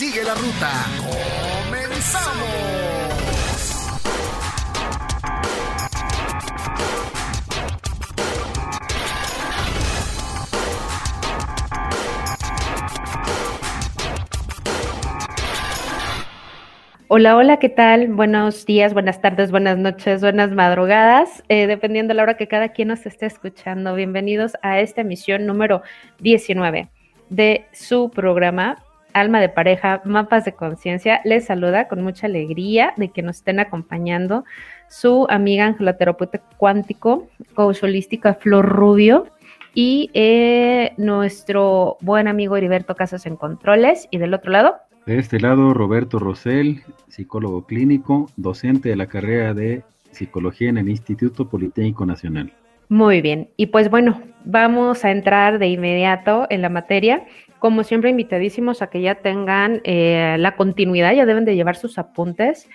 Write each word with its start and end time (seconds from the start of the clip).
Sigue 0.00 0.24
la 0.24 0.32
ruta. 0.34 0.70
¡Comenzamos! 1.66 2.40
Hola, 17.08 17.36
hola, 17.36 17.58
¿qué 17.58 17.68
tal? 17.68 18.06
Buenos 18.06 18.64
días, 18.64 18.94
buenas 18.94 19.20
tardes, 19.20 19.50
buenas 19.50 19.76
noches, 19.76 20.22
buenas 20.22 20.50
madrugadas, 20.50 21.44
eh, 21.50 21.66
dependiendo 21.66 22.12
de 22.12 22.14
la 22.14 22.22
hora 22.22 22.38
que 22.38 22.48
cada 22.48 22.70
quien 22.70 22.88
nos 22.88 23.04
esté 23.04 23.26
escuchando. 23.26 23.94
Bienvenidos 23.94 24.52
a 24.62 24.80
esta 24.80 25.02
emisión 25.02 25.44
número 25.44 25.82
19 26.20 26.88
de 27.28 27.66
su 27.72 28.10
programa 28.10 28.82
Alma 29.12 29.40
de 29.40 29.48
Pareja, 29.48 30.00
Mapas 30.04 30.44
de 30.44 30.52
Conciencia. 30.52 31.20
Les 31.24 31.46
saluda 31.46 31.88
con 31.88 32.02
mucha 32.02 32.26
alegría 32.26 32.92
de 32.96 33.08
que 33.08 33.22
nos 33.22 33.36
estén 33.36 33.60
acompañando 33.60 34.44
su 34.88 35.26
amiga 35.30 35.66
angeloterapeuta 35.66 36.40
cuántico, 36.56 37.28
coach 37.54 37.82
holística 37.82 38.34
Flor 38.34 38.66
Rubio 38.66 39.26
y 39.74 40.10
eh, 40.14 40.92
nuestro 40.96 41.96
buen 42.00 42.28
amigo 42.28 42.56
Heriberto 42.56 42.94
Casas 42.94 43.26
en 43.26 43.36
Controles. 43.36 44.08
Y 44.10 44.18
del 44.18 44.34
otro 44.34 44.50
lado, 44.50 44.76
De 45.06 45.18
este 45.18 45.40
lado, 45.40 45.74
Roberto 45.74 46.18
Rosell, 46.18 46.82
psicólogo 47.08 47.66
clínico, 47.66 48.30
docente 48.36 48.88
de 48.88 48.96
la 48.96 49.06
carrera 49.06 49.54
de 49.54 49.82
psicología 50.10 50.68
en 50.68 50.78
el 50.78 50.88
Instituto 50.88 51.48
Politécnico 51.48 52.04
Nacional. 52.04 52.52
Muy 52.88 53.20
bien, 53.20 53.48
y 53.56 53.66
pues 53.66 53.88
bueno, 53.88 54.20
vamos 54.44 55.04
a 55.04 55.12
entrar 55.12 55.60
de 55.60 55.68
inmediato 55.68 56.48
en 56.50 56.62
la 56.62 56.68
materia. 56.68 57.24
Como 57.60 57.84
siempre, 57.84 58.08
invitadísimos 58.08 58.80
a 58.80 58.88
que 58.88 59.02
ya 59.02 59.16
tengan 59.16 59.82
eh, 59.84 60.36
la 60.38 60.56
continuidad, 60.56 61.12
ya 61.12 61.26
deben 61.26 61.44
de 61.44 61.54
llevar 61.54 61.76
sus 61.76 61.98
apuntes. 61.98 62.68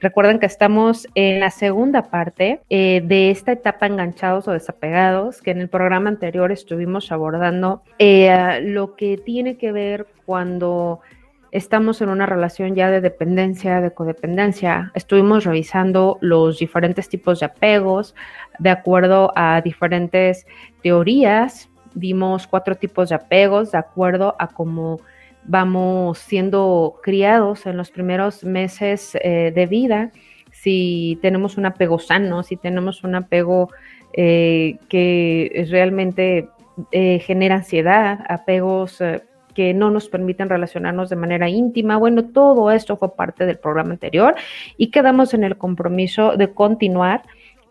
Recuerden 0.00 0.40
que 0.40 0.46
estamos 0.46 1.06
en 1.14 1.38
la 1.38 1.50
segunda 1.50 2.10
parte 2.10 2.60
eh, 2.68 3.02
de 3.04 3.30
esta 3.30 3.52
etapa 3.52 3.86
enganchados 3.86 4.48
o 4.48 4.52
desapegados, 4.52 5.40
que 5.40 5.52
en 5.52 5.60
el 5.60 5.68
programa 5.68 6.10
anterior 6.10 6.50
estuvimos 6.50 7.12
abordando 7.12 7.84
eh, 8.00 8.60
lo 8.64 8.96
que 8.96 9.16
tiene 9.16 9.56
que 9.56 9.70
ver 9.70 10.08
cuando 10.26 11.00
estamos 11.52 12.00
en 12.00 12.08
una 12.08 12.26
relación 12.26 12.74
ya 12.74 12.90
de 12.90 13.00
dependencia, 13.00 13.80
de 13.80 13.92
codependencia. 13.92 14.90
Estuvimos 14.96 15.44
revisando 15.44 16.18
los 16.20 16.58
diferentes 16.58 17.08
tipos 17.08 17.38
de 17.38 17.46
apegos 17.46 18.16
de 18.58 18.70
acuerdo 18.70 19.32
a 19.36 19.60
diferentes 19.60 20.46
teorías. 20.82 21.68
Vimos 21.94 22.46
cuatro 22.46 22.74
tipos 22.74 23.08
de 23.08 23.16
apegos 23.16 23.72
de 23.72 23.78
acuerdo 23.78 24.34
a 24.38 24.48
cómo 24.48 25.00
vamos 25.44 26.18
siendo 26.18 27.00
criados 27.02 27.66
en 27.66 27.76
los 27.76 27.90
primeros 27.90 28.44
meses 28.44 29.16
eh, 29.22 29.52
de 29.54 29.66
vida. 29.66 30.10
Si 30.52 31.18
tenemos 31.22 31.56
un 31.56 31.66
apego 31.66 31.98
sano, 31.98 32.42
si 32.42 32.56
tenemos 32.56 33.02
un 33.04 33.14
apego 33.14 33.70
eh, 34.12 34.76
que 34.88 35.66
realmente 35.70 36.48
eh, 36.90 37.18
genera 37.20 37.56
ansiedad, 37.56 38.20
apegos 38.28 39.00
eh, 39.00 39.22
que 39.54 39.74
no 39.74 39.90
nos 39.90 40.08
permiten 40.08 40.48
relacionarnos 40.48 41.10
de 41.10 41.16
manera 41.16 41.48
íntima. 41.48 41.98
Bueno, 41.98 42.24
todo 42.24 42.70
esto 42.70 42.96
fue 42.96 43.14
parte 43.14 43.44
del 43.44 43.58
programa 43.58 43.92
anterior 43.92 44.34
y 44.76 44.90
quedamos 44.90 45.34
en 45.34 45.44
el 45.44 45.58
compromiso 45.58 46.36
de 46.36 46.52
continuar 46.52 47.22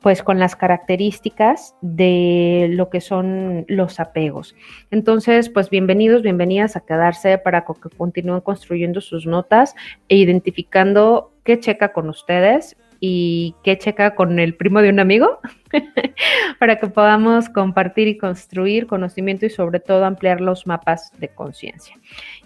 pues 0.01 0.23
con 0.23 0.39
las 0.39 0.55
características 0.55 1.75
de 1.81 2.67
lo 2.71 2.89
que 2.89 3.01
son 3.01 3.65
los 3.67 3.99
apegos. 3.99 4.55
Entonces, 4.89 5.49
pues 5.49 5.69
bienvenidos, 5.69 6.23
bienvenidas 6.23 6.75
a 6.75 6.81
quedarse 6.81 7.37
para 7.37 7.65
que 7.65 7.89
continúen 7.95 8.41
construyendo 8.41 8.99
sus 8.99 9.27
notas 9.27 9.75
e 10.09 10.17
identificando 10.17 11.31
qué 11.43 11.59
checa 11.59 11.93
con 11.93 12.09
ustedes 12.09 12.77
y 12.99 13.55
qué 13.63 13.77
checa 13.77 14.15
con 14.15 14.39
el 14.39 14.55
primo 14.55 14.81
de 14.81 14.89
un 14.89 14.99
amigo 14.99 15.39
para 16.59 16.79
que 16.79 16.87
podamos 16.87 17.49
compartir 17.49 18.07
y 18.07 18.17
construir 18.17 18.87
conocimiento 18.87 19.45
y 19.45 19.51
sobre 19.51 19.79
todo 19.79 20.05
ampliar 20.05 20.41
los 20.41 20.65
mapas 20.65 21.11
de 21.19 21.29
conciencia. 21.29 21.95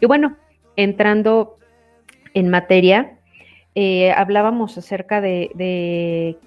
Y 0.02 0.06
bueno, 0.08 0.38
entrando 0.76 1.56
en 2.34 2.50
materia, 2.50 3.18
eh, 3.76 4.12
hablábamos 4.12 4.78
acerca 4.78 5.20
de, 5.22 5.52
de 5.56 6.38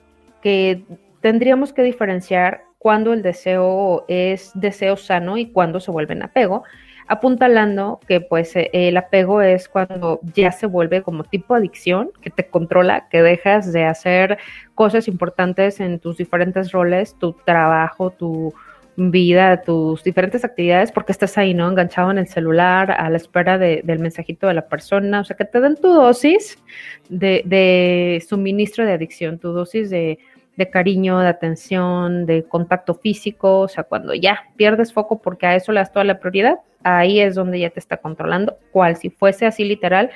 que 0.42 0.84
tendríamos 1.20 1.72
que 1.72 1.82
diferenciar 1.82 2.62
cuando 2.78 3.12
el 3.12 3.22
deseo 3.22 4.04
es 4.08 4.52
deseo 4.54 4.96
sano 4.96 5.36
y 5.36 5.50
cuando 5.50 5.80
se 5.80 5.90
vuelve 5.90 6.14
en 6.14 6.22
apego, 6.22 6.62
apuntalando 7.08 7.98
que 8.06 8.20
pues 8.20 8.54
eh, 8.54 8.70
el 8.72 8.96
apego 8.96 9.42
es 9.42 9.68
cuando 9.68 10.20
ya 10.34 10.52
se 10.52 10.66
vuelve 10.66 11.02
como 11.02 11.24
tipo 11.24 11.54
adicción, 11.54 12.10
que 12.20 12.30
te 12.30 12.46
controla, 12.46 13.08
que 13.08 13.22
dejas 13.22 13.72
de 13.72 13.84
hacer 13.84 14.38
cosas 14.74 15.08
importantes 15.08 15.80
en 15.80 15.98
tus 15.98 16.18
diferentes 16.18 16.70
roles, 16.70 17.16
tu 17.18 17.32
trabajo, 17.32 18.10
tu 18.10 18.54
vida, 19.00 19.62
tus 19.62 20.02
diferentes 20.02 20.44
actividades, 20.44 20.90
porque 20.90 21.12
estás 21.12 21.38
ahí, 21.38 21.54
¿no? 21.54 21.68
Enganchado 21.68 22.10
en 22.10 22.18
el 22.18 22.26
celular, 22.26 22.90
a 22.90 23.08
la 23.08 23.16
espera 23.16 23.56
de- 23.56 23.80
del 23.84 24.00
mensajito 24.00 24.48
de 24.48 24.54
la 24.54 24.66
persona, 24.68 25.20
o 25.20 25.24
sea, 25.24 25.36
que 25.36 25.44
te 25.44 25.60
den 25.60 25.76
tu 25.76 25.88
dosis 25.88 26.58
de, 27.08 27.42
de 27.44 28.20
suministro 28.28 28.84
de 28.84 28.92
adicción, 28.92 29.38
tu 29.38 29.52
dosis 29.52 29.88
de, 29.88 30.18
de 30.56 30.70
cariño, 30.70 31.20
de 31.20 31.28
atención, 31.28 32.26
de 32.26 32.42
contacto 32.42 32.94
físico, 32.94 33.60
o 33.60 33.68
sea, 33.68 33.84
cuando 33.84 34.14
ya 34.14 34.46
pierdes 34.56 34.92
foco 34.92 35.22
porque 35.22 35.46
a 35.46 35.54
eso 35.54 35.70
le 35.70 35.78
das 35.78 35.92
toda 35.92 36.04
la 36.04 36.18
prioridad, 36.18 36.58
ahí 36.82 37.20
es 37.20 37.36
donde 37.36 37.60
ya 37.60 37.70
te 37.70 37.78
está 37.78 37.98
controlando, 37.98 38.58
cual 38.72 38.96
si 38.96 39.10
fuese 39.10 39.46
así 39.46 39.62
literal 39.64 40.10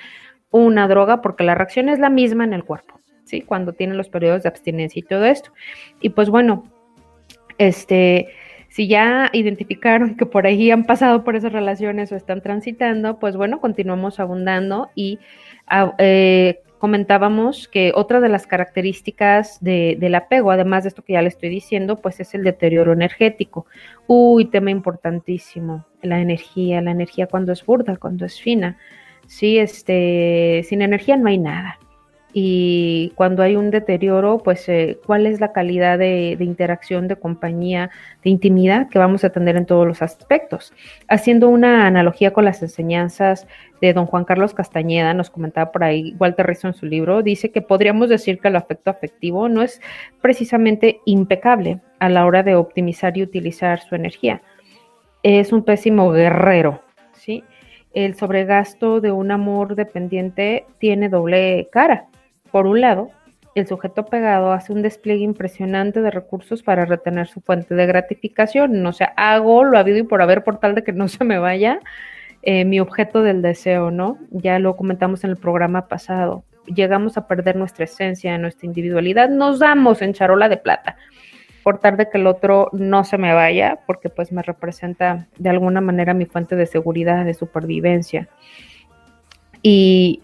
una 0.51 0.89
droga, 0.89 1.23
porque 1.23 1.45
la 1.45 1.55
reacción 1.55 1.89
es 1.89 2.01
la 2.01 2.11
misma 2.11 2.43
en 2.43 2.53
el 2.53 2.65
cuerpo, 2.65 3.01
¿sí? 3.23 3.43
Cuando 3.43 3.75
tienen 3.75 3.97
los 3.97 4.09
periodos 4.09 4.43
de 4.43 4.49
abstinencia 4.49 4.99
y 4.99 5.05
todo 5.05 5.25
esto. 5.25 5.53
Y 6.01 6.09
pues 6.11 6.29
bueno, 6.29 6.65
este, 7.59 8.29
si 8.73 8.89
ya 8.89 9.29
identificaron 9.35 10.17
que 10.17 10.25
por 10.25 10.47
ahí 10.47 10.71
han 10.71 10.85
pasado 10.87 11.25
por 11.25 11.37
esas 11.37 11.53
relaciones 11.53 12.11
o 12.11 12.17
están 12.17 12.41
transitando, 12.41 13.19
pues 13.19 13.37
bueno, 13.37 13.61
continuamos 13.61 14.19
abundando 14.19 14.89
y 14.95 15.19
ah, 15.67 15.95
eh, 15.99 16.63
comentábamos 16.79 17.69
que 17.69 17.93
otra 17.95 18.19
de 18.21 18.31
las 18.31 18.47
características 18.47 19.59
de- 19.61 19.97
del 20.01 20.15
apego, 20.15 20.51
además 20.51 20.85
de 20.85 20.89
esto 20.89 21.03
que 21.05 21.13
ya 21.13 21.21
le 21.21 21.29
estoy 21.29 21.51
diciendo, 21.51 21.97
pues 21.97 22.19
es 22.19 22.35
el 22.35 22.45
deterioro 22.45 22.95
energético. 22.95 23.67
Uy, 24.07 24.47
tema 24.47 24.71
importantísimo, 24.71 25.87
la 26.01 26.21
energía, 26.21 26.81
la 26.81 26.93
energía 26.93 27.27
cuando 27.27 27.53
es 27.53 27.65
burda, 27.67 27.99
cuando 27.99 28.25
es 28.25 28.41
fina. 28.41 28.79
Sí, 29.27 29.59
este, 29.59 30.63
sin 30.65 30.81
energía 30.81 31.19
no 31.19 31.29
hay 31.29 31.39
nada. 31.39 31.79
Y 32.35 33.13
cuando 33.15 33.43
hay 33.43 33.57
un 33.57 33.71
deterioro, 33.71 34.39
pues, 34.39 34.67
eh, 34.69 34.99
¿cuál 35.05 35.27
es 35.27 35.39
la 35.39 35.53
calidad 35.53 35.99
de, 35.99 36.37
interacción, 36.41 37.07
de 37.07 37.17
compañía, 37.17 37.91
de 38.25 38.31
intimidad 38.31 38.89
que 38.89 38.99
vamos 38.99 39.23
a 39.25 39.31
tener 39.31 39.57
en 39.57 39.67
todos 39.67 39.87
los 39.87 40.01
aspectos? 40.01 40.73
Haciendo 41.09 41.51
una 41.51 41.87
analogía 41.87 42.33
con 42.33 42.47
las 42.47 42.63
enseñanzas 42.63 43.47
de 43.83 43.93
don 43.93 44.07
Juan 44.07 44.25
Carlos 44.25 44.55
Castañeda, 44.55 45.13
nos 45.13 45.29
comentaba 45.29 45.73
por 45.73 45.85
ahí 45.85 46.15
Walter 46.19 46.47
Rizzo 46.47 46.69
en 46.69 46.75
su 46.75 46.87
libro, 46.87 47.23
dice 47.23 47.51
que 47.51 47.61
podríamos 47.61 48.09
decir 48.09 48.39
que 48.39 48.49
el 48.49 48.57
afecto 48.57 48.91
afectivo 48.91 49.51
no 49.51 49.61
es 49.63 49.83
precisamente 50.23 51.01
impecable 51.05 51.81
a 51.99 52.09
la 52.09 52.25
hora 52.25 52.43
de 52.43 52.55
optimizar 52.55 53.17
y 53.19 53.23
utilizar 53.23 53.81
su 53.81 53.95
energía. 53.95 54.41
Es 55.23 55.53
un 55.53 55.65
pésimo 55.65 56.11
guerrero, 56.11 56.81
¿sí? 57.13 57.45
El 57.93 58.15
sobregasto 58.15 59.03
de 59.03 59.13
un 59.13 59.31
amor 59.31 59.75
dependiente 59.75 60.65
tiene 60.79 61.11
doble 61.11 61.69
cara. 61.71 62.07
Por 62.53 62.67
un 62.67 62.81
lado, 62.81 63.11
el 63.55 63.67
sujeto 63.67 64.07
pegado 64.07 64.53
hace 64.53 64.73
un 64.73 64.83
despliegue 64.83 65.25
impresionante 65.25 66.01
de 66.01 66.11
recursos 66.11 66.63
para 66.63 66.85
retener 66.85 67.27
su 67.27 67.41
fuente 67.41 67.75
de 67.75 67.87
gratificación. 67.87 68.85
O 68.87 68.93
sea, 68.93 69.13
hago 69.17 69.65
lo 69.65 69.79
habido 69.79 69.99
y 69.99 70.03
por 70.05 70.23
haber 70.23 70.45
por 70.45 70.59
tal 70.59 70.75
de 70.75 70.85
que 70.85 70.93
no 70.93 71.09
se 71.09 71.25
me 71.25 71.39
vaya 71.39 71.81
eh, 72.43 72.65
mi 72.65 72.79
objeto 72.79 73.23
del 73.23 73.43
deseo, 73.43 73.91
¿no? 73.91 74.19
Ya 74.31 74.59
lo 74.59 74.77
comentamos 74.77 75.25
en 75.25 75.31
el 75.31 75.37
programa 75.37 75.89
pasado. 75.89 76.45
Llegamos 76.67 77.17
a 77.17 77.27
perder 77.27 77.57
nuestra 77.57 77.85
esencia, 77.85 78.39
nuestra 78.39 78.67
individualidad, 78.67 79.29
nos 79.29 79.59
damos 79.59 80.01
en 80.01 80.13
charola 80.13 80.49
de 80.49 80.59
plata 80.59 80.97
por 81.63 81.79
tal 81.79 81.97
de 81.97 82.09
que 82.09 82.19
el 82.19 82.27
otro 82.27 82.69
no 82.73 83.05
se 83.05 83.19
me 83.19 83.33
vaya, 83.33 83.79
porque 83.87 84.09
pues 84.09 84.33
me 84.33 84.43
representa 84.43 85.29
de 85.39 85.51
alguna 85.51 85.81
manera 85.81 86.13
mi 86.13 86.27
fuente 86.27 86.57
de 86.57 86.67
seguridad, 86.67 87.25
de 87.25 87.35
supervivencia. 87.35 88.29
Y 89.63 90.23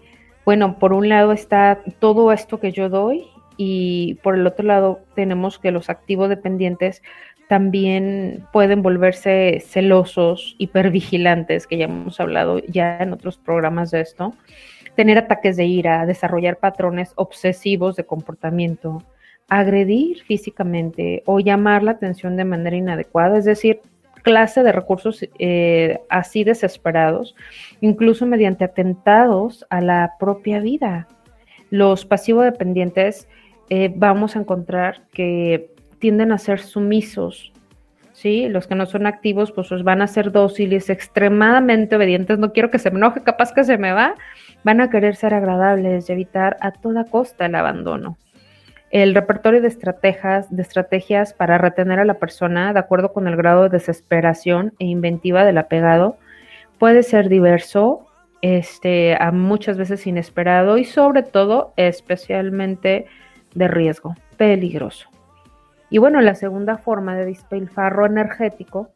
bueno, 0.49 0.79
por 0.79 0.93
un 0.93 1.09
lado 1.09 1.31
está 1.31 1.79
todo 1.99 2.31
esto 2.31 2.59
que 2.59 2.71
yo 2.71 2.89
doy 2.89 3.27
y 3.55 4.15
por 4.23 4.33
el 4.33 4.47
otro 4.47 4.65
lado 4.65 4.99
tenemos 5.13 5.59
que 5.59 5.69
los 5.69 5.91
activos 5.91 6.27
dependientes 6.27 7.03
también 7.47 8.47
pueden 8.51 8.81
volverse 8.81 9.63
celosos, 9.63 10.55
hipervigilantes, 10.57 11.67
que 11.67 11.77
ya 11.77 11.85
hemos 11.85 12.19
hablado 12.19 12.57
ya 12.67 12.97
en 12.97 13.13
otros 13.13 13.37
programas 13.37 13.91
de 13.91 14.01
esto, 14.01 14.33
tener 14.95 15.19
ataques 15.19 15.55
de 15.55 15.65
ira, 15.65 16.07
desarrollar 16.07 16.57
patrones 16.57 17.13
obsesivos 17.13 17.95
de 17.95 18.07
comportamiento, 18.07 19.03
agredir 19.49 20.23
físicamente 20.23 21.21
o 21.27 21.39
llamar 21.41 21.83
la 21.83 21.91
atención 21.91 22.35
de 22.35 22.45
manera 22.45 22.75
inadecuada, 22.75 23.37
es 23.37 23.45
decir, 23.45 23.81
clase 24.23 24.63
de 24.63 24.71
recursos 24.71 25.25
eh, 25.39 25.99
así 26.09 26.43
desesperados, 26.43 27.35
incluso 27.81 28.25
mediante 28.25 28.65
atentados 28.65 29.65
a 29.69 29.81
la 29.81 30.13
propia 30.19 30.59
vida. 30.59 31.07
Los 31.69 32.05
pasivo-dependientes 32.05 33.27
eh, 33.69 33.91
vamos 33.95 34.35
a 34.35 34.39
encontrar 34.39 35.03
que 35.13 35.71
tienden 35.99 36.31
a 36.31 36.37
ser 36.37 36.59
sumisos, 36.59 37.51
¿sí? 38.13 38.49
Los 38.49 38.67
que 38.67 38.75
no 38.75 38.85
son 38.85 39.05
activos, 39.05 39.51
pues, 39.51 39.69
pues 39.69 39.83
van 39.83 40.01
a 40.01 40.07
ser 40.07 40.31
dóciles, 40.31 40.89
extremadamente 40.89 41.95
obedientes, 41.95 42.39
no 42.39 42.53
quiero 42.53 42.71
que 42.71 42.79
se 42.79 42.89
me 42.89 42.97
enoje, 42.97 43.21
capaz 43.21 43.53
que 43.53 43.63
se 43.63 43.77
me 43.77 43.91
va, 43.91 44.15
van 44.63 44.81
a 44.81 44.89
querer 44.89 45.15
ser 45.15 45.33
agradables 45.33 46.09
y 46.09 46.13
evitar 46.13 46.57
a 46.61 46.71
toda 46.71 47.05
costa 47.05 47.45
el 47.45 47.55
abandono 47.55 48.17
el 48.91 49.13
repertorio 49.13 49.61
de 49.61 49.67
estrategias, 49.67 50.53
de 50.55 50.61
estrategias 50.61 51.33
para 51.33 51.57
retener 51.57 51.99
a 51.99 52.05
la 52.05 52.15
persona 52.15 52.73
de 52.73 52.79
acuerdo 52.79 53.13
con 53.13 53.27
el 53.27 53.35
grado 53.35 53.63
de 53.63 53.69
desesperación 53.69 54.73
e 54.79 54.85
inventiva 54.85 55.45
del 55.45 55.59
apegado 55.59 56.17
puede 56.79 57.03
ser 57.03 57.29
diverso, 57.29 58.07
este, 58.41 59.15
a 59.21 59.31
muchas 59.31 59.77
veces 59.77 60.07
inesperado 60.07 60.77
y 60.77 60.85
sobre 60.85 61.23
todo 61.23 61.73
especialmente 61.75 63.05
de 63.53 63.67
riesgo, 63.67 64.15
peligroso. 64.37 65.09
Y 65.89 65.97
bueno, 65.97 66.21
la 66.21 66.35
segunda 66.35 66.77
forma 66.77 67.15
de 67.15 67.25
despilfarro 67.25 68.05
energético 68.05 68.89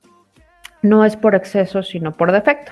no 0.81 1.05
es 1.05 1.15
por 1.17 1.35
exceso, 1.35 1.83
sino 1.83 2.13
por 2.13 2.31
defecto. 2.31 2.71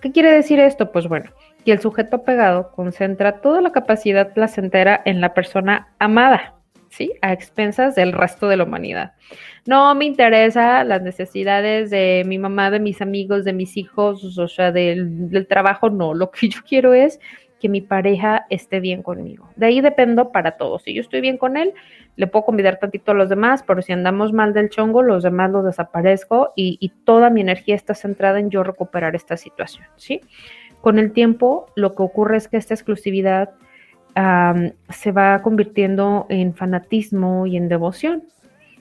¿Qué 0.00 0.12
quiere 0.12 0.32
decir 0.32 0.60
esto? 0.60 0.92
Pues 0.92 1.08
bueno, 1.08 1.30
y 1.64 1.70
el 1.70 1.80
sujeto 1.80 2.22
pegado 2.22 2.72
concentra 2.72 3.40
toda 3.40 3.60
la 3.60 3.72
capacidad 3.72 4.32
placentera 4.32 5.00
en 5.04 5.20
la 5.20 5.34
persona 5.34 5.88
amada, 5.98 6.54
¿sí? 6.88 7.12
A 7.22 7.32
expensas 7.32 7.94
del 7.94 8.12
resto 8.12 8.48
de 8.48 8.56
la 8.56 8.64
humanidad. 8.64 9.12
No 9.64 9.94
me 9.94 10.04
interesa 10.04 10.82
las 10.84 11.02
necesidades 11.02 11.90
de 11.90 12.24
mi 12.26 12.38
mamá, 12.38 12.70
de 12.70 12.80
mis 12.80 13.00
amigos, 13.00 13.44
de 13.44 13.52
mis 13.52 13.76
hijos, 13.76 14.38
o 14.38 14.48
sea, 14.48 14.72
del, 14.72 15.46
trabajo, 15.48 15.88
no. 15.88 16.14
Lo 16.14 16.30
que 16.30 16.48
yo 16.48 16.60
quiero 16.68 16.94
es 16.94 17.20
que 17.60 17.68
mi 17.68 17.80
pareja 17.80 18.44
esté 18.50 18.80
bien 18.80 19.04
conmigo. 19.04 19.48
De 19.54 19.66
ahí 19.66 19.80
dependo 19.80 20.32
para 20.32 20.56
todos. 20.56 20.82
Si 20.82 20.92
yo 20.94 21.00
estoy 21.00 21.20
bien 21.20 21.38
con 21.38 21.56
él, 21.56 21.74
le 22.16 22.26
puedo 22.26 22.44
convidar 22.44 22.80
tantito 22.80 23.12
a 23.12 23.14
los 23.14 23.28
demás, 23.28 23.62
pero 23.64 23.82
si 23.82 23.92
andamos 23.92 24.32
mal 24.32 24.52
del 24.52 24.68
chongo, 24.68 25.00
los 25.00 25.22
demás 25.22 25.52
los 25.52 25.64
desaparezco 25.64 26.52
y 26.56 26.92
toda 27.04 27.30
mi 27.30 27.40
energía 27.40 27.76
está 27.76 27.94
centrada 27.94 28.40
en 28.40 28.50
yo 28.50 28.64
recuperar 28.64 29.14
esta 29.14 29.36
situación, 29.36 29.86
¿sí? 29.94 30.20
Con 30.82 30.98
el 30.98 31.12
tiempo, 31.12 31.66
lo 31.76 31.94
que 31.94 32.02
ocurre 32.02 32.36
es 32.36 32.48
que 32.48 32.58
esta 32.58 32.74
exclusividad 32.74 33.50
se 34.90 35.12
va 35.12 35.40
convirtiendo 35.40 36.26
en 36.28 36.54
fanatismo 36.54 37.46
y 37.46 37.56
en 37.56 37.68
devoción. 37.68 38.24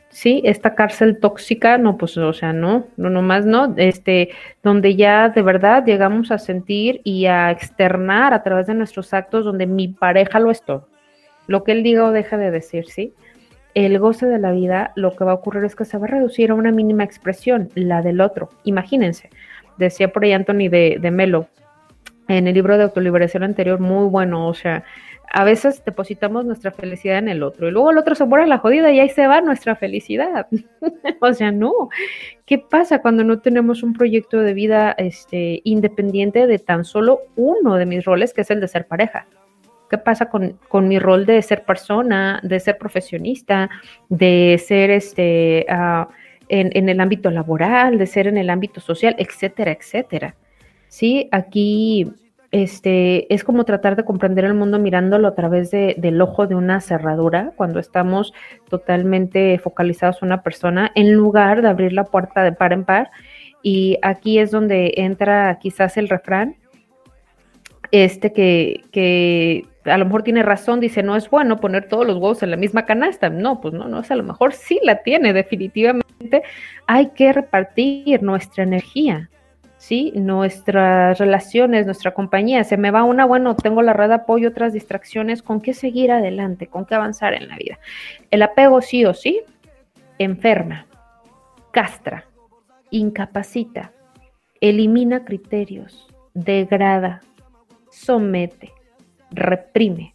Sí, 0.10 0.42
esta 0.44 0.76
cárcel 0.76 1.20
tóxica, 1.20 1.78
no, 1.78 1.98
pues, 1.98 2.18
o 2.18 2.34
sea, 2.34 2.52
no, 2.52 2.86
no, 2.98 3.10
nomás 3.10 3.46
no, 3.46 3.74
este, 3.78 4.32
donde 4.62 4.98
ya 4.98 5.30
de 5.30 5.42
verdad 5.42 5.86
llegamos 5.86 6.32
a 6.32 6.38
sentir 6.38 7.00
y 7.06 7.28
a 7.28 7.50
externar 7.50 8.34
a 8.34 8.44
través 8.44 8.68
de 8.68 8.74
nuestros 8.74 9.14
actos 9.14 9.46
donde 9.46 9.68
mi 9.68 9.88
pareja 9.88 10.40
lo 10.42 10.52
es 10.52 10.64
todo. 10.64 10.90
Lo 11.48 11.64
que 11.64 11.72
él 11.72 11.82
diga 11.82 12.04
o 12.06 12.12
deja 12.12 12.38
de 12.38 12.52
decir, 12.52 12.88
¿sí? 12.90 13.14
El 13.74 14.00
goce 14.00 14.26
de 14.26 14.40
la 14.40 14.52
vida, 14.52 14.92
lo 14.96 15.16
que 15.16 15.24
va 15.24 15.32
a 15.32 15.36
ocurrir 15.36 15.64
es 15.64 15.78
que 15.78 15.86
se 15.86 15.98
va 15.98 16.08
a 16.08 16.10
reducir 16.10 16.52
a 16.52 16.56
una 16.56 16.72
mínima 16.72 17.06
expresión, 17.06 17.70
la 17.76 18.02
del 18.02 18.20
otro. 18.20 18.50
Imagínense, 18.66 19.30
decía 19.78 20.12
por 20.12 20.26
ahí 20.26 20.34
Anthony 20.34 20.68
de, 20.70 20.98
de 21.00 21.12
Melo, 21.12 21.48
en 22.38 22.48
el 22.48 22.54
libro 22.54 22.78
de 22.78 22.84
autoliberación 22.84 23.44
anterior, 23.44 23.80
muy 23.80 24.08
bueno, 24.08 24.48
o 24.48 24.54
sea, 24.54 24.84
a 25.34 25.44
veces 25.46 25.84
depositamos 25.86 26.46
nuestra 26.46 26.72
felicidad 26.72 27.18
en 27.18 27.30
el 27.30 27.42
otro 27.42 27.68
y 27.68 27.72
luego 27.72 27.92
el 27.92 27.98
otro 27.98 28.16
se 28.16 28.26
muere 28.26 28.48
la 28.48 28.58
jodida 28.58 28.92
y 28.92 29.00
ahí 29.00 29.10
se 29.10 29.28
va 29.28 29.40
nuestra 29.40 29.76
felicidad. 29.76 30.48
o 31.22 31.34
sea, 31.34 31.52
no. 31.52 31.90
¿Qué 32.46 32.58
pasa 32.58 33.00
cuando 33.00 33.24
no 33.24 33.40
tenemos 33.40 33.82
un 33.82 33.94
proyecto 33.94 34.40
de 34.40 34.54
vida 34.54 34.92
este, 34.98 35.62
independiente 35.64 36.48
de 36.48 36.60
tan 36.60 36.84
solo 36.84 37.22
uno 37.38 37.76
de 37.76 37.86
mis 37.86 38.04
roles, 38.04 38.34
que 38.34 38.42
es 38.42 38.52
el 38.52 38.60
de 38.60 38.68
ser 38.68 38.88
pareja? 38.88 39.26
¿Qué 39.90 39.98
pasa 39.98 40.30
con, 40.30 40.60
con 40.68 40.88
mi 40.88 41.00
rol 41.00 41.26
de 41.26 41.42
ser 41.42 41.64
persona, 41.64 42.40
de 42.44 42.60
ser 42.60 42.78
profesionista, 42.78 43.70
de 44.10 44.62
ser 44.66 44.90
este, 44.90 45.66
en, 45.70 46.08
en 46.50 46.90
el 46.90 47.00
ámbito 47.00 47.32
laboral, 47.32 47.98
de 47.98 48.08
ser 48.08 48.28
en 48.28 48.38
el 48.38 48.50
ámbito 48.50 48.82
social, 48.82 49.16
etcétera, 49.18 49.72
etcétera? 49.72 50.36
Sí, 50.92 51.30
aquí 51.32 52.12
este, 52.52 53.34
es 53.34 53.46
como 53.46 53.64
tratar 53.64 53.96
de 53.96 54.04
comprender 54.04 54.44
el 54.44 54.54
mundo 54.54 54.78
mirándolo 54.78 55.30
a 55.30 55.36
través 55.36 55.72
de, 55.72 55.96
del 55.98 56.22
ojo 56.22 56.48
de 56.48 56.56
una 56.56 56.82
cerradura, 56.82 57.54
cuando 57.56 57.80
estamos 57.80 58.34
totalmente 58.70 59.58
focalizados 59.58 60.18
en 60.22 60.28
una 60.28 60.44
persona, 60.44 60.92
en 60.96 61.14
lugar 61.14 61.62
de 61.62 61.70
abrir 61.70 61.94
la 61.94 62.04
puerta 62.04 62.44
de 62.44 62.52
par 62.52 62.74
en 62.74 62.84
par. 62.84 63.10
Y 63.64 64.00
aquí 64.02 64.38
es 64.38 64.52
donde 64.52 64.94
entra 64.98 65.60
quizás 65.62 65.96
el 65.96 66.10
refrán, 66.10 66.58
este 67.92 68.34
que, 68.34 68.84
que 68.92 69.66
a 69.86 69.98
lo 69.98 70.04
mejor 70.04 70.24
tiene 70.24 70.44
razón, 70.44 70.82
dice, 70.82 71.04
no 71.04 71.16
es 71.16 71.30
bueno 71.30 71.62
poner 71.62 71.88
todos 71.88 72.06
los 72.06 72.18
huevos 72.18 72.44
en 72.44 72.52
la 72.52 72.58
misma 72.58 72.86
canasta. 72.86 73.30
No, 73.30 73.62
pues 73.62 73.74
no, 73.74 73.88
no 73.88 74.02
es 74.02 74.12
a 74.12 74.18
lo 74.18 74.24
mejor 74.24 74.52
sí 74.52 74.78
la 74.84 75.04
tiene, 75.04 75.32
definitivamente. 75.32 76.44
Hay 76.86 77.12
que 77.12 77.32
repartir 77.32 78.22
nuestra 78.24 78.64
energía. 78.64 79.30
¿Sí? 79.82 80.14
Nuestras 80.16 81.18
relaciones, 81.18 81.88
nuestra 81.88 82.14
compañía, 82.14 82.64
se 82.64 82.78
me 82.78 82.92
va 82.92 83.04
una, 83.04 83.26
bueno, 83.26 83.56
tengo 83.56 83.82
la 83.82 83.94
red 83.94 84.10
de 84.10 84.14
apoyo, 84.14 84.50
otras 84.50 84.74
distracciones, 84.74 85.42
¿con 85.42 85.60
qué 85.60 85.74
seguir 85.74 86.12
adelante? 86.12 86.68
¿Con 86.68 86.86
qué 86.86 86.94
avanzar 86.94 87.34
en 87.34 87.48
la 87.48 87.58
vida? 87.58 87.80
El 88.30 88.44
apego 88.44 88.82
sí 88.82 89.06
o 89.06 89.16
sí 89.16 89.42
enferma, 90.20 90.86
castra, 91.72 92.26
incapacita, 92.92 93.92
elimina 94.62 95.26
criterios, 95.26 96.08
degrada, 96.36 97.22
somete, 97.90 98.72
reprime, 99.32 100.14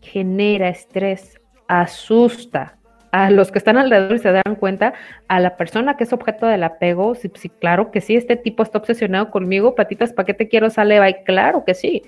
genera 0.00 0.70
estrés, 0.70 1.40
asusta, 1.68 2.78
a 3.14 3.30
los 3.30 3.52
que 3.52 3.58
están 3.58 3.76
alrededor 3.76 4.16
y 4.16 4.18
se 4.18 4.32
dan 4.32 4.56
cuenta, 4.58 4.92
a 5.28 5.38
la 5.38 5.56
persona 5.56 5.96
que 5.96 6.02
es 6.02 6.12
objeto 6.12 6.46
del 6.46 6.64
apego, 6.64 7.14
sí, 7.14 7.30
claro 7.60 7.92
que 7.92 8.00
sí, 8.00 8.16
este 8.16 8.34
tipo 8.34 8.64
está 8.64 8.78
obsesionado 8.78 9.30
conmigo, 9.30 9.76
patitas, 9.76 10.12
¿para 10.12 10.26
qué 10.26 10.34
te 10.34 10.48
quiero? 10.48 10.68
Sale, 10.68 10.98
va, 10.98 11.12
claro 11.24 11.64
que 11.64 11.74
sí, 11.74 12.02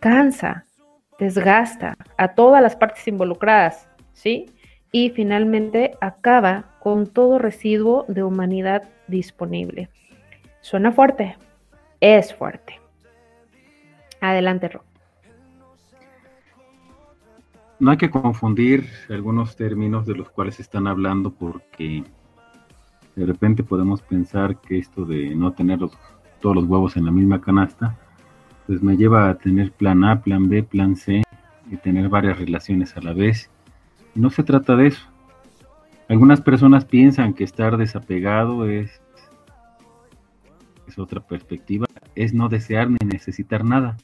cansa, 0.00 0.64
desgasta 1.16 1.94
a 2.16 2.34
todas 2.34 2.60
las 2.60 2.74
partes 2.74 3.06
involucradas, 3.06 3.88
¿sí? 4.14 4.46
Y 4.90 5.10
finalmente 5.10 5.92
acaba 6.00 6.64
con 6.80 7.06
todo 7.06 7.38
residuo 7.38 8.04
de 8.08 8.24
humanidad 8.24 8.82
disponible. 9.06 9.90
Suena 10.60 10.90
fuerte, 10.90 11.36
es 12.00 12.34
fuerte. 12.34 12.80
Adelante, 14.20 14.70
Rob 14.70 14.91
no 17.82 17.90
hay 17.90 17.96
que 17.96 18.10
confundir 18.10 18.88
algunos 19.10 19.56
términos 19.56 20.06
de 20.06 20.14
los 20.14 20.30
cuales 20.30 20.60
están 20.60 20.86
hablando 20.86 21.32
porque 21.32 22.04
de 23.16 23.26
repente 23.26 23.64
podemos 23.64 24.00
pensar 24.02 24.60
que 24.60 24.78
esto 24.78 25.04
de 25.04 25.34
no 25.34 25.52
tener 25.52 25.80
todos 26.40 26.54
los 26.54 26.64
huevos 26.66 26.96
en 26.96 27.06
la 27.06 27.10
misma 27.10 27.40
canasta, 27.40 27.98
pues 28.68 28.80
me 28.84 28.96
lleva 28.96 29.28
a 29.28 29.34
tener 29.34 29.72
plan 29.72 30.04
A, 30.04 30.22
plan 30.22 30.48
B, 30.48 30.62
plan 30.62 30.94
C 30.94 31.24
y 31.72 31.76
tener 31.78 32.08
varias 32.08 32.38
relaciones 32.38 32.96
a 32.96 33.00
la 33.00 33.14
vez. 33.14 33.50
No 34.14 34.30
se 34.30 34.44
trata 34.44 34.76
de 34.76 34.86
eso. 34.86 35.04
Algunas 36.08 36.40
personas 36.40 36.84
piensan 36.84 37.34
que 37.34 37.42
estar 37.42 37.76
desapegado 37.78 38.68
es, 38.68 39.02
es 40.86 41.00
otra 41.00 41.18
perspectiva, 41.18 41.86
es 42.14 42.32
no 42.32 42.48
desear 42.48 42.88
ni 42.88 42.98
necesitar 43.04 43.64
nada. 43.64 43.96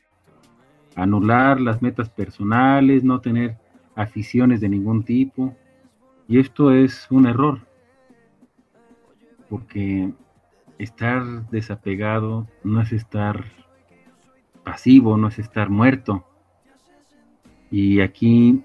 anular 0.96 1.60
las 1.60 1.80
metas 1.80 2.10
personales, 2.10 3.04
no 3.04 3.20
tener 3.20 3.56
aficiones 3.98 4.60
de 4.60 4.68
ningún 4.68 5.02
tipo. 5.02 5.54
Y 6.28 6.38
esto 6.38 6.72
es 6.72 7.06
un 7.10 7.26
error, 7.26 7.66
porque 9.50 10.12
estar 10.78 11.50
desapegado 11.50 12.46
no 12.62 12.80
es 12.80 12.92
estar 12.92 13.44
pasivo, 14.62 15.16
no 15.16 15.28
es 15.28 15.38
estar 15.38 15.68
muerto. 15.68 16.24
Y 17.70 18.00
aquí 18.00 18.62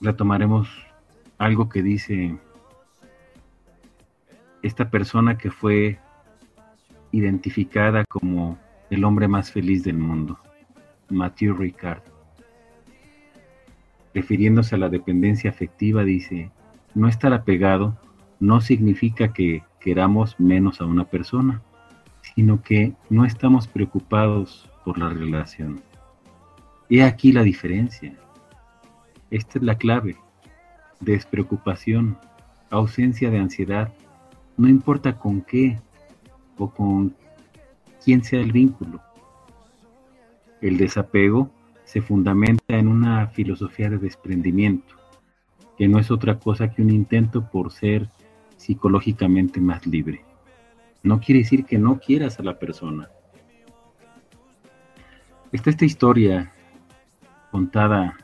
retomaremos 0.00 0.68
algo 1.38 1.68
que 1.68 1.82
dice 1.82 2.38
esta 4.62 4.90
persona 4.90 5.36
que 5.36 5.50
fue 5.50 5.98
identificada 7.10 8.04
como 8.04 8.58
el 8.90 9.04
hombre 9.04 9.28
más 9.28 9.50
feliz 9.50 9.84
del 9.84 9.98
mundo, 9.98 10.38
Mathieu 11.10 11.54
Ricard. 11.54 12.11
Refiriéndose 14.14 14.74
a 14.74 14.78
la 14.78 14.88
dependencia 14.88 15.50
afectiva, 15.50 16.04
dice, 16.04 16.50
no 16.94 17.08
estar 17.08 17.32
apegado 17.32 17.96
no 18.40 18.60
significa 18.60 19.32
que 19.32 19.62
queramos 19.80 20.38
menos 20.38 20.80
a 20.80 20.84
una 20.84 21.04
persona, 21.04 21.62
sino 22.34 22.62
que 22.62 22.94
no 23.08 23.24
estamos 23.24 23.66
preocupados 23.66 24.68
por 24.84 24.98
la 24.98 25.08
relación. 25.08 25.80
He 26.88 27.02
aquí 27.02 27.32
la 27.32 27.42
diferencia. 27.42 28.14
Esta 29.30 29.58
es 29.58 29.64
la 29.64 29.76
clave. 29.76 30.16
Despreocupación, 31.00 32.18
ausencia 32.70 33.30
de 33.30 33.38
ansiedad, 33.38 33.92
no 34.56 34.68
importa 34.68 35.18
con 35.18 35.42
qué 35.42 35.78
o 36.58 36.70
con 36.70 37.14
quién 38.04 38.22
sea 38.22 38.40
el 38.40 38.52
vínculo. 38.52 39.00
El 40.60 40.76
desapego 40.76 41.50
se 41.92 42.00
fundamenta 42.00 42.78
en 42.78 42.88
una 42.88 43.26
filosofía 43.26 43.90
de 43.90 43.98
desprendimiento, 43.98 44.94
que 45.76 45.88
no 45.88 45.98
es 45.98 46.10
otra 46.10 46.38
cosa 46.38 46.70
que 46.70 46.80
un 46.80 46.88
intento 46.88 47.50
por 47.50 47.70
ser 47.70 48.08
psicológicamente 48.56 49.60
más 49.60 49.86
libre. 49.86 50.24
No 51.02 51.20
quiere 51.20 51.40
decir 51.40 51.66
que 51.66 51.76
no 51.76 51.98
quieras 51.98 52.40
a 52.40 52.44
la 52.44 52.58
persona. 52.58 53.10
Está 55.52 55.68
esta 55.68 55.84
historia 55.84 56.50
contada 57.50 58.16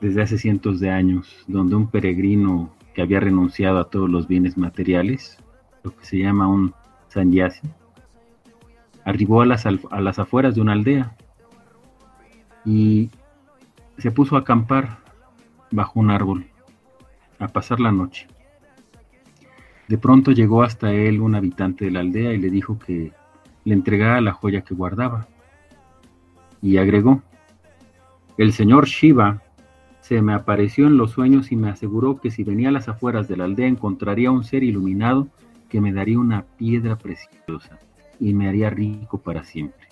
desde 0.00 0.22
hace 0.22 0.38
cientos 0.38 0.80
de 0.80 0.90
años, 0.90 1.44
donde 1.46 1.76
un 1.76 1.88
peregrino 1.88 2.74
que 2.94 3.02
había 3.02 3.20
renunciado 3.20 3.78
a 3.78 3.90
todos 3.90 4.10
los 4.10 4.26
bienes 4.26 4.58
materiales, 4.58 5.38
lo 5.84 5.94
que 5.94 6.04
se 6.04 6.18
llama 6.18 6.48
un 6.48 6.74
sanyasi, 7.06 7.68
arribó 9.04 9.42
a 9.42 9.46
las, 9.46 9.66
a 9.66 10.00
las 10.00 10.18
afueras 10.18 10.56
de 10.56 10.62
una 10.62 10.72
aldea 10.72 11.16
y 12.64 13.10
se 13.98 14.10
puso 14.10 14.36
a 14.36 14.40
acampar 14.40 14.98
bajo 15.70 16.00
un 16.00 16.10
árbol, 16.10 16.46
a 17.38 17.48
pasar 17.48 17.80
la 17.80 17.92
noche. 17.92 18.26
De 19.88 19.98
pronto 19.98 20.30
llegó 20.30 20.62
hasta 20.62 20.92
él 20.92 21.20
un 21.20 21.34
habitante 21.34 21.84
de 21.84 21.90
la 21.90 22.00
aldea 22.00 22.32
y 22.32 22.38
le 22.38 22.50
dijo 22.50 22.78
que 22.78 23.12
le 23.64 23.74
entregara 23.74 24.20
la 24.20 24.32
joya 24.32 24.62
que 24.62 24.74
guardaba. 24.74 25.26
Y 26.60 26.76
agregó, 26.76 27.22
el 28.38 28.52
señor 28.52 28.86
Shiva 28.86 29.42
se 30.00 30.22
me 30.22 30.32
apareció 30.32 30.86
en 30.86 30.96
los 30.96 31.12
sueños 31.12 31.52
y 31.52 31.56
me 31.56 31.68
aseguró 31.68 32.20
que 32.20 32.30
si 32.30 32.44
venía 32.44 32.68
a 32.68 32.72
las 32.72 32.88
afueras 32.88 33.28
de 33.28 33.36
la 33.36 33.44
aldea 33.44 33.66
encontraría 33.66 34.30
un 34.30 34.44
ser 34.44 34.62
iluminado 34.62 35.28
que 35.68 35.80
me 35.80 35.92
daría 35.92 36.18
una 36.18 36.42
piedra 36.42 36.96
preciosa 36.96 37.78
y 38.18 38.34
me 38.34 38.48
haría 38.48 38.70
rico 38.70 39.18
para 39.18 39.44
siempre. 39.44 39.88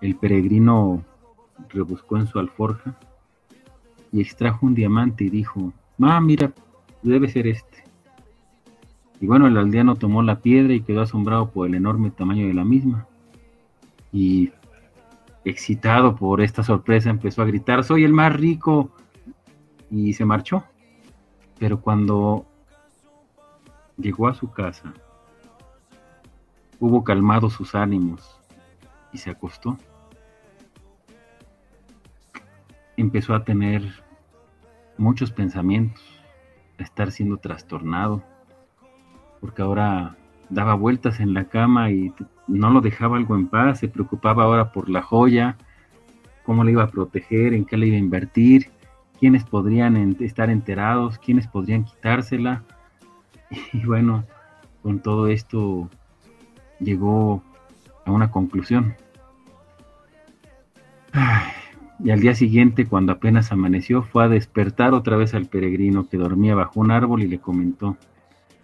El 0.00 0.16
peregrino 0.16 1.02
rebuscó 1.68 2.16
en 2.16 2.26
su 2.26 2.38
alforja 2.38 2.96
y 4.12 4.20
extrajo 4.20 4.66
un 4.66 4.74
diamante 4.74 5.24
y 5.24 5.30
dijo, 5.30 5.72
ah, 6.00 6.20
mira, 6.20 6.52
debe 7.02 7.28
ser 7.28 7.46
este. 7.46 7.84
Y 9.20 9.26
bueno, 9.26 9.46
el 9.46 9.56
aldeano 9.56 9.96
tomó 9.96 10.22
la 10.22 10.40
piedra 10.40 10.72
y 10.74 10.82
quedó 10.82 11.02
asombrado 11.02 11.50
por 11.50 11.66
el 11.66 11.74
enorme 11.74 12.10
tamaño 12.10 12.46
de 12.46 12.54
la 12.54 12.64
misma. 12.64 13.06
Y 14.12 14.52
excitado 15.44 16.16
por 16.16 16.40
esta 16.40 16.62
sorpresa 16.62 17.10
empezó 17.10 17.42
a 17.42 17.46
gritar, 17.46 17.84
soy 17.84 18.04
el 18.04 18.12
más 18.12 18.34
rico. 18.34 18.90
Y 19.90 20.12
se 20.14 20.24
marchó. 20.24 20.64
Pero 21.58 21.80
cuando 21.80 22.46
llegó 23.96 24.28
a 24.28 24.34
su 24.34 24.50
casa, 24.50 24.92
hubo 26.80 27.04
calmado 27.04 27.48
sus 27.48 27.74
ánimos 27.74 28.40
y 29.12 29.18
se 29.18 29.30
acostó. 29.30 29.78
Empezó 33.14 33.34
a 33.34 33.44
tener 33.44 34.02
muchos 34.98 35.30
pensamientos, 35.30 36.02
a 36.80 36.82
estar 36.82 37.12
siendo 37.12 37.36
trastornado, 37.36 38.24
porque 39.40 39.62
ahora 39.62 40.16
daba 40.50 40.74
vueltas 40.74 41.20
en 41.20 41.32
la 41.32 41.44
cama 41.44 41.92
y 41.92 42.12
no 42.48 42.70
lo 42.70 42.80
dejaba 42.80 43.16
algo 43.16 43.36
en 43.36 43.46
paz, 43.46 43.78
se 43.78 43.86
preocupaba 43.86 44.42
ahora 44.42 44.72
por 44.72 44.88
la 44.88 45.00
joya, 45.00 45.56
cómo 46.44 46.64
le 46.64 46.72
iba 46.72 46.82
a 46.82 46.90
proteger, 46.90 47.54
en 47.54 47.64
qué 47.64 47.76
le 47.76 47.86
iba 47.86 47.94
a 47.94 48.00
invertir, 48.00 48.72
quiénes 49.20 49.44
podrían 49.44 50.16
estar 50.18 50.50
enterados, 50.50 51.16
quiénes 51.20 51.46
podrían 51.46 51.84
quitársela. 51.84 52.64
Y 53.72 53.86
bueno, 53.86 54.24
con 54.82 54.98
todo 54.98 55.28
esto 55.28 55.88
llegó 56.80 57.44
a 58.06 58.10
una 58.10 58.32
conclusión. 58.32 58.96
Y 62.02 62.10
al 62.10 62.20
día 62.20 62.34
siguiente, 62.34 62.86
cuando 62.86 63.12
apenas 63.12 63.52
amaneció, 63.52 64.02
fue 64.02 64.24
a 64.24 64.28
despertar 64.28 64.94
otra 64.94 65.16
vez 65.16 65.34
al 65.34 65.46
peregrino 65.46 66.08
que 66.08 66.16
dormía 66.16 66.54
bajo 66.54 66.80
un 66.80 66.90
árbol 66.90 67.22
y 67.22 67.28
le 67.28 67.38
comentó, 67.38 67.96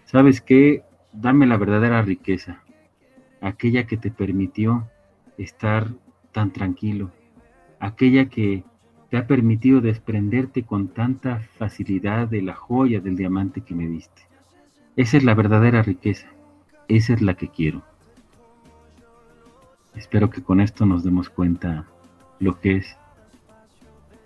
¿sabes 0.04 0.40
qué? 0.40 0.82
Dame 1.12 1.46
la 1.46 1.56
verdadera 1.56 2.02
riqueza, 2.02 2.62
aquella 3.40 3.86
que 3.86 3.96
te 3.96 4.10
permitió 4.10 4.88
estar 5.38 5.88
tan 6.32 6.52
tranquilo, 6.52 7.10
aquella 7.78 8.28
que 8.28 8.64
te 9.10 9.16
ha 9.16 9.26
permitido 9.26 9.80
desprenderte 9.80 10.62
con 10.62 10.88
tanta 10.88 11.40
facilidad 11.58 12.28
de 12.28 12.42
la 12.42 12.54
joya 12.54 13.00
del 13.00 13.16
diamante 13.16 13.60
que 13.60 13.74
me 13.74 13.88
diste. 13.88 14.22
Esa 14.96 15.16
es 15.16 15.24
la 15.24 15.34
verdadera 15.34 15.82
riqueza, 15.82 16.28
esa 16.88 17.14
es 17.14 17.22
la 17.22 17.34
que 17.34 17.48
quiero. 17.48 17.82
Espero 19.96 20.30
que 20.30 20.42
con 20.42 20.60
esto 20.60 20.86
nos 20.86 21.02
demos 21.02 21.28
cuenta 21.30 21.86
lo 22.38 22.60
que 22.60 22.76
es 22.76 22.99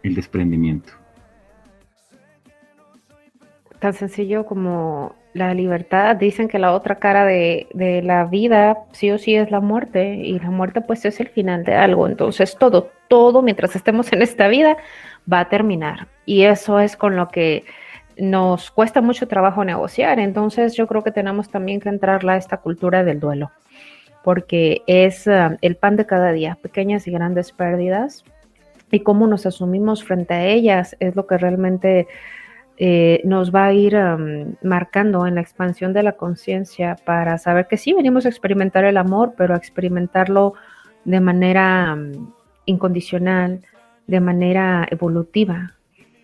el 0.05 0.15
desprendimiento. 0.15 0.93
Tan 3.81 3.93
sencillo 3.93 4.47
como 4.47 5.15
la 5.33 5.53
libertad, 5.53 6.15
dicen 6.15 6.47
que 6.47 6.61
la 6.61 6.73
otra 6.73 6.97
cara 7.01 7.25
de, 7.25 7.67
de, 7.75 8.03
la 8.03 8.25
vida 8.25 8.79
sí 8.93 9.11
o 9.11 9.19
sí 9.19 9.35
es 9.35 9.51
la 9.51 9.61
muerte 9.61 10.15
y 10.15 10.39
la 10.39 10.51
muerte 10.51 10.81
pues 10.81 11.05
es 11.05 11.19
el 11.19 11.29
final 11.29 11.65
de 11.65 11.75
algo. 11.75 12.07
Entonces 12.07 12.57
todo, 12.57 12.91
todo 13.09 13.43
mientras 13.43 13.75
estemos 13.75 14.13
en 14.13 14.23
esta 14.23 14.47
vida 14.47 14.77
va 15.31 15.41
a 15.41 15.49
terminar. 15.49 16.07
Y 16.25 16.45
eso 16.45 16.79
es 16.79 16.97
con 16.97 17.17
lo 17.17 17.29
que 17.29 17.65
nos 18.17 18.71
cuesta 18.71 19.01
mucho 19.01 19.27
trabajo 19.27 19.65
negociar. 19.65 20.21
Entonces 20.21 20.77
yo 20.77 20.87
creo 20.87 21.03
que 21.03 21.11
tenemos 21.11 21.51
también 21.51 21.81
que 21.81 21.89
entrarle 21.89 22.33
a 22.33 22.37
esta 22.37 22.59
cultura 22.59 23.03
del 23.03 23.21
duelo, 23.21 23.51
porque 24.23 24.83
es 24.87 25.27
uh, 25.27 25.57
el 25.61 25.77
pan 25.77 25.97
de 25.97 26.07
cada 26.07 26.33
día, 26.33 26.57
pequeñas 26.63 27.07
y 27.09 27.11
grandes 27.11 27.51
pérdidas 27.51 28.25
y 28.95 29.01
cómo 29.01 29.27
nos 29.27 29.47
asumimos 29.47 30.05
frente 30.05 30.35
a 30.35 30.45
ellas 30.47 30.97
es 31.01 31.17
lo 31.17 31.27
que 31.27 31.39
realmente 31.39 32.07
eh, 32.77 33.21
nos 33.25 33.55
va 33.55 33.67
a 33.67 33.73
ir 33.73 33.97
marcando 34.63 35.27
en 35.27 35.37
la 35.37 35.41
expansión 35.41 35.93
de 35.93 36.03
la 36.03 36.13
conciencia 36.13 36.97
para 37.05 37.39
saber 37.39 37.67
que 37.69 37.77
sí 37.77 37.93
venimos 37.93 38.27
a 38.27 38.29
experimentar 38.29 38.85
el 38.85 38.97
amor, 38.97 39.35
pero 39.37 39.55
a 39.55 39.57
experimentarlo 39.57 40.55
de 41.05 41.21
manera 41.21 41.97
incondicional, 42.67 43.63
de 44.07 44.21
manera 44.21 44.87
evolutiva, 44.91 45.75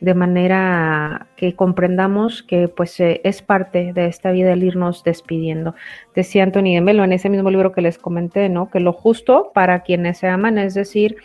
de 0.00 0.15
manera 0.15 1.27
que 1.37 1.55
comprendamos 1.55 2.43
que 2.43 2.69
pues 2.69 2.99
eh, 3.00 3.21
es 3.23 3.43
parte 3.43 3.93
de 3.93 4.07
esta 4.07 4.33
vida 4.33 4.53
el 4.53 4.65
irnos 4.65 5.05
despidiendo. 5.05 5.75
Decía 6.15 6.43
Anthony 6.43 6.75
de 6.75 6.81
Melo 6.81 7.05
en 7.05 7.12
ese 7.12 7.29
mismo 7.29 7.50
libro 7.50 7.73
que 7.73 7.83
les 7.83 7.99
comenté, 7.99 8.49
¿no? 8.49 8.71
Que 8.71 8.81
lo 8.81 8.93
justo 8.93 9.50
para 9.55 9.81
quienes 9.81 10.19
se 10.19 10.29
aman 10.29 10.59
es 10.59 10.75
decir, 10.75 11.17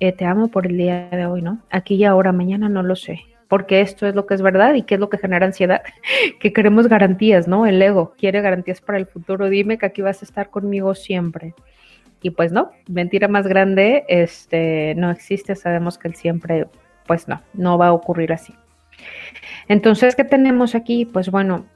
eh, 0.00 0.12
te 0.12 0.24
amo 0.24 0.48
por 0.48 0.66
el 0.66 0.76
día 0.76 1.08
de 1.10 1.26
hoy, 1.26 1.42
¿no? 1.42 1.58
Aquí 1.70 1.94
y 1.94 2.04
ahora, 2.04 2.32
mañana 2.32 2.68
no 2.68 2.82
lo 2.82 2.96
sé, 2.96 3.20
porque 3.48 3.80
esto 3.80 4.06
es 4.06 4.14
lo 4.14 4.26
que 4.26 4.34
es 4.34 4.42
verdad 4.42 4.74
y 4.74 4.82
qué 4.82 4.94
es 4.94 5.00
lo 5.00 5.08
que 5.08 5.18
genera 5.18 5.46
ansiedad, 5.46 5.82
que 6.40 6.52
queremos 6.52 6.88
garantías, 6.88 7.48
¿no? 7.48 7.66
El 7.66 7.80
ego 7.80 8.14
quiere 8.18 8.40
garantías 8.40 8.80
para 8.80 8.98
el 8.98 9.06
futuro, 9.06 9.48
dime 9.48 9.78
que 9.78 9.86
aquí 9.86 10.02
vas 10.02 10.22
a 10.22 10.24
estar 10.24 10.50
conmigo 10.50 10.94
siempre. 10.94 11.54
Y 12.22 12.30
pues 12.30 12.52
no, 12.52 12.70
mentira 12.88 13.28
más 13.28 13.46
grande, 13.46 14.04
este, 14.08 14.94
no 14.96 15.10
existe, 15.10 15.54
sabemos 15.54 15.98
que 15.98 16.08
el 16.08 16.14
siempre, 16.14 16.66
pues 17.06 17.28
no, 17.28 17.42
no 17.54 17.78
va 17.78 17.88
a 17.88 17.92
ocurrir 17.92 18.32
así. 18.32 18.54
Entonces, 19.68 20.16
¿qué 20.16 20.24
tenemos 20.24 20.74
aquí? 20.74 21.04
Pues 21.04 21.30
bueno, 21.30 21.66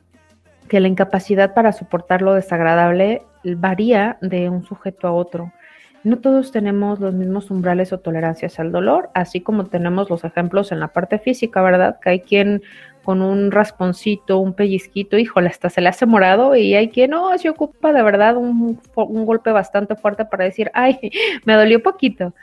que 0.69 0.81
la 0.81 0.89
incapacidad 0.89 1.55
para 1.55 1.73
soportar 1.73 2.23
lo 2.23 2.35
desagradable 2.35 3.23
varía 3.45 4.19
de 4.21 4.49
un 4.49 4.65
sujeto 4.65 5.09
a 5.09 5.13
otro 5.13 5.53
no 6.03 6.19
todos 6.19 6.51
tenemos 6.51 6.99
los 7.01 7.13
mismos 7.15 7.51
umbrales 7.51 7.93
o 7.93 7.99
tolerancias 7.99 8.59
al 8.59 8.73
dolor, 8.73 9.11
así 9.15 9.41
como 9.41 9.67
tenemos 9.67 10.09
los 10.09 10.25
ejemplos 10.25 10.73
en 10.73 10.81
la 10.81 10.89
parte 10.89 11.19
física, 11.19 11.61
¿verdad? 11.63 11.99
Que 12.01 12.11
hay 12.11 12.21
quien 12.21 12.63
con 13.05 13.23
un 13.23 13.51
rasponcito, 13.51 14.39
un 14.39 14.55
pellizquito, 14.55 15.19
híjole, 15.19 15.49
hasta 15.49 15.71
se 15.71 15.81
le 15.81 15.89
hace 15.89 16.07
morado 16.07 16.57
y 16.57 16.75
hay 16.75 16.89
quien 16.89 17.11
no, 17.11 17.37
se 17.39 17.49
ocupa 17.49 17.93
de 17.93 18.03
verdad 18.03 18.37
un, 18.37 18.79
golpe 18.95 19.53
bastante 19.53 19.95
fuerte 19.95 20.25
para 20.25 20.45
decir, 20.45 20.71
ay, 20.75 21.11
me 21.45 21.55
dolió 21.55 21.83
poquito. 21.83 22.35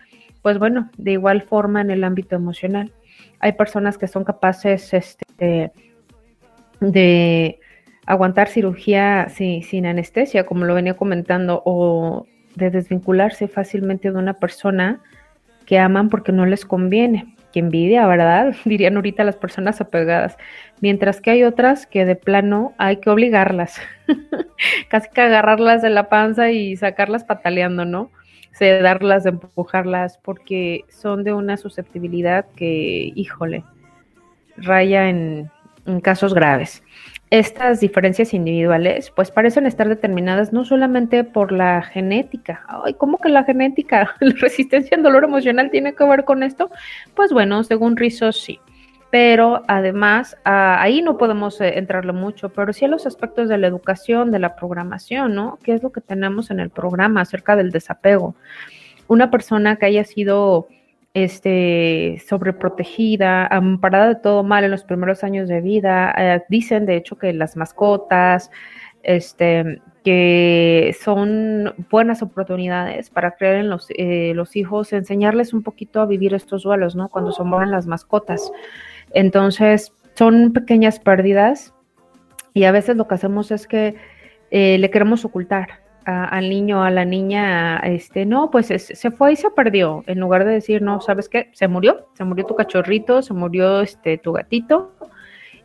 Pues 0.41 0.59
bueno, 0.59 0.89
de 0.97 1.13
igual 1.13 1.41
forma 1.41 1.81
en 1.81 1.91
el 1.91 2.03
ámbito 2.03 2.35
emocional. 2.35 2.91
Hay 3.39 3.53
personas 3.53 3.97
que 3.97 4.07
son 4.07 4.23
capaces 4.23 4.93
este, 4.93 5.71
de 6.79 7.59
aguantar 8.05 8.47
cirugía 8.47 9.27
sin 9.29 9.85
anestesia, 9.85 10.45
como 10.45 10.63
lo 10.65 10.73
venía 10.73 10.95
comentando, 10.95 11.61
o 11.65 12.25
de 12.57 12.71
desvincularse 12.71 13.47
fácilmente 13.47 14.11
de 14.11 14.17
una 14.17 14.33
persona 14.33 14.99
que 15.65 15.77
aman 15.77 16.09
porque 16.09 16.31
no 16.31 16.45
les 16.45 16.65
conviene. 16.65 17.35
Que 17.53 17.59
envidia, 17.59 18.05
¿verdad? 18.07 18.55
Dirían 18.65 18.95
ahorita 18.95 19.23
las 19.23 19.37
personas 19.37 19.79
apegadas. 19.79 20.37
Mientras 20.81 21.21
que 21.21 21.31
hay 21.31 21.43
otras 21.43 21.85
que 21.85 22.05
de 22.05 22.15
plano 22.15 22.73
hay 22.77 22.97
que 22.97 23.09
obligarlas, 23.09 23.79
casi 24.89 25.09
que 25.09 25.21
agarrarlas 25.21 25.81
de 25.81 25.91
la 25.91 26.09
panza 26.09 26.51
y 26.51 26.75
sacarlas 26.75 27.23
pataleando, 27.23 27.85
¿no? 27.85 28.11
Sedarlas, 28.51 29.27
empujarlas, 29.27 30.17
porque 30.17 30.83
son 30.89 31.23
de 31.23 31.33
una 31.33 31.57
susceptibilidad 31.57 32.45
que, 32.55 33.11
híjole, 33.15 33.63
raya 34.57 35.09
en, 35.09 35.51
en 35.85 36.01
casos 36.01 36.33
graves 36.33 36.81
estas 37.29 37.81
diferencias 37.81 38.33
individuales 38.33 39.11
pues 39.11 39.31
parecen 39.31 39.65
estar 39.65 39.89
determinadas 39.89 40.53
no 40.53 40.63
solamente 40.63 41.23
por 41.23 41.51
la 41.51 41.81
genética. 41.81 42.63
Ay, 42.67 42.93
¿cómo 42.93 43.17
que 43.17 43.29
la 43.29 43.43
genética? 43.43 44.15
¿La 44.19 44.33
resistencia 44.39 44.95
al 44.95 45.03
dolor 45.03 45.25
emocional 45.25 45.69
tiene 45.69 45.93
que 45.93 46.05
ver 46.05 46.23
con 46.23 46.43
esto? 46.43 46.69
Pues 47.15 47.33
bueno, 47.33 47.63
según 47.63 47.97
Rizos 47.97 48.39
sí. 48.41 48.59
Pero 49.09 49.63
además, 49.67 50.37
ah, 50.43 50.81
ahí 50.81 51.01
no 51.01 51.17
podemos 51.17 51.61
eh, 51.61 51.77
entrarle 51.77 52.11
mucho, 52.11 52.49
pero 52.49 52.73
sí 52.73 52.83
a 52.83 52.89
los 52.89 53.05
aspectos 53.05 53.47
de 53.47 53.57
la 53.57 53.67
educación, 53.67 54.31
de 54.31 54.39
la 54.39 54.55
programación, 54.57 55.33
¿no? 55.33 55.59
¿Qué 55.63 55.73
es 55.73 55.81
lo 55.81 55.93
que 55.93 56.01
tenemos 56.01 56.51
en 56.51 56.59
el 56.59 56.69
programa 56.69 57.21
acerca 57.21 57.55
del 57.55 57.71
desapego? 57.71 58.35
Una 59.07 59.31
persona 59.31 59.77
que 59.77 59.85
haya 59.85 60.03
sido 60.03 60.67
este, 61.17 62.21
sobreprotegida, 62.27 63.47
amparada 63.47 64.09
de 64.09 64.15
todo 64.17 64.43
mal 64.43 64.63
en 64.63 64.69
los 64.69 64.83
primeros 64.83 65.23
años 65.23 65.49
de 65.49 65.61
vida. 65.61 66.13
Eh, 66.15 66.43
dicen, 66.47 66.85
de 66.85 66.95
hecho, 66.95 67.17
que 67.17 67.33
las 67.33 67.57
mascotas, 67.57 68.51
este, 69.01 69.81
que 70.03 70.95
son 71.01 71.73
buenas 71.89 72.21
oportunidades 72.21 73.09
para 73.09 73.31
crear 73.31 73.55
en 73.55 73.67
los, 73.67 73.87
eh, 73.97 74.33
los 74.35 74.55
hijos, 74.55 74.93
enseñarles 74.93 75.53
un 75.53 75.63
poquito 75.63 76.01
a 76.01 76.05
vivir 76.05 76.35
estos 76.35 76.61
duelos, 76.61 76.95
¿no? 76.95 77.09
Cuando 77.09 77.31
son 77.31 77.49
buenas 77.49 77.71
las 77.71 77.87
mascotas. 77.87 78.51
Entonces, 79.11 79.91
son 80.13 80.53
pequeñas 80.53 80.99
pérdidas 80.99 81.73
y 82.53 82.65
a 82.65 82.71
veces 82.71 82.95
lo 82.95 83.07
que 83.07 83.15
hacemos 83.15 83.49
es 83.49 83.65
que 83.65 83.95
eh, 84.51 84.77
le 84.77 84.91
queremos 84.91 85.25
ocultar 85.25 85.86
al 86.07 86.49
niño, 86.49 86.83
a 86.83 86.89
la 86.89 87.03
niña, 87.03 87.77
este, 87.79 88.25
no, 88.25 88.49
pues 88.49 88.67
se 88.67 89.11
fue 89.11 89.33
y 89.33 89.35
se 89.35 89.51
perdió, 89.51 90.05
en 90.07 90.21
lugar 90.21 90.45
de 90.45 90.53
decir, 90.53 90.81
no, 90.81 91.01
¿sabes 91.01 91.27
qué? 91.27 91.49
Se 91.51 91.67
murió, 91.67 92.07
se 92.13 92.23
murió 92.23 92.45
tu 92.45 92.55
cachorrito, 92.55 93.21
se 93.21 93.33
murió 93.33 93.81
este, 93.81 94.17
tu 94.17 94.31
gatito, 94.31 94.93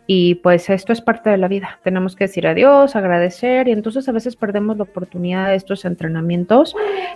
y 0.06 0.34
pues 0.36 0.68
esto 0.68 0.92
es 0.92 1.00
parte 1.00 1.30
de 1.30 1.36
la 1.36 1.46
vida. 1.46 1.78
Tenemos 1.84 2.16
que 2.16 2.24
decir 2.24 2.46
adiós, 2.48 2.96
agradecer, 2.96 3.68
y 3.68 3.72
entonces 3.72 4.08
a 4.08 4.12
veces 4.12 4.34
perdemos 4.34 4.76
la 4.76 4.82
oportunidad 4.82 5.48
de 5.48 5.54
estos 5.54 5.84
entrenamientos 5.84 6.74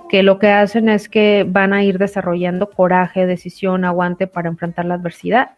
que 0.09 0.23
lo 0.23 0.39
que 0.39 0.51
hacen 0.51 0.89
es 0.89 1.09
que 1.09 1.45
van 1.49 1.73
a 1.73 1.83
ir 1.83 1.99
desarrollando 1.99 2.71
coraje, 2.71 3.27
decisión, 3.27 3.85
aguante 3.85 4.29
para 4.29 4.49
enfrentar 4.49 4.85
la 4.85 4.95
adversidad. 4.95 5.51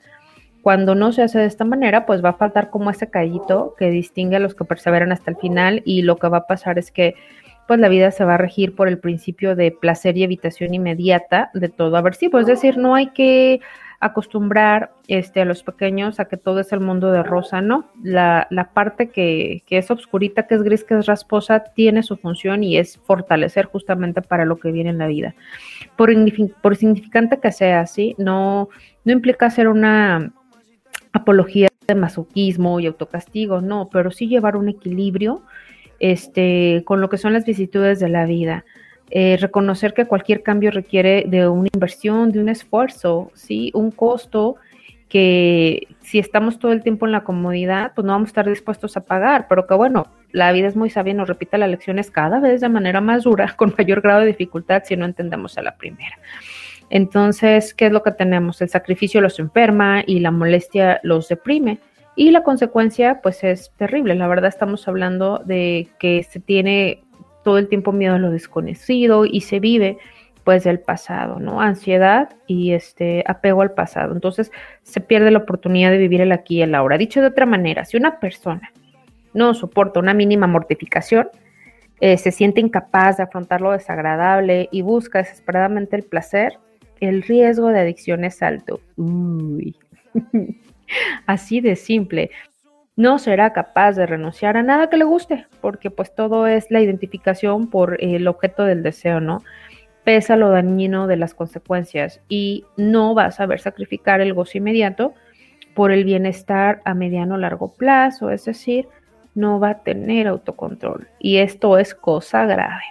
Cuando 0.62 0.94
no 0.94 1.12
se 1.12 1.22
hace 1.22 1.38
de 1.38 1.46
esta 1.46 1.64
manera, 1.64 2.06
pues 2.06 2.24
va 2.24 2.30
a 2.30 2.34
faltar 2.34 2.70
como 2.70 2.90
ese 2.90 3.10
callito 3.10 3.74
que 3.78 3.90
distingue 3.90 4.36
a 4.36 4.40
los 4.40 4.54
que 4.54 4.64
perseveran 4.64 5.12
hasta 5.12 5.30
el 5.30 5.36
final 5.36 5.82
y 5.84 6.02
lo 6.02 6.16
que 6.16 6.28
va 6.28 6.38
a 6.38 6.46
pasar 6.46 6.78
es 6.78 6.90
que 6.90 7.14
pues 7.68 7.78
la 7.80 7.90
vida 7.90 8.10
se 8.10 8.24
va 8.24 8.34
a 8.34 8.38
regir 8.38 8.74
por 8.74 8.88
el 8.88 8.98
principio 8.98 9.54
de 9.54 9.70
placer 9.70 10.16
y 10.16 10.24
evitación 10.24 10.72
inmediata 10.72 11.50
de 11.52 11.68
todo 11.68 11.98
aversivo. 11.98 12.40
Es 12.40 12.46
decir, 12.46 12.78
no 12.78 12.94
hay 12.94 13.08
que 13.08 13.60
acostumbrar 14.00 14.92
este, 15.06 15.42
a 15.42 15.44
los 15.44 15.62
pequeños 15.62 16.18
a 16.18 16.24
que 16.24 16.38
todo 16.38 16.60
es 16.60 16.72
el 16.72 16.80
mundo 16.80 17.12
de 17.12 17.22
rosa, 17.22 17.60
¿no? 17.60 17.90
La, 18.02 18.46
la 18.48 18.72
parte 18.72 19.10
que, 19.10 19.62
que, 19.66 19.76
es 19.76 19.90
oscurita, 19.90 20.46
que 20.46 20.54
es 20.54 20.62
gris, 20.62 20.82
que 20.82 20.96
es 20.98 21.04
rasposa, 21.04 21.62
tiene 21.74 22.02
su 22.02 22.16
función 22.16 22.64
y 22.64 22.78
es 22.78 22.96
fortalecer 23.04 23.66
justamente 23.66 24.22
para 24.22 24.46
lo 24.46 24.56
que 24.56 24.72
viene 24.72 24.88
en 24.88 24.98
la 24.98 25.06
vida. 25.06 25.34
Por, 25.94 26.10
por 26.62 26.74
significante 26.74 27.38
que 27.38 27.52
sea 27.52 27.80
así, 27.80 28.14
no, 28.16 28.70
no 29.04 29.12
implica 29.12 29.50
ser 29.50 29.68
una 29.68 30.32
apología 31.12 31.68
de 31.86 31.94
masoquismo 31.94 32.80
y 32.80 32.86
autocastigo, 32.86 33.60
no, 33.60 33.90
pero 33.92 34.10
sí 34.10 34.26
llevar 34.26 34.56
un 34.56 34.70
equilibrio 34.70 35.42
este, 35.98 36.82
con 36.84 37.00
lo 37.00 37.08
que 37.08 37.18
son 37.18 37.32
las 37.32 37.44
vicisitudes 37.44 38.00
de 38.00 38.08
la 38.08 38.24
vida. 38.24 38.64
Eh, 39.10 39.38
reconocer 39.40 39.94
que 39.94 40.04
cualquier 40.04 40.42
cambio 40.42 40.70
requiere 40.70 41.24
de 41.26 41.48
una 41.48 41.68
inversión, 41.72 42.30
de 42.30 42.40
un 42.40 42.48
esfuerzo, 42.48 43.30
¿sí? 43.34 43.70
un 43.74 43.90
costo 43.90 44.56
que 45.08 45.88
si 46.00 46.18
estamos 46.18 46.58
todo 46.58 46.72
el 46.72 46.82
tiempo 46.82 47.06
en 47.06 47.12
la 47.12 47.24
comodidad, 47.24 47.92
pues 47.94 48.04
no 48.04 48.12
vamos 48.12 48.28
a 48.28 48.30
estar 48.30 48.48
dispuestos 48.48 48.96
a 48.96 49.04
pagar, 49.04 49.46
pero 49.48 49.66
que 49.66 49.74
bueno, 49.74 50.08
la 50.32 50.52
vida 50.52 50.68
es 50.68 50.76
muy 50.76 50.90
sabia 50.90 51.12
y 51.12 51.14
nos 51.14 51.28
repite 51.28 51.56
las 51.56 51.70
lecciones 51.70 52.10
cada 52.10 52.40
vez 52.40 52.60
de 52.60 52.68
manera 52.68 53.00
más 53.00 53.24
dura, 53.24 53.54
con 53.56 53.74
mayor 53.76 54.02
grado 54.02 54.20
de 54.20 54.26
dificultad 54.26 54.82
si 54.84 54.96
no 54.96 55.06
entendemos 55.06 55.56
a 55.56 55.62
la 55.62 55.76
primera. 55.76 56.18
Entonces, 56.90 57.74
¿qué 57.74 57.86
es 57.86 57.92
lo 57.92 58.02
que 58.02 58.12
tenemos? 58.12 58.60
El 58.62 58.68
sacrificio 58.68 59.20
los 59.20 59.38
enferma 59.38 60.02
y 60.06 60.20
la 60.20 60.30
molestia 60.30 61.00
los 61.02 61.28
deprime. 61.28 61.78
Y 62.18 62.32
la 62.32 62.42
consecuencia, 62.42 63.20
pues 63.22 63.44
es 63.44 63.70
terrible. 63.76 64.16
La 64.16 64.26
verdad 64.26 64.48
estamos 64.48 64.88
hablando 64.88 65.40
de 65.44 65.86
que 66.00 66.24
se 66.24 66.40
tiene 66.40 67.04
todo 67.44 67.58
el 67.58 67.68
tiempo 67.68 67.92
miedo 67.92 68.16
a 68.16 68.18
lo 68.18 68.32
desconocido 68.32 69.24
y 69.24 69.42
se 69.42 69.60
vive 69.60 69.98
pues 70.42 70.64
del 70.64 70.80
pasado, 70.80 71.38
¿no? 71.38 71.60
Ansiedad 71.60 72.30
y 72.48 72.72
este 72.72 73.22
apego 73.24 73.62
al 73.62 73.70
pasado. 73.70 74.14
Entonces 74.14 74.50
se 74.82 75.00
pierde 75.00 75.30
la 75.30 75.38
oportunidad 75.38 75.92
de 75.92 75.98
vivir 75.98 76.20
el 76.20 76.32
aquí 76.32 76.56
y 76.56 76.62
el 76.62 76.74
ahora. 76.74 76.98
Dicho 76.98 77.20
de 77.20 77.28
otra 77.28 77.46
manera, 77.46 77.84
si 77.84 77.96
una 77.96 78.18
persona 78.18 78.72
no 79.32 79.54
soporta 79.54 80.00
una 80.00 80.12
mínima 80.12 80.48
mortificación, 80.48 81.28
eh, 82.00 82.18
se 82.18 82.32
siente 82.32 82.60
incapaz 82.60 83.18
de 83.18 83.22
afrontar 83.22 83.60
lo 83.60 83.70
desagradable 83.70 84.68
y 84.72 84.82
busca 84.82 85.20
desesperadamente 85.20 85.94
el 85.94 86.02
placer, 86.02 86.58
el 86.98 87.22
riesgo 87.22 87.68
de 87.68 87.78
adicción 87.78 88.24
es 88.24 88.42
alto. 88.42 88.80
Uy. 88.96 89.76
Así 91.26 91.60
de 91.60 91.76
simple. 91.76 92.30
No 92.96 93.18
será 93.18 93.52
capaz 93.52 93.92
de 93.92 94.06
renunciar 94.06 94.56
a 94.56 94.62
nada 94.62 94.90
que 94.90 94.96
le 94.96 95.04
guste, 95.04 95.46
porque 95.60 95.90
pues 95.90 96.14
todo 96.14 96.46
es 96.46 96.70
la 96.70 96.80
identificación 96.80 97.68
por 97.68 98.02
el 98.02 98.26
objeto 98.26 98.64
del 98.64 98.82
deseo, 98.82 99.20
¿no? 99.20 99.42
Pesa 100.02 100.36
lo 100.36 100.50
dañino 100.50 101.06
de 101.06 101.16
las 101.16 101.34
consecuencias 101.34 102.20
y 102.28 102.64
no 102.76 103.14
va 103.14 103.26
a 103.26 103.30
saber 103.30 103.60
sacrificar 103.60 104.20
el 104.20 104.34
gozo 104.34 104.58
inmediato 104.58 105.14
por 105.74 105.92
el 105.92 106.04
bienestar 106.04 106.80
a 106.84 106.94
mediano 106.94 107.36
o 107.36 107.38
largo 107.38 107.72
plazo, 107.72 108.30
es 108.30 108.44
decir, 108.46 108.88
no 109.36 109.60
va 109.60 109.70
a 109.70 109.82
tener 109.84 110.26
autocontrol. 110.26 111.06
Y 111.20 111.36
esto 111.36 111.78
es 111.78 111.94
cosa 111.94 112.46
grave, 112.46 112.82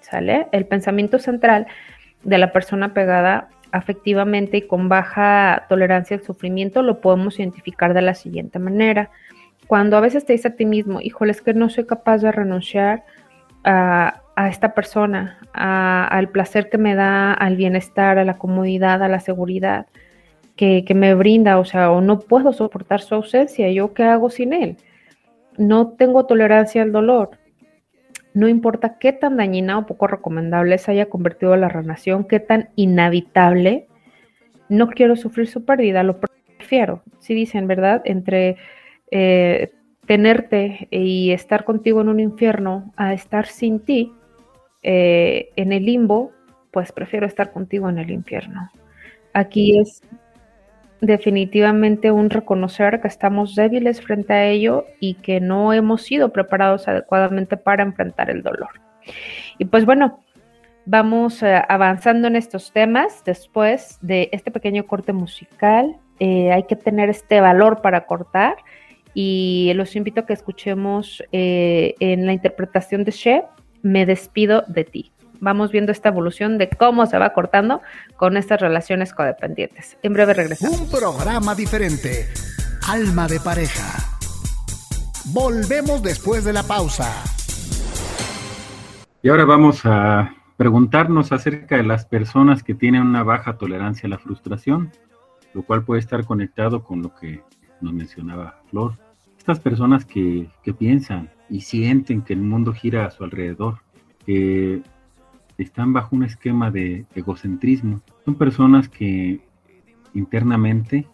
¿sale? 0.00 0.46
El 0.52 0.66
pensamiento 0.66 1.18
central 1.18 1.66
de 2.22 2.38
la 2.38 2.52
persona 2.52 2.94
pegada 2.94 3.48
afectivamente 3.76 4.56
y 4.58 4.62
con 4.62 4.88
baja 4.88 5.66
tolerancia 5.68 6.16
al 6.16 6.22
sufrimiento, 6.22 6.82
lo 6.82 7.00
podemos 7.00 7.38
identificar 7.38 7.94
de 7.94 8.02
la 8.02 8.14
siguiente 8.14 8.58
manera. 8.58 9.10
Cuando 9.66 9.96
a 9.96 10.00
veces 10.00 10.24
te 10.24 10.32
dices 10.32 10.52
a 10.52 10.56
ti 10.56 10.64
mismo, 10.64 11.00
híjole, 11.00 11.32
es 11.32 11.42
que 11.42 11.54
no 11.54 11.68
soy 11.68 11.84
capaz 11.84 12.18
de 12.18 12.32
renunciar 12.32 13.04
a, 13.64 14.22
esta 14.48 14.74
persona, 14.74 15.38
al 15.52 16.28
placer 16.28 16.68
que 16.68 16.78
me 16.78 16.94
da, 16.94 17.32
al 17.32 17.56
bienestar, 17.56 18.18
a 18.18 18.24
la 18.24 18.38
comodidad, 18.38 19.02
a 19.02 19.08
la 19.08 19.20
seguridad 19.20 19.86
que, 20.56 20.84
que 20.84 20.94
me 20.94 21.14
brinda, 21.14 21.58
o 21.58 21.64
sea, 21.64 21.90
o 21.90 22.00
no 22.00 22.20
puedo 22.20 22.52
soportar 22.52 23.00
su 23.00 23.14
ausencia, 23.14 23.70
¿yo 23.70 23.94
qué 23.94 24.04
hago 24.04 24.30
sin 24.30 24.52
él? 24.52 24.76
No 25.56 25.88
tengo 25.88 26.26
tolerancia 26.26 26.82
al 26.82 26.92
dolor, 26.92 27.30
no 28.36 28.48
importa 28.48 28.98
qué 28.98 29.14
tan 29.14 29.38
dañina 29.38 29.78
o 29.78 29.86
poco 29.86 30.06
recomendable 30.06 30.76
se 30.76 30.90
haya 30.90 31.08
convertido 31.08 31.56
la 31.56 31.70
relación, 31.70 32.24
qué 32.24 32.38
tan 32.38 32.68
inhabitable, 32.76 33.86
no 34.68 34.88
quiero 34.88 35.16
sufrir 35.16 35.46
su 35.46 35.64
pérdida, 35.64 36.02
lo 36.02 36.20
prefiero. 36.20 37.02
Si 37.18 37.32
dicen, 37.32 37.66
¿verdad? 37.66 38.02
Entre 38.04 38.58
eh, 39.10 39.72
tenerte 40.06 40.86
y 40.90 41.30
estar 41.30 41.64
contigo 41.64 42.02
en 42.02 42.10
un 42.10 42.20
infierno 42.20 42.92
a 42.96 43.14
estar 43.14 43.46
sin 43.46 43.80
ti 43.80 44.12
eh, 44.82 45.48
en 45.56 45.72
el 45.72 45.86
limbo, 45.86 46.30
pues 46.72 46.92
prefiero 46.92 47.26
estar 47.26 47.54
contigo 47.54 47.88
en 47.88 47.96
el 47.96 48.10
infierno. 48.10 48.70
Aquí 49.32 49.78
es 49.78 50.02
definitivamente 51.00 52.10
un 52.10 52.30
reconocer 52.30 53.00
que 53.00 53.08
estamos 53.08 53.54
débiles 53.54 54.00
frente 54.00 54.32
a 54.32 54.46
ello 54.46 54.86
y 55.00 55.14
que 55.14 55.40
no 55.40 55.72
hemos 55.72 56.02
sido 56.02 56.32
preparados 56.32 56.88
adecuadamente 56.88 57.56
para 57.56 57.82
enfrentar 57.82 58.30
el 58.30 58.42
dolor. 58.42 58.80
Y 59.58 59.66
pues 59.66 59.84
bueno, 59.84 60.20
Vamos 60.88 61.42
eh, 61.42 61.60
avanzando 61.68 62.28
en 62.28 62.36
estos 62.36 62.70
temas 62.70 63.24
después 63.24 63.98
de 64.02 64.28
este 64.30 64.52
pequeño 64.52 64.86
corte 64.86 65.12
musical. 65.12 65.96
Eh, 66.20 66.52
hay 66.52 66.62
que 66.62 66.76
tener 66.76 67.10
este 67.10 67.40
valor 67.40 67.82
para 67.82 68.06
cortar 68.06 68.54
y 69.12 69.72
los 69.74 69.96
invito 69.96 70.20
a 70.20 70.26
que 70.26 70.32
escuchemos 70.32 71.24
eh, 71.32 71.94
en 71.98 72.24
la 72.24 72.32
interpretación 72.32 73.02
de 73.02 73.10
She, 73.10 73.42
Me 73.82 74.06
despido 74.06 74.62
de 74.68 74.84
ti. 74.84 75.12
Vamos 75.40 75.72
viendo 75.72 75.92
esta 75.92 76.08
evolución 76.08 76.58
de 76.58 76.68
cómo 76.68 77.06
se 77.06 77.18
va 77.18 77.32
cortando 77.32 77.82
con 78.16 78.36
estas 78.36 78.60
relaciones 78.60 79.12
codependientes. 79.12 79.98
En 80.02 80.12
breve 80.12 80.34
regresamos. 80.34 80.80
Un 80.80 80.90
programa 80.90 81.54
diferente. 81.54 82.26
Alma 82.88 83.26
de 83.26 83.40
pareja. 83.40 84.16
Volvemos 85.32 86.02
después 86.02 86.44
de 86.44 86.52
la 86.52 86.62
pausa. 86.62 87.10
Y 89.22 89.28
ahora 89.28 89.44
vamos 89.44 89.80
a 89.84 90.34
preguntarnos 90.56 91.32
acerca 91.32 91.76
de 91.76 91.82
las 91.82 92.06
personas 92.06 92.62
que 92.62 92.74
tienen 92.74 93.02
una 93.02 93.22
baja 93.22 93.58
tolerancia 93.58 94.06
a 94.06 94.10
la 94.10 94.18
frustración, 94.18 94.92
lo 95.52 95.62
cual 95.62 95.84
puede 95.84 96.00
estar 96.00 96.24
conectado 96.24 96.84
con 96.84 97.02
lo 97.02 97.14
que 97.14 97.42
nos 97.80 97.92
mencionaba 97.92 98.60
Flor. 98.70 98.98
Estas 99.36 99.60
personas 99.60 100.04
que, 100.04 100.48
que 100.62 100.72
piensan 100.72 101.30
y 101.50 101.60
sienten 101.62 102.22
que 102.22 102.32
el 102.32 102.40
mundo 102.40 102.72
gira 102.72 103.04
a 103.04 103.10
su 103.10 103.24
alrededor, 103.24 103.80
que 104.24 104.82
están 105.58 105.92
bajo 105.92 106.14
un 106.14 106.24
esquema 106.24 106.70
de 106.70 107.06
egocentrismo, 107.14 108.02
son 108.24 108.34
personas 108.34 108.88
que 108.88 109.40
internamente 110.14 111.06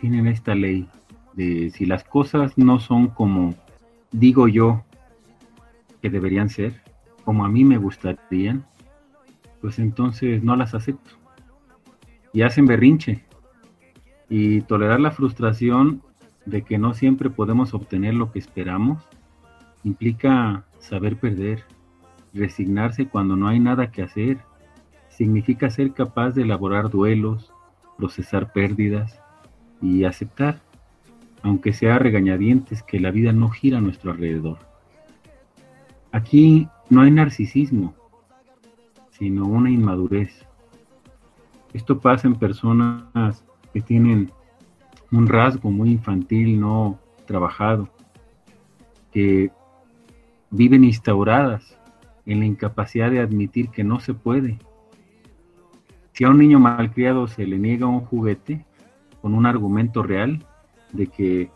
tienen 0.00 0.26
esta 0.26 0.54
ley 0.54 0.88
de 1.34 1.70
si 1.70 1.86
las 1.86 2.04
cosas 2.04 2.56
no 2.56 2.78
son 2.78 3.08
como 3.08 3.54
digo 4.12 4.48
yo 4.48 4.84
que 6.00 6.10
deberían 6.10 6.48
ser, 6.48 6.82
como 7.24 7.44
a 7.44 7.48
mí 7.48 7.64
me 7.64 7.78
gustarían, 7.78 8.64
pues 9.60 9.78
entonces 9.78 10.42
no 10.42 10.56
las 10.56 10.74
acepto. 10.74 11.12
Y 12.32 12.42
hacen 12.42 12.66
berrinche. 12.66 13.24
Y 14.28 14.60
tolerar 14.62 15.00
la 15.00 15.10
frustración 15.10 16.02
de 16.44 16.62
que 16.62 16.78
no 16.78 16.92
siempre 16.92 17.30
podemos 17.30 17.72
obtener 17.72 18.14
lo 18.14 18.30
que 18.30 18.38
esperamos 18.38 19.02
implica 19.84 20.64
saber 20.78 21.16
perder, 21.16 21.64
resignarse 22.34 23.06
cuando 23.06 23.36
no 23.36 23.48
hay 23.48 23.60
nada 23.60 23.90
que 23.90 24.02
hacer. 24.02 24.38
Significa 25.08 25.70
ser 25.70 25.92
capaz 25.92 26.32
de 26.32 26.42
elaborar 26.42 26.90
duelos, 26.90 27.52
procesar 27.96 28.52
pérdidas 28.52 29.20
y 29.80 30.04
aceptar, 30.04 30.60
aunque 31.42 31.72
sea 31.72 31.98
regañadientes, 31.98 32.82
que 32.82 33.00
la 33.00 33.10
vida 33.10 33.32
no 33.32 33.48
gira 33.50 33.78
a 33.78 33.80
nuestro 33.80 34.10
alrededor. 34.10 34.58
Aquí 36.10 36.68
no 36.90 37.02
hay 37.02 37.10
narcisismo, 37.10 37.94
sino 39.10 39.46
una 39.46 39.70
inmadurez. 39.70 40.44
Esto 41.72 42.00
pasa 42.00 42.28
en 42.28 42.34
personas 42.34 43.44
que 43.72 43.80
tienen 43.80 44.30
un 45.10 45.26
rasgo 45.26 45.70
muy 45.70 45.90
infantil 45.90 46.60
no 46.60 46.98
trabajado, 47.26 47.88
que 49.12 49.50
viven 50.50 50.84
instauradas 50.84 51.76
en 52.26 52.40
la 52.40 52.46
incapacidad 52.46 53.10
de 53.10 53.20
admitir 53.20 53.70
que 53.70 53.84
no 53.84 54.00
se 54.00 54.14
puede. 54.14 54.58
Si 56.12 56.24
a 56.24 56.30
un 56.30 56.38
niño 56.38 56.58
malcriado 56.60 57.26
se 57.26 57.46
le 57.46 57.58
niega 57.58 57.86
un 57.86 58.00
juguete 58.00 58.64
con 59.20 59.34
un 59.34 59.46
argumento 59.46 60.02
real 60.02 60.44
de 60.92 61.06
que, 61.08 61.50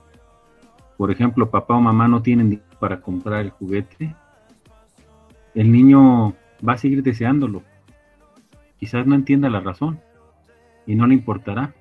por 0.97 1.11
ejemplo, 1.11 1.51
papá 1.51 1.77
o 1.77 1.81
mamá 1.81 2.09
no 2.09 2.23
tienen 2.23 2.51
dinero 2.51 2.69
para 2.81 3.01
comprar 3.01 3.41
el 3.41 3.51
juguete, 3.51 4.15
el 5.55 5.73
niño 5.73 6.35
va 6.67 6.75
a 6.75 6.79
seguir 6.79 7.03
deseándolo. 7.03 7.63
Quizás 8.79 9.07
no 9.07 9.15
entienda 9.15 9.51
la 9.51 9.61
razón 9.61 10.01
y 10.87 10.95
no 10.95 11.07
le 11.07 11.15
importará. 11.15 11.75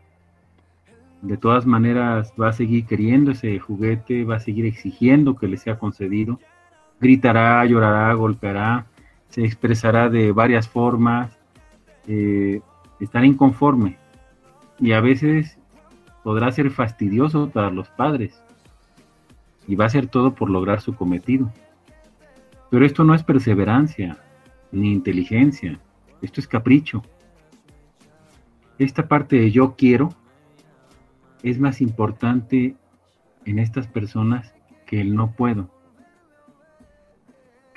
De 1.21 1.37
todas 1.37 1.65
maneras 1.65 2.33
va 2.39 2.49
a 2.49 2.53
seguir 2.53 2.85
queriendo 2.85 3.31
ese 3.31 3.59
juguete, 3.59 4.23
va 4.23 4.35
a 4.35 4.39
seguir 4.39 4.65
exigiendo 4.65 5.35
que 5.35 5.47
le 5.47 5.57
sea 5.57 5.79
concedido. 5.79 6.39
Gritará, 6.99 7.63
llorará, 7.65 8.13
golpeará, 8.13 8.87
se 9.29 9.45
expresará 9.45 10.09
de 10.09 10.31
varias 10.31 10.67
formas, 10.67 11.37
eh, 12.07 12.61
estará 12.99 13.25
inconforme 13.25 13.97
y 14.79 14.91
a 14.93 15.01
veces 15.01 15.57
podrá 16.23 16.51
ser 16.51 16.71
fastidioso 16.71 17.49
para 17.49 17.69
los 17.69 17.89
padres 17.89 18.41
y 19.67 19.75
va 19.75 19.85
a 19.85 19.87
hacer 19.87 20.07
todo 20.07 20.33
por 20.33 20.49
lograr 20.49 20.81
su 20.81 20.95
cometido. 20.95 21.51
Pero 22.69 22.85
esto 22.85 23.03
no 23.03 23.13
es 23.13 23.23
perseverancia 23.23 24.17
ni 24.71 24.91
inteligencia, 24.91 25.79
esto 26.21 26.41
es 26.41 26.47
capricho. 26.47 27.03
Esta 28.79 29.07
parte 29.07 29.37
de 29.37 29.51
yo 29.51 29.75
quiero 29.75 30.09
es 31.43 31.59
más 31.59 31.81
importante 31.81 32.75
en 33.45 33.59
estas 33.59 33.87
personas 33.87 34.53
que 34.85 35.01
el 35.01 35.15
no 35.15 35.31
puedo. 35.31 35.69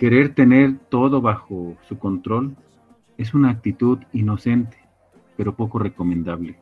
Querer 0.01 0.35
tener 0.35 0.79
todo 0.89 1.21
bajo 1.21 1.77
su 1.87 1.99
control 1.99 2.57
es 3.19 3.35
una 3.35 3.51
actitud 3.51 3.99
inocente, 4.15 4.79
pero 5.37 5.55
poco 5.55 5.79
recomendable. 5.79 6.57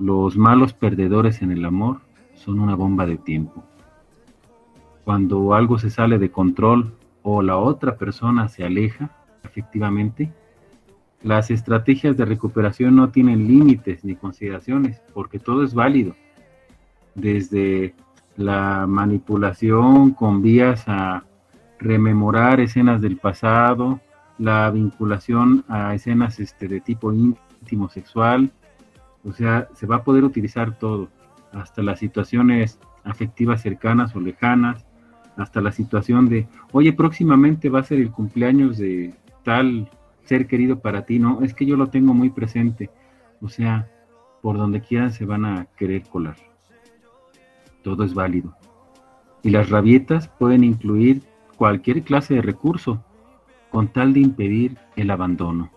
Los 0.00 0.36
malos 0.36 0.72
perdedores 0.72 1.42
en 1.42 1.52
el 1.52 1.64
amor 1.64 2.00
son 2.34 2.58
una 2.58 2.74
bomba 2.74 3.06
de 3.06 3.18
tiempo. 3.18 3.62
Cuando 5.04 5.54
algo 5.54 5.78
se 5.78 5.90
sale 5.90 6.18
de 6.18 6.32
control 6.32 6.92
o 7.22 7.40
la 7.40 7.56
otra 7.56 7.96
persona 7.96 8.48
se 8.48 8.64
aleja 8.64 9.12
efectivamente, 9.44 10.32
las 11.22 11.52
estrategias 11.52 12.16
de 12.16 12.24
recuperación 12.24 12.96
no 12.96 13.10
tienen 13.10 13.46
límites 13.46 14.04
ni 14.04 14.16
consideraciones, 14.16 15.00
porque 15.14 15.38
todo 15.38 15.62
es 15.62 15.72
válido. 15.72 16.16
Desde 17.14 17.94
la 18.36 18.88
manipulación 18.88 20.10
con 20.10 20.42
vías 20.42 20.82
a 20.88 21.22
rememorar 21.78 22.60
escenas 22.60 23.00
del 23.00 23.16
pasado, 23.16 24.00
la 24.38 24.70
vinculación 24.70 25.64
a 25.68 25.94
escenas 25.94 26.40
este, 26.40 26.68
de 26.68 26.80
tipo 26.80 27.12
íntimo 27.12 27.88
sexual, 27.88 28.50
o 29.24 29.32
sea, 29.32 29.68
se 29.74 29.86
va 29.86 29.96
a 29.96 30.04
poder 30.04 30.24
utilizar 30.24 30.78
todo, 30.78 31.08
hasta 31.52 31.82
las 31.82 31.98
situaciones 31.98 32.78
afectivas 33.04 33.62
cercanas 33.62 34.14
o 34.14 34.20
lejanas, 34.20 34.86
hasta 35.36 35.60
la 35.60 35.72
situación 35.72 36.28
de, 36.28 36.48
oye, 36.72 36.92
próximamente 36.92 37.68
va 37.68 37.80
a 37.80 37.84
ser 37.84 38.00
el 38.00 38.10
cumpleaños 38.10 38.78
de 38.78 39.14
tal 39.42 39.90
ser 40.24 40.46
querido 40.46 40.80
para 40.80 41.04
ti, 41.04 41.18
no, 41.18 41.42
es 41.42 41.54
que 41.54 41.66
yo 41.66 41.76
lo 41.76 41.88
tengo 41.88 42.14
muy 42.14 42.30
presente, 42.30 42.90
o 43.40 43.48
sea, 43.48 43.88
por 44.42 44.56
donde 44.56 44.80
quieran 44.80 45.12
se 45.12 45.24
van 45.24 45.44
a 45.44 45.66
querer 45.76 46.02
colar. 46.04 46.36
Todo 47.82 48.04
es 48.04 48.14
válido. 48.14 48.56
Y 49.42 49.50
las 49.50 49.70
rabietas 49.70 50.28
pueden 50.28 50.64
incluir 50.64 51.22
cualquier 51.56 52.02
clase 52.02 52.34
de 52.34 52.42
recurso 52.42 53.02
con 53.70 53.88
tal 53.88 54.12
de 54.12 54.20
impedir 54.20 54.78
el 54.94 55.10
abandono. 55.10 55.70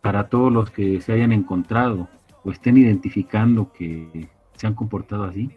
Para 0.00 0.28
todos 0.28 0.52
los 0.52 0.70
que 0.70 1.00
se 1.00 1.12
hayan 1.12 1.32
encontrado 1.32 2.08
o 2.42 2.50
estén 2.50 2.76
identificando 2.76 3.72
que 3.72 4.28
se 4.56 4.66
han 4.66 4.74
comportado 4.74 5.24
así, 5.24 5.50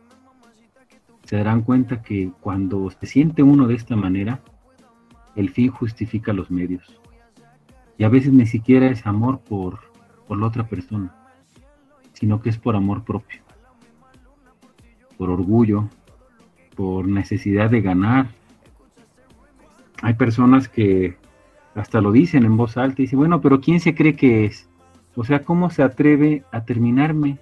se 1.24 1.36
darán 1.36 1.62
cuenta 1.62 2.02
que 2.02 2.32
cuando 2.40 2.90
se 2.90 3.06
siente 3.06 3.44
uno 3.44 3.68
de 3.68 3.76
esta 3.76 3.98
manera, 3.98 4.40
el 5.36 5.50
fin 5.50 5.70
justifica 5.70 6.32
los 6.32 6.50
medios. 6.50 7.02
Y 7.98 8.06
a 8.06 8.10
veces 8.10 8.32
ni 8.32 8.46
siquiera 8.46 8.88
es 8.88 9.06
amor 9.06 9.40
por, 9.42 9.80
por 10.28 10.38
la 10.38 10.48
otra 10.48 10.68
persona, 10.68 11.14
sino 12.14 12.42
que 12.42 12.50
es 12.50 12.58
por 12.58 12.78
amor 12.78 13.04
propio, 13.04 13.42
por 15.18 15.30
orgullo, 15.30 15.90
por 16.78 17.08
necesidad 17.08 17.72
de 17.72 17.82
ganar. 17.82 18.28
Hay 20.04 20.14
personas 20.14 20.70
que 20.70 21.18
hasta 21.76 22.00
lo 22.00 22.12
dicen 22.12 22.46
en 22.46 22.56
voz 22.56 22.78
alta 22.78 23.02
y 23.02 23.06
dicen, 23.06 23.20
bueno, 23.20 23.42
pero 23.42 23.60
¿quién 23.60 23.80
se 23.80 23.96
cree 23.96 24.16
que 24.16 24.46
es? 24.46 24.70
O 25.16 25.24
sea, 25.24 25.44
¿cómo 25.44 25.72
se 25.72 25.82
atreve 25.82 26.44
a 26.52 26.64
terminarme? 26.64 27.40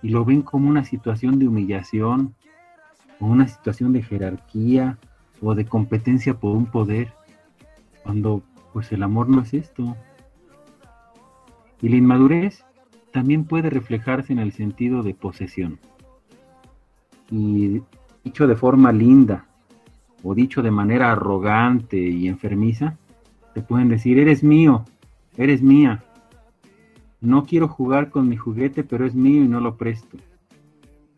Y 0.00 0.10
lo 0.10 0.24
ven 0.24 0.42
como 0.42 0.70
una 0.70 0.84
situación 0.84 1.38
de 1.40 1.48
humillación, 1.48 2.34
o 3.18 3.26
una 3.26 3.48
situación 3.48 3.92
de 3.92 4.02
jerarquía 4.02 4.96
o 5.42 5.54
de 5.54 5.66
competencia 5.66 6.34
por 6.34 6.56
un 6.56 6.66
poder, 6.66 7.12
cuando 8.02 8.42
pues 8.72 8.92
el 8.92 9.02
amor 9.02 9.28
no 9.28 9.42
es 9.42 9.52
esto. 9.52 9.96
Y 11.82 11.88
la 11.88 11.96
inmadurez 11.96 12.64
también 13.12 13.44
puede 13.44 13.70
reflejarse 13.70 14.32
en 14.32 14.38
el 14.38 14.52
sentido 14.52 15.02
de 15.02 15.14
posesión. 15.14 15.80
Y 17.30 17.82
dicho 18.24 18.46
de 18.46 18.56
forma 18.56 18.92
linda 18.92 19.46
o 20.22 20.34
dicho 20.34 20.62
de 20.62 20.70
manera 20.70 21.12
arrogante 21.12 21.98
y 21.98 22.28
enfermiza, 22.28 22.96
te 23.54 23.62
pueden 23.62 23.88
decir, 23.88 24.18
eres 24.18 24.42
mío, 24.42 24.84
eres 25.36 25.62
mía. 25.62 26.04
No 27.20 27.44
quiero 27.44 27.68
jugar 27.68 28.10
con 28.10 28.28
mi 28.28 28.36
juguete, 28.36 28.84
pero 28.84 29.06
es 29.06 29.14
mío 29.14 29.44
y 29.44 29.48
no 29.48 29.60
lo 29.60 29.76
presto. 29.76 30.18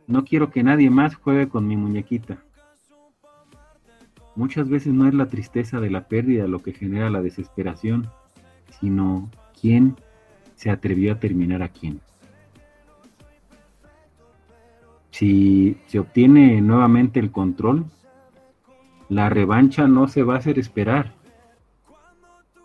No 0.06 0.24
quiero 0.24 0.50
que 0.50 0.62
nadie 0.62 0.90
más 0.90 1.14
juegue 1.14 1.48
con 1.48 1.66
mi 1.66 1.76
muñequita. 1.76 2.38
muchas 4.34 4.68
veces 4.68 4.94
no 4.94 5.06
es 5.06 5.14
la 5.14 5.26
tristeza 5.26 5.78
de 5.78 5.90
la 5.90 6.08
pérdida 6.08 6.46
lo 6.46 6.62
que 6.62 6.72
genera 6.72 7.10
la 7.10 7.20
desesperación, 7.20 8.08
sino 8.80 9.30
quién 9.60 9.96
se 10.56 10.70
atrevió 10.70 11.12
a 11.12 11.18
terminar 11.18 11.62
a 11.62 11.68
quién. 11.68 12.00
Si 15.22 15.76
se 15.86 16.00
obtiene 16.00 16.60
nuevamente 16.60 17.20
el 17.20 17.30
control, 17.30 17.84
la 19.08 19.28
revancha 19.28 19.86
no 19.86 20.08
se 20.08 20.24
va 20.24 20.34
a 20.34 20.38
hacer 20.38 20.58
esperar. 20.58 21.12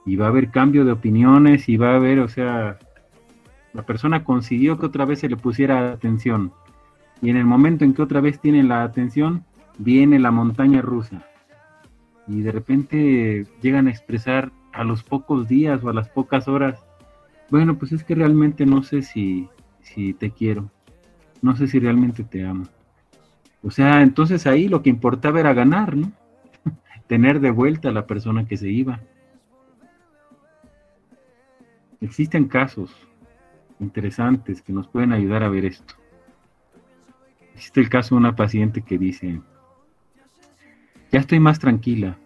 Y 0.08 0.16
va 0.16 0.26
a 0.26 0.30
haber 0.30 0.50
cambio 0.50 0.84
de 0.84 0.92
opiniones 0.92 1.70
y 1.70 1.78
va 1.78 1.92
a 1.92 1.98
haber, 1.98 2.18
o 2.18 2.28
sea, 2.28 2.80
la 3.74 3.84
persona 3.84 4.24
consiguió 4.24 4.80
que 4.80 4.88
otra 4.88 5.06
vez 5.06 5.20
se 5.20 5.30
le 5.30 5.38
pusiera 5.38 5.92
atención. 5.92 6.52
Y 7.22 7.30
en 7.30 7.38
el 7.38 7.46
momento 7.46 7.86
en 7.86 7.94
que 7.94 8.02
otra 8.02 8.22
vez 8.22 8.40
tiene 8.40 8.64
la 8.64 8.82
atención, 8.82 9.46
viene 9.78 10.18
la 10.18 10.32
montaña 10.32 10.82
rusa. 10.82 11.28
Y 12.28 12.42
de 12.42 12.52
repente 12.52 13.46
llegan 13.62 13.86
a 13.86 13.92
expresar 13.92 14.52
a 14.74 14.84
los 14.84 15.04
pocos 15.04 15.48
días 15.48 15.84
o 15.84 15.90
a 15.90 15.94
las 15.94 16.10
pocas 16.10 16.48
horas, 16.48 16.84
bueno, 17.52 17.78
pues 17.78 17.92
es 17.92 18.04
que 18.04 18.16
realmente 18.16 18.66
no 18.66 18.82
sé 18.82 19.04
si, 19.04 19.48
si 19.82 20.16
te 20.16 20.32
quiero, 20.32 20.72
no 21.42 21.56
sé 21.56 21.68
si 21.68 21.80
realmente 21.80 22.24
te 22.24 22.46
amo. 22.46 22.66
O 23.64 23.72
sea, 23.72 24.02
entonces 24.02 24.48
ahí 24.48 24.68
lo 24.68 24.82
que 24.82 24.90
importaba 24.90 25.40
era 25.40 25.54
ganar, 25.54 25.96
¿no? 25.96 26.12
Tener 27.08 27.40
de 27.40 27.52
vuelta 27.52 27.90
a 27.90 27.94
la 27.94 28.06
persona 28.06 28.46
que 28.46 28.58
se 28.58 28.70
iba. 28.70 29.00
Existen 32.00 32.48
casos 32.48 32.96
interesantes 33.80 34.62
que 34.62 34.74
nos 34.74 34.88
pueden 34.88 35.14
ayudar 35.14 35.44
a 35.44 35.50
ver 35.50 35.66
esto. 35.66 35.96
Existe 37.54 37.80
el 37.80 37.90
caso 37.90 38.16
de 38.16 38.20
una 38.20 38.36
paciente 38.36 38.84
que 38.84 38.98
dice, 38.98 39.42
ya 41.12 41.20
estoy 41.20 41.40
más 41.40 41.60
tranquila. 41.60 42.18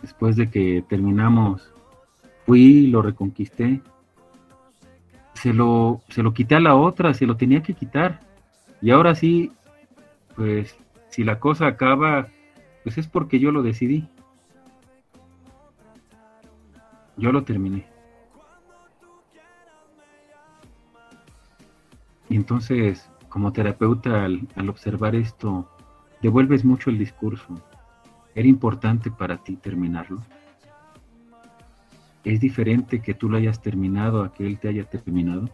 Después 0.00 0.34
de 0.36 0.50
que 0.50 0.84
terminamos, 0.88 1.72
fui, 2.44 2.88
lo 2.88 3.02
reconquisté. 3.02 3.80
Se 5.42 5.52
lo, 5.52 6.00
se 6.08 6.22
lo 6.22 6.32
quité 6.32 6.54
a 6.54 6.60
la 6.60 6.76
otra, 6.76 7.14
se 7.14 7.26
lo 7.26 7.36
tenía 7.36 7.64
que 7.64 7.74
quitar. 7.74 8.20
Y 8.80 8.92
ahora 8.92 9.16
sí, 9.16 9.50
pues 10.36 10.76
si 11.08 11.24
la 11.24 11.40
cosa 11.40 11.66
acaba, 11.66 12.28
pues 12.84 12.96
es 12.96 13.08
porque 13.08 13.40
yo 13.40 13.50
lo 13.50 13.64
decidí. 13.64 14.08
Yo 17.16 17.32
lo 17.32 17.42
terminé. 17.42 17.84
Y 22.28 22.36
entonces, 22.36 23.10
como 23.28 23.52
terapeuta, 23.52 24.24
al, 24.24 24.46
al 24.54 24.68
observar 24.68 25.16
esto, 25.16 25.68
devuelves 26.22 26.64
mucho 26.64 26.88
el 26.88 26.98
discurso. 26.98 27.60
¿Era 28.36 28.46
importante 28.46 29.10
para 29.10 29.38
ti 29.38 29.56
terminarlo? 29.56 30.22
¿Es 32.24 32.40
diferente 32.40 33.00
que 33.00 33.14
tú 33.14 33.28
lo 33.28 33.36
hayas 33.36 33.60
terminado 33.60 34.22
a 34.22 34.32
que 34.32 34.46
él 34.46 34.58
te 34.58 34.68
haya 34.68 34.84
terminado? 34.84 35.48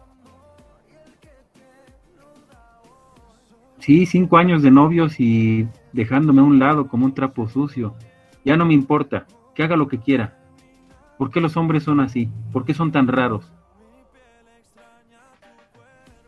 Sí, 3.79 4.05
cinco 4.05 4.37
años 4.37 4.61
de 4.61 4.69
novios 4.69 5.19
y 5.19 5.67
dejándome 5.93 6.41
a 6.41 6.43
un 6.43 6.59
lado 6.59 6.87
como 6.87 7.05
un 7.05 7.13
trapo 7.13 7.47
sucio. 7.47 7.95
Ya 8.45 8.55
no 8.55 8.65
me 8.65 8.73
importa, 8.73 9.25
que 9.55 9.63
haga 9.63 9.77
lo 9.77 9.87
que 9.87 9.99
quiera. 9.99 10.37
¿Por 11.17 11.31
qué 11.31 11.41
los 11.41 11.57
hombres 11.57 11.83
son 11.83 11.99
así? 11.99 12.29
¿Por 12.51 12.65
qué 12.65 12.73
son 12.73 12.91
tan 12.91 13.07
raros? 13.07 13.51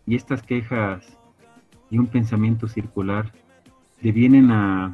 Y 0.08 0.16
estas 0.16 0.42
quejas 0.42 1.18
y 1.90 2.00
un 2.00 2.08
pensamiento 2.08 2.68
circular 2.68 3.32
devienen 4.02 4.52
a 4.52 4.94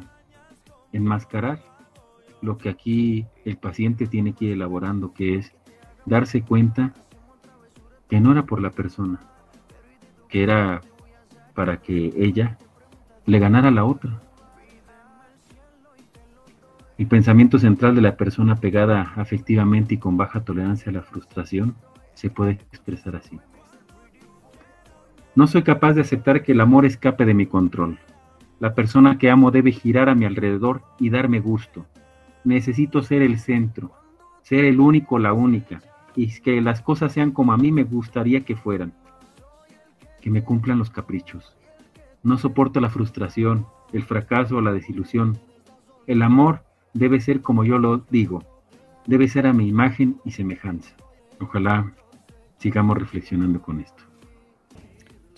enmascarar 0.92 1.62
lo 2.40 2.58
que 2.58 2.68
aquí 2.68 3.26
el 3.44 3.56
paciente 3.56 4.06
tiene 4.06 4.32
que 4.32 4.46
ir 4.46 4.52
elaborando, 4.52 5.12
que 5.12 5.36
es 5.36 5.52
darse 6.06 6.42
cuenta 6.42 6.94
que 8.08 8.20
no 8.20 8.32
era 8.32 8.44
por 8.44 8.60
la 8.60 8.70
persona, 8.70 9.20
que 10.28 10.42
era 10.42 10.80
para 11.54 11.80
que 11.80 12.12
ella 12.16 12.58
le 13.26 13.38
ganara 13.38 13.68
a 13.68 13.72
la 13.72 13.84
otra. 13.84 14.20
El 16.96 17.06
pensamiento 17.06 17.58
central 17.58 17.94
de 17.94 18.02
la 18.02 18.16
persona 18.16 18.56
pegada 18.56 19.12
afectivamente 19.16 19.94
y 19.94 19.98
con 19.98 20.16
baja 20.16 20.44
tolerancia 20.44 20.90
a 20.90 20.94
la 20.94 21.02
frustración 21.02 21.76
se 22.14 22.30
puede 22.30 22.52
expresar 22.52 23.14
así. 23.14 23.38
No 25.36 25.46
soy 25.46 25.62
capaz 25.62 25.92
de 25.92 26.00
aceptar 26.00 26.42
que 26.42 26.52
el 26.52 26.60
amor 26.60 26.84
escape 26.84 27.24
de 27.24 27.34
mi 27.34 27.46
control. 27.46 28.00
La 28.58 28.74
persona 28.74 29.18
que 29.18 29.30
amo 29.30 29.52
debe 29.52 29.70
girar 29.70 30.08
a 30.08 30.16
mi 30.16 30.24
alrededor 30.24 30.82
y 30.98 31.10
darme 31.10 31.38
gusto. 31.38 31.86
Necesito 32.48 33.02
ser 33.02 33.20
el 33.20 33.38
centro, 33.38 33.92
ser 34.40 34.64
el 34.64 34.80
único, 34.80 35.18
la 35.18 35.34
única, 35.34 35.82
y 36.16 36.40
que 36.40 36.62
las 36.62 36.80
cosas 36.80 37.12
sean 37.12 37.30
como 37.30 37.52
a 37.52 37.58
mí 37.58 37.72
me 37.72 37.84
gustaría 37.84 38.40
que 38.40 38.56
fueran, 38.56 38.94
que 40.22 40.30
me 40.30 40.42
cumplan 40.42 40.78
los 40.78 40.88
caprichos. 40.88 41.54
No 42.22 42.38
soporto 42.38 42.80
la 42.80 42.88
frustración, 42.88 43.66
el 43.92 44.02
fracaso 44.02 44.62
la 44.62 44.72
desilusión. 44.72 45.38
El 46.06 46.22
amor 46.22 46.64
debe 46.94 47.20
ser 47.20 47.42
como 47.42 47.64
yo 47.64 47.76
lo 47.76 47.98
digo, 48.08 48.42
debe 49.06 49.28
ser 49.28 49.46
a 49.46 49.52
mi 49.52 49.68
imagen 49.68 50.18
y 50.24 50.30
semejanza. 50.30 50.96
Ojalá 51.42 51.92
sigamos 52.56 52.96
reflexionando 52.96 53.60
con 53.60 53.80
esto. 53.80 54.07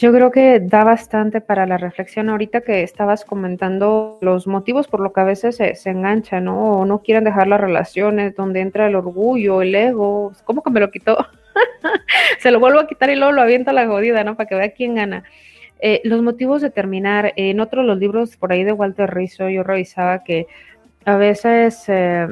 Yo 0.01 0.15
creo 0.15 0.31
que 0.31 0.61
da 0.61 0.83
bastante 0.83 1.43
para 1.43 1.67
la 1.67 1.77
reflexión 1.77 2.31
ahorita 2.31 2.63
que 2.63 2.83
estabas 2.83 3.27
comentando 3.27 4.17
los 4.23 4.47
motivos 4.47 4.89
por 4.89 5.01
lo 5.01 5.13
que 5.13 5.21
a 5.21 5.25
veces 5.25 5.57
se, 5.57 5.75
se 5.75 5.91
enganchan, 5.91 6.45
¿no? 6.45 6.79
O 6.81 6.87
no 6.87 7.03
quieren 7.03 7.23
dejar 7.23 7.49
las 7.49 7.61
relaciones, 7.61 8.35
donde 8.35 8.61
entra 8.61 8.87
el 8.87 8.97
orgullo, 8.97 9.61
el 9.61 9.75
ego. 9.75 10.33
¿Cómo 10.45 10.63
que 10.63 10.71
me 10.71 10.81
lo 10.81 10.91
quitó? 10.91 11.19
se 12.39 12.51
lo 12.51 12.61
vuelvo 12.61 12.81
a 12.81 12.87
quitar 12.87 13.11
y 13.11 13.17
luego 13.17 13.33
lo 13.33 13.43
aviento 13.43 13.73
a 13.73 13.75
la 13.75 13.87
jodida, 13.87 14.25
¿no? 14.25 14.37
Para 14.39 14.49
que 14.49 14.55
vea 14.55 14.73
quién 14.73 14.95
gana. 14.95 15.23
Eh, 15.81 16.01
los 16.05 16.23
motivos 16.23 16.63
de 16.63 16.71
terminar, 16.71 17.35
en 17.37 17.61
otros 17.61 17.85
los 17.85 17.99
libros 17.99 18.39
por 18.39 18.53
ahí 18.53 18.65
de 18.65 18.73
Walter 18.73 19.13
Rizzo, 19.13 19.51
yo 19.51 19.65
revisaba 19.65 20.25
que 20.25 20.47
a 21.05 21.17
veces, 21.17 21.85
eh, 21.89 22.27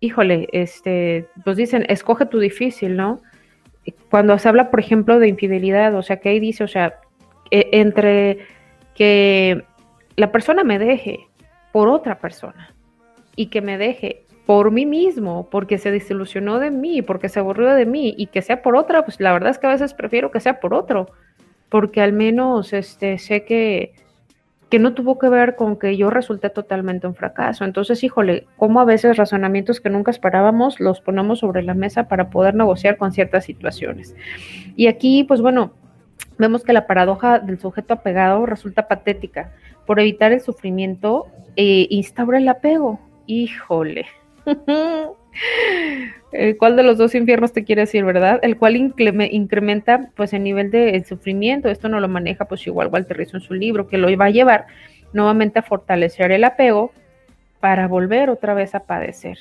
híjole, 0.00 0.50
este, 0.52 1.28
pues 1.44 1.56
dicen, 1.56 1.86
escoge 1.88 2.26
tu 2.26 2.38
difícil, 2.38 2.94
¿no? 2.94 3.22
Cuando 4.14 4.38
se 4.38 4.48
habla, 4.48 4.70
por 4.70 4.78
ejemplo, 4.78 5.18
de 5.18 5.26
infidelidad, 5.26 5.92
o 5.96 6.02
sea, 6.04 6.18
que 6.18 6.28
ahí 6.28 6.38
dice, 6.38 6.62
o 6.62 6.68
sea, 6.68 7.00
e- 7.50 7.70
entre 7.72 8.46
que 8.94 9.64
la 10.14 10.30
persona 10.30 10.62
me 10.62 10.78
deje 10.78 11.26
por 11.72 11.88
otra 11.88 12.20
persona 12.20 12.72
y 13.34 13.46
que 13.46 13.60
me 13.60 13.76
deje 13.76 14.24
por 14.46 14.70
mí 14.70 14.86
mismo, 14.86 15.48
porque 15.50 15.78
se 15.78 15.90
desilusionó 15.90 16.60
de 16.60 16.70
mí, 16.70 17.02
porque 17.02 17.28
se 17.28 17.40
aburrió 17.40 17.74
de 17.74 17.86
mí 17.86 18.14
y 18.16 18.28
que 18.28 18.40
sea 18.40 18.62
por 18.62 18.76
otra, 18.76 19.04
pues 19.04 19.18
la 19.18 19.32
verdad 19.32 19.50
es 19.50 19.58
que 19.58 19.66
a 19.66 19.70
veces 19.70 19.94
prefiero 19.94 20.30
que 20.30 20.38
sea 20.38 20.60
por 20.60 20.74
otro, 20.74 21.08
porque 21.68 22.00
al 22.00 22.12
menos 22.12 22.72
este 22.72 23.18
sé 23.18 23.44
que 23.44 23.94
que 24.68 24.78
no 24.78 24.94
tuvo 24.94 25.18
que 25.18 25.28
ver 25.28 25.56
con 25.56 25.78
que 25.78 25.96
yo 25.96 26.10
resulté 26.10 26.50
totalmente 26.50 27.06
un 27.06 27.14
fracaso. 27.14 27.64
Entonces, 27.64 28.02
híjole, 28.02 28.46
cómo 28.56 28.80
a 28.80 28.84
veces 28.84 29.16
razonamientos 29.16 29.80
que 29.80 29.90
nunca 29.90 30.10
esperábamos 30.10 30.80
los 30.80 31.00
ponemos 31.00 31.40
sobre 31.40 31.62
la 31.62 31.74
mesa 31.74 32.08
para 32.08 32.30
poder 32.30 32.54
negociar 32.54 32.96
con 32.96 33.12
ciertas 33.12 33.44
situaciones. 33.44 34.14
Y 34.76 34.86
aquí, 34.86 35.24
pues 35.24 35.40
bueno, 35.40 35.72
vemos 36.38 36.64
que 36.64 36.72
la 36.72 36.86
paradoja 36.86 37.38
del 37.38 37.60
sujeto 37.60 37.94
apegado 37.94 38.46
resulta 38.46 38.88
patética. 38.88 39.52
Por 39.86 40.00
evitar 40.00 40.32
el 40.32 40.40
sufrimiento, 40.40 41.26
eh, 41.56 41.86
instaura 41.90 42.38
el 42.38 42.48
apego. 42.48 42.98
Híjole. 43.26 44.06
Eh, 46.32 46.56
¿Cuál 46.56 46.74
de 46.74 46.82
los 46.82 46.98
dos 46.98 47.14
infiernos 47.14 47.52
te 47.52 47.62
quiere 47.62 47.82
decir, 47.82 48.04
verdad? 48.04 48.40
El 48.42 48.56
cual 48.56 48.74
increme- 48.74 49.28
incrementa 49.30 50.10
pues 50.16 50.32
el 50.32 50.42
nivel 50.42 50.70
de 50.70 51.04
sufrimiento. 51.04 51.68
Esto 51.68 51.88
no 51.88 52.00
lo 52.00 52.08
maneja 52.08 52.46
pues 52.46 52.66
igual 52.66 52.88
Walter 52.88 53.16
Rizzo 53.16 53.36
en 53.36 53.42
su 53.42 53.54
libro, 53.54 53.86
que 53.86 53.98
lo 53.98 54.16
va 54.16 54.24
a 54.26 54.30
llevar 54.30 54.66
nuevamente 55.12 55.60
a 55.60 55.62
fortalecer 55.62 56.32
el 56.32 56.42
apego 56.42 56.92
para 57.60 57.86
volver 57.86 58.30
otra 58.30 58.52
vez 58.52 58.74
a 58.74 58.80
padecer. 58.80 59.38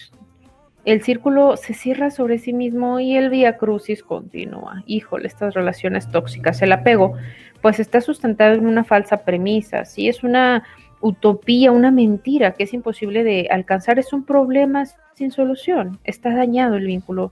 El 0.86 1.02
círculo 1.02 1.58
se 1.58 1.74
cierra 1.74 2.12
sobre 2.12 2.38
sí 2.38 2.54
mismo 2.54 3.00
y 3.00 3.16
el 3.16 3.30
vía 3.30 3.58
crucis 3.58 4.04
continúa. 4.04 4.84
Híjole, 4.86 5.28
estas 5.28 5.54
relaciones 5.54 6.12
tóxicas, 6.12 6.62
el 6.62 6.74
apego, 6.74 7.16
pues 7.62 7.80
está 7.80 8.02
sustentado 8.02 8.54
en 8.54 8.68
una 8.68 8.84
falsa 8.84 9.24
premisa, 9.24 9.86
sí 9.86 10.10
es 10.10 10.24
una 10.24 10.64
utopía, 11.04 11.72
una 11.72 11.92
mentira 11.92 12.54
que 12.54 12.64
es 12.64 12.74
imposible 12.74 13.24
de 13.24 13.48
alcanzar, 13.52 14.00
es 14.00 14.14
un 14.14 14.24
problema 14.24 14.86
sin 15.16 15.32
solución, 15.32 16.00
está 16.06 16.34
dañado 16.34 16.78
el 16.78 16.88
vínculo. 16.88 17.32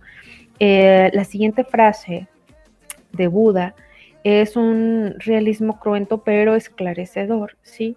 Eh, 0.59 1.09
la 1.13 1.23
siguiente 1.23 1.63
frase 1.63 2.27
de 3.13 3.27
Buda 3.27 3.73
es 4.23 4.55
un 4.55 5.15
realismo 5.19 5.79
cruento 5.79 6.19
pero 6.23 6.55
esclarecedor, 6.55 7.57
¿sí? 7.63 7.95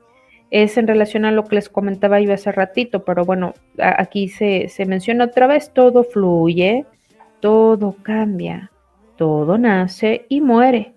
Es 0.50 0.78
en 0.78 0.86
relación 0.86 1.24
a 1.24 1.32
lo 1.32 1.44
que 1.44 1.56
les 1.56 1.68
comentaba 1.68 2.20
yo 2.20 2.32
hace 2.32 2.52
ratito, 2.52 3.04
pero 3.04 3.24
bueno, 3.24 3.54
aquí 3.78 4.28
se, 4.28 4.68
se 4.68 4.86
menciona 4.86 5.24
otra 5.24 5.48
vez, 5.48 5.72
todo 5.72 6.04
fluye, 6.04 6.86
todo 7.40 7.96
cambia, 8.02 8.70
todo 9.16 9.58
nace 9.58 10.24
y 10.28 10.40
muere, 10.40 10.92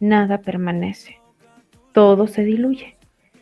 nada 0.00 0.38
permanece, 0.38 1.18
todo 1.92 2.26
se 2.26 2.42
diluye. 2.42 2.93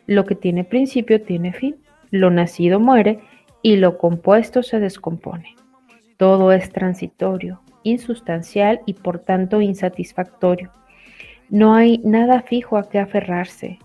Lo 0.07 0.25
que 0.25 0.35
tiene 0.35 0.63
principio 0.63 1.21
tiene 1.21 1.53
fin, 1.53 1.75
lo 2.11 2.29
nacido 2.29 2.79
muere 2.79 3.19
y 3.61 3.77
lo 3.77 3.97
compuesto 3.97 4.63
se 4.63 4.79
descompone. 4.79 5.55
Todo 6.17 6.51
es 6.51 6.71
transitorio, 6.71 7.61
insustancial 7.83 8.81
y 8.85 8.93
por 8.93 9.19
tanto 9.19 9.61
insatisfactorio. 9.61 10.71
No 11.49 11.73
hay 11.73 11.99
nada 11.99 12.41
fijo 12.41 12.77
a 12.77 12.89
qué 12.89 12.99
aferrarse. 12.99 13.79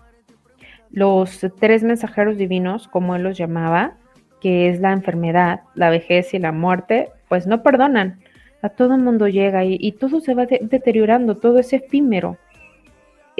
Los 0.91 1.45
tres 1.59 1.83
mensajeros 1.83 2.37
divinos, 2.37 2.87
como 2.87 3.15
él 3.15 3.23
los 3.23 3.37
llamaba, 3.37 3.97
que 4.41 4.69
es 4.69 4.79
la 4.79 4.91
enfermedad, 4.91 5.61
la 5.75 5.89
vejez 5.89 6.33
y 6.33 6.39
la 6.39 6.51
muerte, 6.51 7.09
pues 7.27 7.45
no 7.45 7.61
perdonan. 7.61 8.19
A 8.61 8.69
todo 8.69 8.97
mundo 8.97 9.27
llega 9.27 9.63
y, 9.63 9.91
todo 9.93 10.19
se 10.19 10.33
va 10.33 10.45
deteriorando, 10.45 11.37
todo 11.37 11.59
es 11.59 11.71
efímero. 11.71 12.37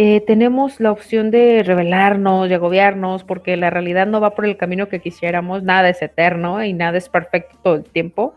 Eh, 0.02 0.22
tenemos 0.22 0.80
la 0.80 0.94
opción 0.94 1.30
de 1.30 1.62
rebelarnos, 1.62 2.48
de 2.48 2.56
agobiarnos, 2.56 3.26
porque 3.26 3.58
la 3.58 3.70
realidad 3.70 4.08
no 4.08 4.22
va 4.22 4.34
por 4.34 4.46
el 4.46 4.56
camino 4.56 4.88
que 4.88 5.02
quisiéramos, 5.02 5.62
nada 5.62 5.90
es 5.90 6.02
eterno 6.02 6.64
y 6.64 6.72
nada 6.72 6.98
es 6.98 7.10
perfecto 7.10 7.58
todo 7.62 7.76
el 7.76 7.84
tiempo. 7.84 8.34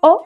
O 0.00 0.24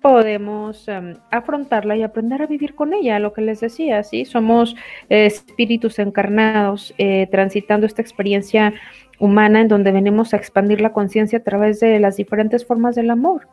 podemos 0.00 0.86
em, 0.86 1.16
afrontarla 1.32 1.96
y 1.96 2.04
aprender 2.04 2.40
a 2.40 2.46
vivir 2.46 2.76
con 2.76 2.94
ella, 2.94 3.18
lo 3.18 3.32
que 3.32 3.40
les 3.40 3.58
decía, 3.58 4.04
¿sí? 4.04 4.24
Somos 4.24 4.76
espíritus 5.08 5.98
encarnados 5.98 6.94
eh, 6.98 7.26
transitando 7.32 7.84
esta 7.84 8.00
experiencia 8.00 8.74
humana 9.18 9.60
en 9.62 9.66
donde 9.66 9.90
venimos 9.90 10.34
a 10.34 10.36
expandir 10.36 10.80
la 10.80 10.92
conciencia 10.92 11.40
a 11.40 11.42
través 11.42 11.80
de 11.80 11.98
las 11.98 12.16
diferentes 12.16 12.64
formas 12.64 12.94
del 12.94 13.10
amor. 13.10 13.48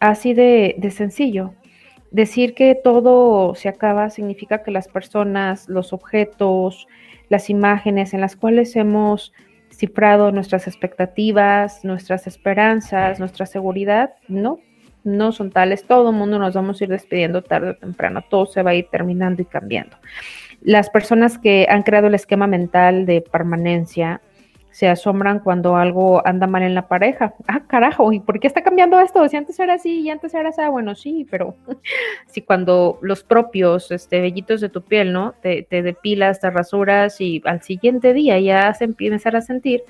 Así 0.00 0.34
de 0.34 0.76
sencillo. 0.90 1.54
Decir 2.14 2.54
que 2.54 2.76
todo 2.76 3.56
se 3.56 3.68
acaba 3.68 4.08
significa 4.08 4.62
que 4.62 4.70
las 4.70 4.86
personas, 4.86 5.68
los 5.68 5.92
objetos, 5.92 6.86
las 7.28 7.50
imágenes 7.50 8.14
en 8.14 8.20
las 8.20 8.36
cuales 8.36 8.76
hemos 8.76 9.32
cifrado 9.68 10.30
nuestras 10.30 10.68
expectativas, 10.68 11.84
nuestras 11.84 12.28
esperanzas, 12.28 13.18
nuestra 13.18 13.46
seguridad, 13.46 14.14
no, 14.28 14.60
no 15.02 15.32
son 15.32 15.50
tales, 15.50 15.88
todo 15.88 16.10
el 16.10 16.16
mundo 16.16 16.38
nos 16.38 16.54
vamos 16.54 16.80
a 16.80 16.84
ir 16.84 16.90
despidiendo 16.90 17.42
tarde 17.42 17.70
o 17.70 17.76
temprano, 17.76 18.22
todo 18.30 18.46
se 18.46 18.62
va 18.62 18.70
a 18.70 18.74
ir 18.76 18.86
terminando 18.92 19.42
y 19.42 19.46
cambiando. 19.46 19.96
Las 20.62 20.90
personas 20.90 21.36
que 21.36 21.66
han 21.68 21.82
creado 21.82 22.06
el 22.06 22.14
esquema 22.14 22.46
mental 22.46 23.06
de 23.06 23.22
permanencia 23.22 24.20
se 24.74 24.88
asombran 24.88 25.38
cuando 25.38 25.76
algo 25.76 26.26
anda 26.26 26.48
mal 26.48 26.64
en 26.64 26.74
la 26.74 26.88
pareja. 26.88 27.32
Ah, 27.46 27.60
carajo, 27.64 28.12
¿y 28.12 28.18
por 28.18 28.40
qué 28.40 28.48
está 28.48 28.64
cambiando 28.64 28.98
esto? 28.98 29.26
Si 29.28 29.36
antes 29.36 29.56
era 29.60 29.74
así 29.74 30.00
y 30.00 30.10
antes 30.10 30.34
era 30.34 30.48
así, 30.48 30.60
ah, 30.60 30.68
bueno, 30.68 30.96
sí, 30.96 31.24
pero 31.30 31.54
si 32.26 32.42
cuando 32.42 32.98
los 33.00 33.22
propios 33.22 33.92
este, 33.92 34.20
vellitos 34.20 34.60
de 34.60 34.68
tu 34.70 34.82
piel, 34.82 35.12
¿no? 35.12 35.32
Te, 35.40 35.64
depilas, 35.70 36.40
te 36.40 36.50
rasuras 36.50 37.20
y 37.20 37.40
al 37.44 37.62
siguiente 37.62 38.12
día 38.14 38.40
ya 38.40 38.74
se 38.74 38.82
empiezan 38.82 39.36
a 39.36 39.42
sentir 39.42 39.84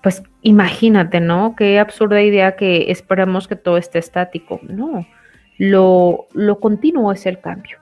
pues 0.00 0.22
imagínate, 0.40 1.20
¿no? 1.20 1.54
Qué 1.54 1.78
absurda 1.78 2.22
idea 2.22 2.56
que 2.56 2.90
esperamos 2.90 3.46
que 3.46 3.56
todo 3.56 3.76
esté 3.76 3.98
estático. 3.98 4.58
No, 4.62 5.06
lo, 5.58 6.28
lo 6.32 6.60
continuo 6.60 7.12
es 7.12 7.26
el 7.26 7.40
cambio. 7.40 7.78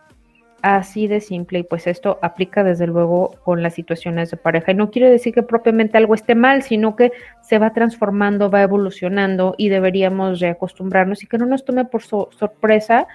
Así 0.63 1.09
de 1.09 1.21
simple, 1.21 1.59
y 1.59 1.63
pues 1.65 1.89
esto 1.89 2.21
aplica 2.23 2.63
desde 2.63 2.87
luego 2.87 3.35
con 3.43 3.65
las 3.65 3.75
situaciones 3.75 4.31
de 4.31 4.37
pareja. 4.37 4.71
Y 4.71 4.77
no 4.77 4.93
quiere 4.93 5.11
decir 5.11 5.35
que 5.35 5.43
propiamente 5.43 5.99
algo 5.99 6.15
esté 6.15 6.37
mal, 6.37 6.63
sino 6.63 6.95
que 6.95 7.11
se 7.41 7.59
va 7.59 7.73
transformando, 7.73 8.49
va 8.49 8.63
evolucionando 8.63 9.57
y 9.59 9.71
deberíamos 9.71 10.39
reacostumbrarnos 10.39 11.25
y 11.25 11.27
que 11.27 11.37
no 11.37 11.47
nos 11.47 11.65
tome 11.65 11.85
por 11.85 12.03
sorpresa 12.03 13.09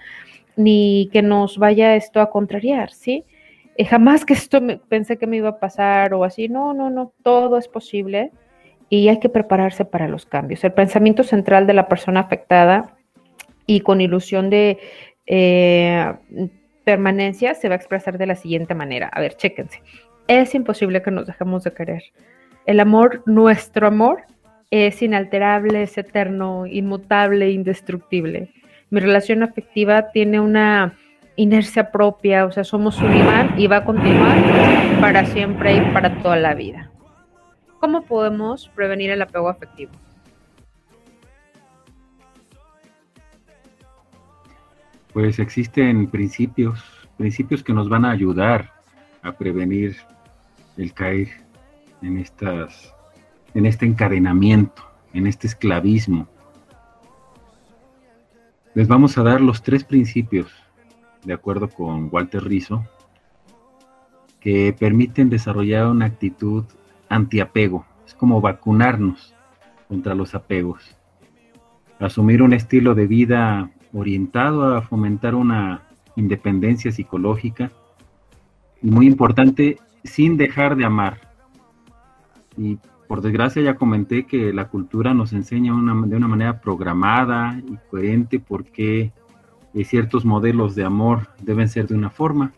ni 0.58 1.10
que 1.14 1.22
nos 1.22 1.58
vaya 1.58 1.96
esto 1.96 2.20
a 2.20 2.30
contrariar, 2.30 2.92
¿sí? 2.92 3.24
Eh, 3.78 3.86
jamás 3.86 4.26
que 4.26 4.34
esto 4.34 4.60
me, 4.60 4.78
pensé 4.78 5.18
que 5.18 5.28
me 5.28 5.38
iba 5.38 5.50
a 5.50 5.60
pasar 5.60 6.14
o 6.14 6.26
así, 6.26 6.50
no, 6.50 6.74
no, 6.74 6.90
no, 6.90 7.14
todo 7.24 7.58
es 7.58 7.70
posible 7.70 8.32
y 8.90 9.08
hay 9.08 9.20
que 9.20 9.30
prepararse 9.30 9.86
para 9.86 10.10
los 10.10 10.26
cambios. 10.26 10.64
El 10.66 10.74
pensamiento 10.74 11.24
central 11.24 11.66
de 11.66 11.74
la 11.74 11.88
persona 11.88 12.22
afectada 12.22 12.98
y 13.66 13.82
con 13.82 14.02
ilusión 14.02 14.50
de 14.50 14.80
eh, 15.28 16.12
permanencia 16.88 17.54
se 17.54 17.68
va 17.68 17.76
a 17.76 17.76
expresar 17.76 18.18
de 18.18 18.26
la 18.26 18.36
siguiente 18.36 18.74
manera. 18.74 19.10
A 19.12 19.20
ver, 19.20 19.36
chéquense. 19.36 19.82
Es 20.30 20.56
imposible 20.56 21.02
que 21.02 21.12
nos 21.12 21.28
dejemos 21.28 21.66
de 21.66 21.74
querer. 21.74 22.02
El 22.66 22.80
amor, 22.80 23.24
nuestro 23.26 23.88
amor, 23.88 24.22
es 24.72 25.02
inalterable, 25.02 25.84
es 25.84 25.98
eterno, 25.98 26.66
inmutable, 26.66 27.52
indestructible. 27.52 28.54
Mi 28.90 29.02
relación 29.02 29.44
afectiva 29.44 30.12
tiene 30.14 30.40
una 30.40 30.94
inercia 31.36 31.92
propia, 31.92 32.46
o 32.46 32.54
sea, 32.54 32.64
somos 32.64 33.02
un 33.02 33.14
imán 33.14 33.60
y 33.60 33.68
va 33.68 33.78
a 33.78 33.84
continuar 33.84 34.38
para 35.02 35.26
siempre 35.26 35.76
y 35.76 35.82
para 35.92 36.22
toda 36.22 36.38
la 36.38 36.54
vida. 36.54 36.90
¿Cómo 37.82 38.04
podemos 38.04 38.70
prevenir 38.76 39.12
el 39.12 39.22
apego 39.22 39.50
afectivo? 39.50 39.92
Pues 45.18 45.40
existen 45.40 46.12
principios, 46.12 46.80
principios 47.18 47.64
que 47.64 47.74
nos 47.74 47.90
van 47.90 48.06
a 48.06 48.12
ayudar 48.12 48.72
a 49.24 49.32
prevenir 49.32 49.98
el 50.78 50.94
caer 50.94 51.30
en 52.04 52.20
estas 52.20 52.94
en 53.56 53.66
este 53.66 53.88
encadenamiento, 53.88 54.84
en 55.14 55.26
este 55.26 55.48
esclavismo. 55.48 56.28
Les 58.76 58.88
vamos 58.88 59.18
a 59.18 59.24
dar 59.24 59.42
los 59.42 59.64
tres 59.64 59.84
principios, 59.84 60.52
de 61.24 61.34
acuerdo 61.34 61.68
con 61.68 62.10
Walter 62.12 62.44
Rizzo, 62.44 62.86
que 64.40 64.72
permiten 64.80 65.32
desarrollar 65.32 65.88
una 65.88 66.06
actitud 66.06 66.64
antiapego, 67.10 67.88
es 68.06 68.14
como 68.14 68.40
vacunarnos 68.40 69.34
contra 69.88 70.14
los 70.14 70.36
apegos. 70.36 70.96
Asumir 71.98 72.44
un 72.44 72.54
estilo 72.54 72.94
de 72.94 73.08
vida 73.08 73.72
orientado 73.94 74.76
a 74.76 74.82
fomentar 74.82 75.36
una 75.36 75.84
independencia 76.16 76.92
psicológica 76.92 77.72
y 78.82 78.90
muy 78.90 79.08
importante, 79.08 79.78
sin 80.04 80.38
dejar 80.38 80.76
de 80.76 80.86
amar. 80.86 81.20
Y 82.58 82.78
por 83.08 83.22
desgracia 83.22 83.62
ya 83.62 83.76
comenté 83.76 84.26
que 84.26 84.52
la 84.52 84.68
cultura 84.68 85.14
nos 85.14 85.34
enseña 85.34 85.74
de 85.74 86.16
una 86.16 86.28
manera 86.28 86.60
programada 86.60 87.62
y 87.66 87.78
coherente 87.90 88.40
por 88.40 88.66
qué 88.66 89.12
ciertos 89.84 90.26
modelos 90.26 90.74
de 90.76 90.84
amor 90.84 91.30
deben 91.42 91.70
ser 91.70 91.88
de 91.88 91.96
una 91.96 92.10
forma. 92.10 92.52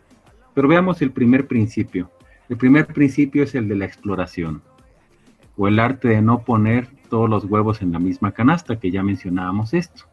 Pero 0.54 0.68
veamos 0.68 1.02
el 1.02 1.12
primer 1.12 1.46
principio. 1.46 2.10
El 2.48 2.56
primer 2.56 2.86
principio 2.86 3.44
es 3.44 3.54
el 3.54 3.68
de 3.68 3.76
la 3.76 3.84
exploración, 3.84 4.62
o 5.56 5.68
el 5.68 5.78
arte 5.78 6.08
de 6.08 6.22
no 6.22 6.42
poner 6.42 6.88
todos 7.08 7.28
los 7.30 7.44
huevos 7.44 7.82
en 7.82 7.92
la 7.92 7.98
misma 7.98 8.32
canasta, 8.32 8.80
que 8.80 8.90
ya 8.90 9.02
mencionábamos 9.02 9.74
esto. 9.74 10.09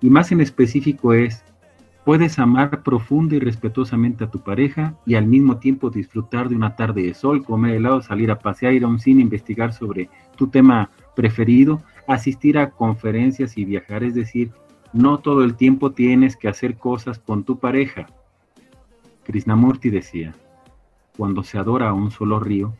Y 0.00 0.10
más 0.10 0.30
en 0.32 0.40
específico 0.40 1.12
es, 1.12 1.44
puedes 2.04 2.38
amar 2.38 2.82
profunda 2.82 3.36
y 3.36 3.40
respetuosamente 3.40 4.24
a 4.24 4.30
tu 4.30 4.40
pareja 4.40 4.94
y 5.04 5.14
al 5.14 5.26
mismo 5.26 5.58
tiempo 5.58 5.90
disfrutar 5.90 6.48
de 6.48 6.56
una 6.56 6.76
tarde 6.76 7.02
de 7.02 7.14
sol, 7.14 7.44
comer 7.44 7.74
helado, 7.74 8.00
salir 8.00 8.30
a 8.30 8.38
pasear, 8.38 8.72
ir 8.72 8.84
a 8.84 8.88
un 8.88 8.98
cine, 8.98 9.22
investigar 9.22 9.72
sobre 9.72 10.08
tu 10.36 10.46
tema 10.46 10.90
preferido, 11.14 11.82
asistir 12.06 12.56
a 12.58 12.70
conferencias 12.70 13.58
y 13.58 13.64
viajar, 13.64 14.04
es 14.04 14.14
decir, 14.14 14.52
no 14.92 15.18
todo 15.18 15.44
el 15.44 15.54
tiempo 15.54 15.92
tienes 15.92 16.36
que 16.36 16.48
hacer 16.48 16.78
cosas 16.78 17.18
con 17.18 17.44
tu 17.44 17.58
pareja. 17.58 18.06
Krishnamurti 19.24 19.90
decía, 19.90 20.34
cuando 21.16 21.42
se 21.42 21.58
adora 21.58 21.90
a 21.90 21.92
un 21.92 22.10
solo 22.10 22.40
río, 22.40 22.72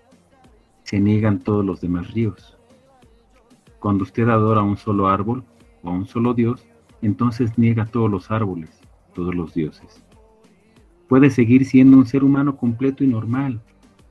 se 0.84 1.00
niegan 1.00 1.40
todos 1.40 1.64
los 1.64 1.82
demás 1.82 2.14
ríos. 2.14 2.56
Cuando 3.78 4.04
usted 4.04 4.26
adora 4.28 4.60
a 4.62 4.64
un 4.64 4.78
solo 4.78 5.08
árbol 5.08 5.44
o 5.82 5.90
a 5.90 5.92
un 5.92 6.06
solo 6.06 6.32
Dios, 6.32 6.66
entonces 7.02 7.58
niega 7.58 7.86
todos 7.86 8.10
los 8.10 8.30
árboles, 8.30 8.70
todos 9.14 9.34
los 9.34 9.54
dioses. 9.54 10.02
Puedes 11.08 11.34
seguir 11.34 11.64
siendo 11.64 11.96
un 11.96 12.06
ser 12.06 12.24
humano 12.24 12.56
completo 12.56 13.02
y 13.02 13.06
normal. 13.06 13.60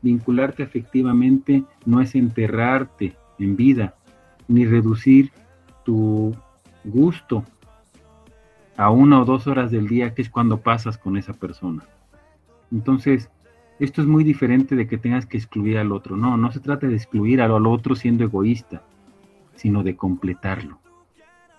Vincularte 0.02 0.64
afectivamente 0.64 1.64
no 1.86 2.02
es 2.02 2.16
enterrarte 2.16 3.16
en 3.40 3.56
vida, 3.56 3.96
ni 4.48 4.66
reducir 4.66 5.32
tu 5.86 6.36
gusto 6.84 7.44
a 8.78 8.90
una 8.90 9.22
o 9.22 9.26
dos 9.26 9.48
horas 9.48 9.72
del 9.72 9.88
día, 9.88 10.14
que 10.14 10.22
es 10.22 10.30
cuando 10.30 10.62
pasas 10.62 10.98
con 10.98 11.18
esa 11.18 11.34
persona. 11.34 11.84
Entonces, 12.72 13.30
esto 13.80 14.02
es 14.02 14.08
muy 14.08 14.24
diferente 14.24 14.76
de 14.76 14.88
que 14.88 14.98
tengas 14.98 15.26
que 15.26 15.38
excluir 15.38 15.78
al 15.78 15.92
otro. 15.92 16.18
No, 16.18 16.38
no 16.38 16.52
se 16.52 16.60
trata 16.60 16.88
de 16.88 16.96
excluir 16.96 17.42
al 17.42 17.66
otro 17.66 17.96
siendo 17.96 18.24
egoísta, 18.24 18.84
sino 19.56 19.84
de 19.84 19.96
completarlo. 19.96 20.80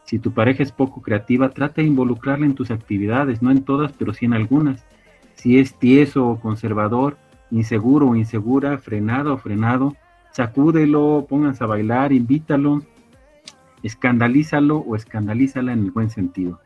Si 0.09 0.19
tu 0.19 0.33
pareja 0.33 0.63
es 0.63 0.73
poco 0.73 1.03
creativa, 1.03 1.51
trata 1.51 1.83
de 1.83 1.87
involucrarla 1.87 2.47
en 2.47 2.55
tus 2.55 2.71
actividades, 2.71 3.43
no 3.43 3.51
en 3.51 3.63
todas, 3.63 3.93
pero 3.93 4.15
sí 4.15 4.25
en 4.25 4.33
algunas. 4.33 4.87
Si 5.35 5.59
es 5.59 5.75
tieso 5.75 6.27
o 6.27 6.41
conservador, 6.41 7.19
inseguro 7.51 8.09
o 8.09 8.17
insegura, 8.17 8.79
frenado 8.79 9.35
o 9.35 9.37
frenado, 9.37 9.97
sacúdelo, 10.33 11.27
pónganse 11.29 11.63
a 11.63 11.67
bailar, 11.67 12.15
invítalo, 12.15 12.81
escandalízalo 13.83 14.79
o 14.79 14.97
escandalízala 14.97 15.75
en 15.75 15.81
el 15.81 15.91
buen 15.91 16.09
sentido. 16.09 16.59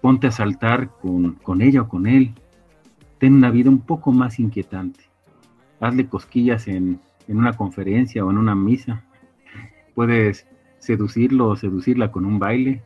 Ponte 0.00 0.28
a 0.28 0.30
saltar 0.30 0.90
con, 1.00 1.32
con 1.42 1.60
ella 1.60 1.82
o 1.82 1.88
con 1.88 2.06
él, 2.06 2.34
ten 3.18 3.34
una 3.34 3.50
vida 3.50 3.68
un 3.68 3.80
poco 3.80 4.12
más 4.12 4.38
inquietante. 4.38 5.00
Hazle 5.80 6.06
cosquillas 6.06 6.68
en, 6.68 7.00
una 7.26 7.54
conferencia 7.54 8.24
o 8.24 8.30
en 8.30 8.38
una 8.38 8.54
misa. 8.54 9.02
Puedes 9.96 10.46
seducirlo 10.82 11.46
o 11.48 11.56
seducirla 11.56 12.10
con 12.10 12.24
un 12.24 12.40
baile. 12.40 12.82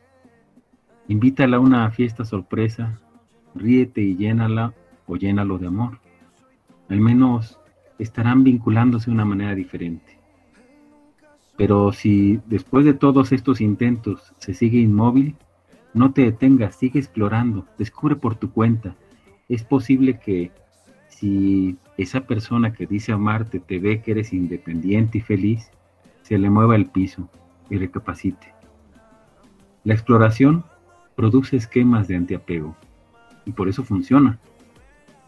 Invítala 1.07 1.57
a 1.57 1.59
una 1.59 1.89
fiesta 1.89 2.25
sorpresa. 2.25 2.99
Ríete 3.55 4.01
y 4.01 4.15
llénala 4.15 4.75
o 5.07 5.15
llénalo 5.15 5.57
de 5.57 5.67
amor. 5.67 5.99
Al 6.89 7.01
menos 7.01 7.59
estarán 7.97 8.43
vinculándose 8.43 9.07
de 9.07 9.15
una 9.15 9.25
manera 9.25 9.55
diferente. 9.55 10.19
Pero 11.57 11.91
si 11.91 12.39
después 12.45 12.85
de 12.85 12.93
todos 12.93 13.31
estos 13.31 13.61
intentos 13.61 14.31
se 14.37 14.53
sigue 14.53 14.79
inmóvil, 14.79 15.35
no 15.95 16.13
te 16.13 16.21
detengas, 16.21 16.75
sigue 16.75 16.99
explorando, 16.99 17.65
descubre 17.79 18.15
por 18.15 18.35
tu 18.35 18.51
cuenta. 18.51 18.95
Es 19.49 19.63
posible 19.63 20.19
que 20.19 20.51
si 21.07 21.77
esa 21.97 22.27
persona 22.27 22.73
que 22.73 22.85
dice 22.85 23.11
amarte 23.11 23.59
te 23.59 23.79
ve 23.79 24.03
que 24.03 24.11
eres 24.11 24.33
independiente 24.33 25.17
y 25.17 25.21
feliz, 25.21 25.71
se 26.21 26.37
le 26.37 26.51
mueva 26.51 26.75
el 26.75 26.85
piso 26.85 27.27
y 27.69 27.77
recapacite. 27.77 28.53
La 29.83 29.93
exploración 29.93 30.63
produce 31.15 31.57
esquemas 31.57 32.07
de 32.07 32.15
antiapego 32.15 32.75
y 33.45 33.51
por 33.51 33.69
eso 33.69 33.83
funciona. 33.83 34.39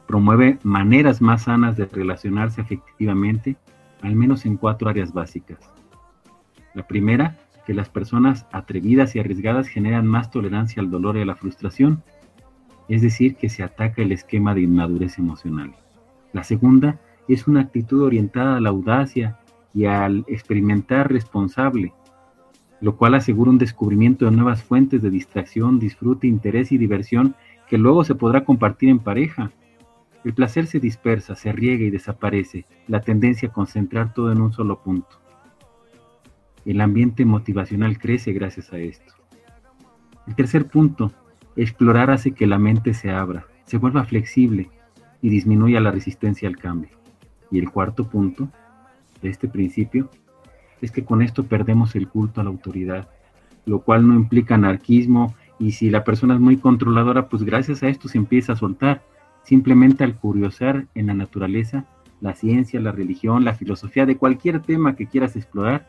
Promueve 0.08 0.60
maneras 0.64 1.22
más 1.22 1.44
sanas 1.44 1.78
de 1.78 1.86
relacionarse 1.86 2.62
efectivamente, 2.62 3.56
al 4.02 4.16
menos 4.16 4.46
en 4.46 4.58
cuatro 4.58 4.90
áreas 4.90 5.14
básicas. 5.14 5.60
La 6.74 6.86
primera, 6.86 7.38
que 7.66 7.74
las 7.74 7.90
personas 7.90 8.46
atrevidas 8.52 9.16
y 9.16 9.20
arriesgadas 9.20 9.68
generan 9.68 10.08
más 10.08 10.32
tolerancia 10.32 10.82
al 10.82 10.90
dolor 10.90 11.18
y 11.18 11.22
a 11.22 11.26
la 11.26 11.36
frustración, 11.36 12.04
es 12.88 13.02
decir, 13.02 13.36
que 13.36 13.50
se 13.50 13.64
ataca 13.64 14.02
el 14.02 14.12
esquema 14.12 14.56
de 14.56 14.62
inmadurez 14.62 15.20
emocional. 15.20 15.74
La 16.34 16.44
segunda 16.44 17.00
es 17.28 17.48
una 17.48 17.62
actitud 17.62 18.02
orientada 18.02 18.58
a 18.58 18.60
la 18.60 18.70
audacia 18.70 19.38
y 19.74 19.86
al 19.86 20.26
experimentar 20.28 21.12
responsable, 21.12 21.94
lo 22.82 22.96
cual 22.96 23.16
asegura 23.16 23.52
un 23.52 23.58
descubrimiento 23.58 24.26
de 24.26 24.32
nuevas 24.32 24.64
fuentes 24.64 25.02
de 25.02 25.10
distracción, 25.10 25.80
disfrute, 25.80 26.28
interés 26.28 26.72
y 26.72 26.78
diversión 26.78 27.36
que 27.68 27.78
luego 27.78 28.04
se 28.04 28.16
podrá 28.16 28.46
compartir 28.46 28.90
en 28.90 29.00
pareja. 29.00 29.52
El 30.24 30.34
placer 30.34 30.66
se 30.66 30.80
dispersa, 30.80 31.36
se 31.36 31.52
riega 31.52 31.84
y 31.84 31.90
desaparece, 31.90 32.66
la 32.88 33.02
tendencia 33.02 33.50
a 33.50 33.54
concentrar 33.54 34.14
todo 34.14 34.32
en 34.32 34.42
un 34.42 34.52
solo 34.52 34.82
punto. 34.82 35.20
El 36.66 36.82
ambiente 36.82 37.26
motivacional 37.26 37.98
crece 37.98 38.34
gracias 38.34 38.74
a 38.74 38.80
esto. 38.80 39.14
El 40.28 40.36
tercer 40.36 40.68
punto, 40.68 41.12
explorar 41.56 42.12
hace 42.12 42.32
que 42.32 42.48
la 42.48 42.60
mente 42.60 42.94
se 42.94 43.12
abra, 43.12 43.46
se 43.66 43.78
vuelva 43.78 44.06
flexible 44.06 44.70
y 45.22 45.30
disminuya 45.30 45.80
la 45.80 45.92
resistencia 45.92 46.48
al 46.48 46.58
cambio. 46.58 46.92
Y 47.52 47.60
el 47.60 47.70
cuarto 47.72 48.10
punto 48.10 48.50
de 49.22 49.30
este 49.30 49.48
principio 49.48 50.10
es 50.82 50.92
que 50.92 51.04
con 51.04 51.22
esto 51.22 51.44
perdemos 51.44 51.96
el 51.96 52.08
culto 52.08 52.42
a 52.42 52.44
la 52.44 52.50
autoridad, 52.50 53.08
lo 53.66 53.82
cual 53.82 54.08
no 54.08 54.16
implica 54.16 54.56
anarquismo 54.56 55.36
y 55.60 55.74
si 55.74 55.90
la 55.90 56.04
persona 56.04 56.36
es 56.36 56.40
muy 56.40 56.58
controladora, 56.58 57.28
pues 57.28 57.44
gracias 57.44 57.84
a 57.84 57.90
esto 57.90 58.08
se 58.08 58.18
empieza 58.18 58.54
a 58.54 58.56
soltar. 58.56 59.02
Simplemente 59.44 60.04
al 60.04 60.16
curiosar 60.16 60.86
en 60.96 61.08
la 61.08 61.14
naturaleza, 61.14 61.86
la 62.22 62.34
ciencia, 62.34 62.80
la 62.80 62.92
religión, 62.92 63.44
la 63.44 63.56
filosofía, 63.56 64.06
de 64.06 64.18
cualquier 64.18 64.62
tema 64.62 64.96
que 64.96 65.08
quieras 65.08 65.36
explorar, 65.36 65.88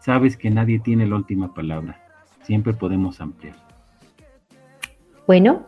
sabes 0.00 0.36
que 0.36 0.50
nadie 0.50 0.78
tiene 0.78 1.06
la 1.06 1.16
última 1.16 1.54
palabra. 1.54 2.00
Siempre 2.42 2.74
podemos 2.74 3.20
ampliar. 3.20 3.56
Bueno, 5.26 5.66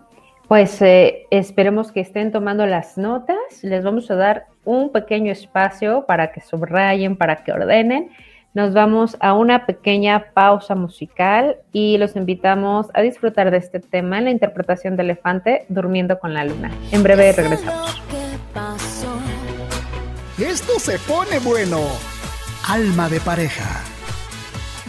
pues 0.48 0.80
eh, 0.82 1.26
esperemos 1.30 1.92
que 1.92 2.00
estén 2.00 2.32
tomando 2.32 2.66
las 2.66 2.98
notas. 2.98 3.36
Les 3.62 3.82
vamos 3.82 4.10
a 4.10 4.14
dar 4.14 4.46
un 4.64 4.92
pequeño 4.92 5.32
espacio 5.32 6.04
para 6.06 6.32
que 6.32 6.40
subrayen, 6.40 7.16
para 7.16 7.42
que 7.42 7.52
ordenen. 7.52 8.10
Nos 8.56 8.72
vamos 8.72 9.18
a 9.20 9.34
una 9.34 9.66
pequeña 9.66 10.32
pausa 10.32 10.74
musical 10.74 11.58
y 11.74 11.98
los 11.98 12.16
invitamos 12.16 12.86
a 12.94 13.02
disfrutar 13.02 13.50
de 13.50 13.58
este 13.58 13.80
tema 13.80 14.16
en 14.16 14.24
la 14.24 14.30
interpretación 14.30 14.96
de 14.96 15.02
Elefante, 15.02 15.66
Durmiendo 15.68 16.18
con 16.18 16.32
la 16.32 16.42
Luna. 16.42 16.70
En 16.90 17.02
breve 17.02 17.32
regresamos. 17.32 18.00
Esto 20.38 20.78
se 20.78 20.98
pone 21.00 21.38
bueno. 21.40 21.80
Alma 22.66 23.10
de 23.10 23.20
pareja. 23.20 23.82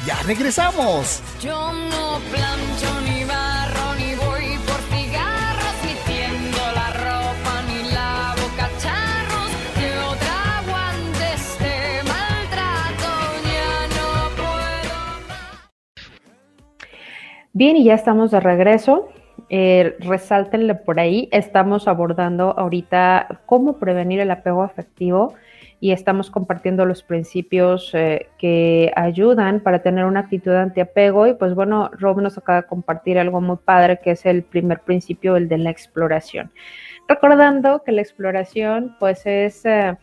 Ya 0.06 0.16
regresamos. 0.26 1.22
Yo 1.42 1.74
no 1.74 2.22
plancho 2.32 3.02
ni 3.02 3.26
Bien, 17.60 17.76
y 17.76 17.86
ya 17.86 17.96
estamos 17.96 18.30
de 18.30 18.40
regreso. 18.40 19.10
Eh, 19.50 19.96
resáltenle 20.02 20.76
por 20.76 21.00
ahí. 21.00 21.28
Estamos 21.32 21.88
abordando 21.88 22.54
ahorita 22.56 23.42
cómo 23.48 23.80
prevenir 23.80 24.20
el 24.20 24.30
apego 24.30 24.62
afectivo 24.62 25.34
y 25.80 25.92
estamos 25.92 26.30
compartiendo 26.30 26.86
los 26.86 27.02
principios 27.02 27.90
eh, 27.96 28.28
que 28.38 28.92
ayudan 28.96 29.62
para 29.62 29.82
tener 29.82 30.06
una 30.06 30.20
actitud 30.20 30.54
antiapego. 30.54 31.26
Y 31.26 31.34
pues 31.34 31.56
bueno, 31.56 31.90
Rob 31.94 32.22
nos 32.22 32.38
acaba 32.38 32.62
de 32.62 32.68
compartir 32.68 33.18
algo 33.18 33.42
muy 33.42 33.58
padre 33.58 34.02
que 34.04 34.12
es 34.12 34.28
el 34.28 34.44
primer 34.44 34.82
principio, 34.82 35.36
el 35.36 35.50
de 35.50 35.58
la 35.58 35.72
exploración. 35.72 36.52
Recordando 37.08 37.82
que 37.84 37.92
la 37.92 38.02
exploración 38.02 38.96
pues 39.00 39.26
es 39.26 39.66
eh, 39.66 39.98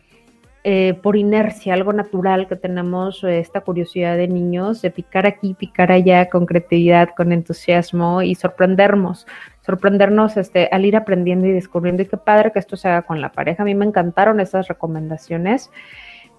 eh, 0.67 0.95
por 1.03 1.15
inercia, 1.15 1.75
algo 1.75 1.93
natural 1.93 2.47
que 2.47 2.55
tenemos, 2.55 3.23
eh, 3.23 3.37
esta 3.39 3.61
curiosidad 3.61 4.17
de 4.17 4.27
niños 4.27 4.81
de 4.81 4.89
picar 4.89 5.27
aquí, 5.27 5.53
picar 5.53 5.91
allá 5.91 6.27
con 6.29 6.47
creatividad, 6.47 7.09
con 7.15 7.31
entusiasmo 7.31 8.23
y 8.23 8.33
sorprendernos, 8.33 9.27
sorprendernos 9.61 10.37
este, 10.37 10.67
al 10.71 10.83
ir 10.85 10.95
aprendiendo 10.95 11.45
y 11.47 11.51
descubriendo. 11.51 12.01
Y 12.01 12.07
qué 12.07 12.17
padre 12.17 12.51
que 12.51 12.57
esto 12.59 12.77
se 12.77 12.87
haga 12.89 13.03
con 13.03 13.21
la 13.21 13.31
pareja. 13.31 13.61
A 13.61 13.65
mí 13.65 13.75
me 13.75 13.85
encantaron 13.85 14.39
esas 14.39 14.67
recomendaciones 14.67 15.69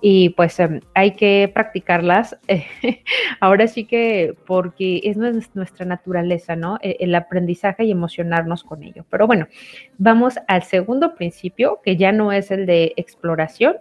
y 0.00 0.30
pues 0.30 0.58
em, 0.60 0.80
hay 0.94 1.12
que 1.12 1.48
practicarlas. 1.54 2.36
Ahora 3.40 3.68
sí 3.68 3.84
que 3.84 4.34
porque 4.44 5.02
es 5.04 5.16
nues- 5.16 5.50
nuestra 5.54 5.86
naturaleza, 5.86 6.56
¿no? 6.56 6.78
E- 6.82 6.96
El 7.00 7.14
aprendizaje 7.14 7.84
y 7.84 7.92
emocionarnos 7.92 8.64
con 8.64 8.82
ello. 8.82 9.04
Pero 9.08 9.26
bueno, 9.28 9.46
vamos 9.98 10.34
al 10.48 10.64
segundo 10.64 11.14
principio, 11.14 11.80
que 11.84 11.96
ya 11.96 12.10
no 12.12 12.32
es 12.32 12.50
el 12.50 12.66
de 12.66 12.92
exploración. 12.96 13.76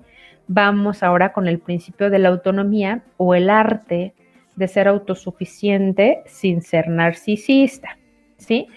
Vamos 0.47 1.03
ahora 1.03 1.33
con 1.33 1.47
el 1.47 1.59
principio 1.59 2.09
de 2.09 2.19
la 2.19 2.29
autonomía 2.29 3.01
o 3.17 3.35
el 3.35 3.49
arte 3.49 4.13
de 4.55 4.67
ser 4.67 4.87
autosuficiente 4.87 6.21
sin 6.25 6.61
ser 6.61 6.87
narcisista, 6.87 7.97
¿sí? 8.37 8.67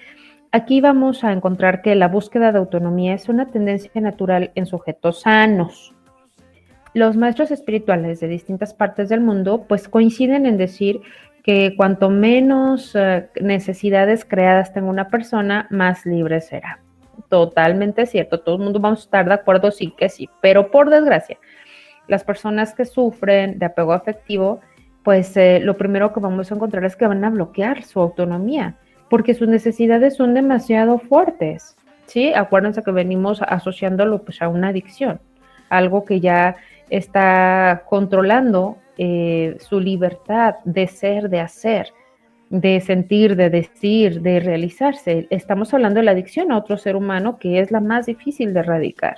Aquí 0.50 0.80
vamos 0.80 1.24
a 1.24 1.32
encontrar 1.32 1.82
que 1.82 1.94
la 1.94 2.08
búsqueda 2.08 2.52
de 2.52 2.58
autonomía 2.58 3.14
es 3.14 3.28
una 3.28 3.50
tendencia 3.50 4.00
natural 4.00 4.50
en 4.54 4.64
sujetos 4.64 5.20
sanos. 5.22 5.94
Los 6.94 7.16
maestros 7.16 7.50
espirituales 7.50 8.18
de 8.20 8.28
distintas 8.28 8.72
partes 8.72 9.10
del 9.10 9.20
mundo 9.20 9.66
pues 9.68 9.88
coinciden 9.88 10.46
en 10.46 10.56
decir 10.56 11.00
que 11.44 11.74
cuanto 11.76 12.08
menos 12.08 12.94
eh, 12.94 13.28
necesidades 13.40 14.24
creadas 14.24 14.72
tenga 14.72 14.88
una 14.88 15.08
persona, 15.08 15.66
más 15.70 16.06
libre 16.06 16.40
será. 16.40 16.80
Totalmente 17.28 18.06
cierto, 18.06 18.40
todo 18.40 18.56
el 18.56 18.62
mundo 18.62 18.80
vamos 18.80 19.00
a 19.00 19.04
estar 19.04 19.26
de 19.26 19.34
acuerdo, 19.34 19.70
sí 19.70 19.92
que 19.96 20.08
sí, 20.08 20.30
pero 20.40 20.70
por 20.70 20.88
desgracia, 20.88 21.36
las 22.09 22.24
personas 22.24 22.74
que 22.74 22.84
sufren 22.84 23.59
de 23.59 23.66
apego 23.66 23.92
afectivo, 23.92 24.61
pues 25.04 25.36
eh, 25.36 25.61
lo 25.62 25.76
primero 25.76 26.12
que 26.12 26.20
vamos 26.20 26.50
a 26.50 26.54
encontrar 26.54 26.84
es 26.84 26.96
que 26.96 27.06
van 27.06 27.24
a 27.24 27.30
bloquear 27.30 27.84
su 27.84 28.00
autonomía, 28.00 28.76
porque 29.09 29.34
sus 29.34 29.48
necesidades 29.48 30.16
son 30.16 30.34
demasiado 30.34 30.98
fuertes, 30.98 31.76
¿sí? 32.06 32.32
Acuérdense 32.34 32.82
que 32.82 32.90
venimos 32.90 33.40
asociándolo 33.42 34.22
pues 34.22 34.42
a 34.42 34.48
una 34.48 34.68
adicción, 34.68 35.20
algo 35.68 36.04
que 36.04 36.20
ya 36.20 36.56
está 36.90 37.84
controlando 37.88 38.78
eh, 38.96 39.56
su 39.61 39.80
libertad 39.80 40.56
de 40.64 40.86
ser, 40.88 41.28
de 41.28 41.40
hacer, 41.40 41.92
de 42.50 42.80
sentir, 42.80 43.36
de 43.36 43.50
decir, 43.50 44.22
de 44.22 44.40
realizarse. 44.40 45.26
Estamos 45.30 45.72
hablando 45.74 46.00
de 46.00 46.04
la 46.04 46.12
adicción 46.12 46.50
a 46.50 46.59
otro 46.59 46.78
ser 46.78 46.96
humano 46.96 47.38
que 47.38 47.61
es 47.61 47.70
la 47.70 47.80
más 47.80 48.06
difícil 48.06 48.54
de 48.54 48.61
erradicar. 48.61 49.16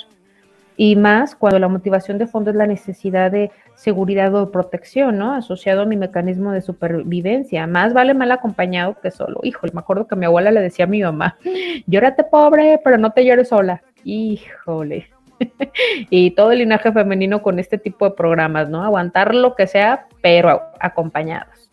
Y 0.83 0.97
más 0.97 1.35
cuando 1.35 1.59
la 1.59 1.69
motivación 1.69 2.17
de 2.17 2.27
fondo 2.27 2.49
es 2.49 2.57
la 2.57 2.67
necesidad 2.67 3.31
de 3.31 3.51
seguridad 3.75 4.35
o 4.35 4.51
protección, 4.51 5.19
¿no? 5.19 5.35
Asociado 5.35 5.83
a 5.83 5.85
mi 5.85 5.95
mecanismo 5.95 6.53
de 6.53 6.63
supervivencia. 6.63 7.67
Más 7.67 7.93
vale 7.93 8.15
mal 8.15 8.33
acompañado 8.33 8.99
que 8.99 9.11
solo. 9.11 9.41
Híjole, 9.43 9.75
me 9.75 9.81
acuerdo 9.81 10.07
que 10.07 10.17
mi 10.17 10.25
abuela 10.25 10.51
le 10.51 10.63
decía 10.63 10.87
a 10.87 10.89
mi 10.89 11.03
mamá, 11.03 11.37
llórate 11.87 12.25
pobre, 12.25 12.81
pero 12.83 12.97
no 12.97 13.13
te 13.13 13.27
llores 13.27 13.49
sola. 13.49 13.83
Híjole. 14.05 15.11
y 16.09 16.31
todo 16.31 16.53
el 16.53 16.61
linaje 16.61 16.91
femenino 16.93 17.43
con 17.43 17.59
este 17.59 17.77
tipo 17.77 18.07
de 18.09 18.17
programas, 18.17 18.71
¿no? 18.71 18.83
Aguantar 18.83 19.35
lo 19.35 19.55
que 19.57 19.67
sea, 19.67 20.07
pero 20.23 20.63
acompañados. 20.81 21.69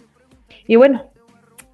Y 0.68 0.76
bueno, 0.76 1.06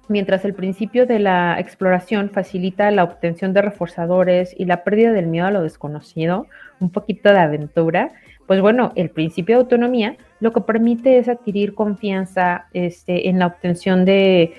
mientras 0.08 0.44
el 0.44 0.54
principio 0.54 1.06
de 1.06 1.18
la 1.18 1.58
exploración 1.58 2.30
facilita 2.30 2.90
la 2.90 3.04
obtención 3.04 3.52
de 3.52 3.62
reforzadores 3.62 4.54
y 4.58 4.64
la 4.64 4.84
pérdida 4.84 5.12
del 5.12 5.26
miedo 5.26 5.46
a 5.46 5.50
lo 5.50 5.62
desconocido, 5.62 6.46
un 6.80 6.90
poquito 6.90 7.30
de 7.30 7.38
aventura, 7.38 8.10
Pues 8.46 8.60
bueno, 8.60 8.92
el 8.94 9.10
principio 9.10 9.56
de 9.56 9.62
autonomía 9.62 10.16
lo 10.40 10.52
que 10.52 10.60
permite 10.60 11.18
es 11.18 11.28
adquirir 11.28 11.74
confianza 11.74 12.66
este, 12.74 13.28
en 13.28 13.38
la 13.38 13.46
obtención 13.46 14.04
de 14.04 14.54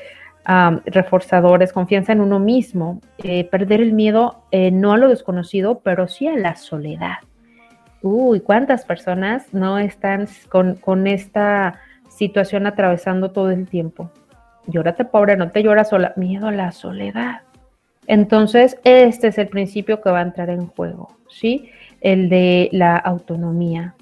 reforzadores, 0.85 1.73
confianza 1.73 2.11
en 2.13 2.21
uno 2.21 2.39
mismo, 2.39 3.01
eh, 3.17 3.45
perder 3.45 3.81
el 3.81 3.93
miedo 3.93 4.43
eh, 4.51 4.69
no 4.69 4.93
a 4.93 4.97
lo 4.97 5.09
desconocido, 5.09 5.79
pero 5.79 6.07
sí 6.07 6.27
a 6.27 6.35
la 6.35 6.55
soledad. 6.55 7.17
Uy, 8.03 8.41
¿cuántas 8.41 8.85
personas 8.85 9.51
no 9.53 9.79
están 9.79 10.27
con, 10.49 10.75
con 10.75 11.07
esta 11.07 11.79
situación 12.09 12.67
atravesando 12.67 13.31
todo 13.31 13.49
el 13.49 13.67
tiempo? 13.67 14.11
Llórate 14.67 15.05
pobre, 15.05 15.37
no 15.37 15.51
te 15.51 15.61
lloras 15.63 15.89
sola, 15.89 16.13
miedo 16.15 16.47
a 16.47 16.51
la 16.51 16.71
soledad. 16.71 17.41
Entonces, 18.07 18.77
este 18.83 19.27
es 19.27 19.37
el 19.37 19.47
principio 19.47 20.01
que 20.01 20.09
va 20.09 20.19
a 20.19 20.23
entrar 20.23 20.49
en 20.49 20.67
juego, 20.67 21.15
¿sí? 21.29 21.69
El 22.01 22.29
de 22.29 22.69
la 22.71 22.97
autonomía. 22.97 23.95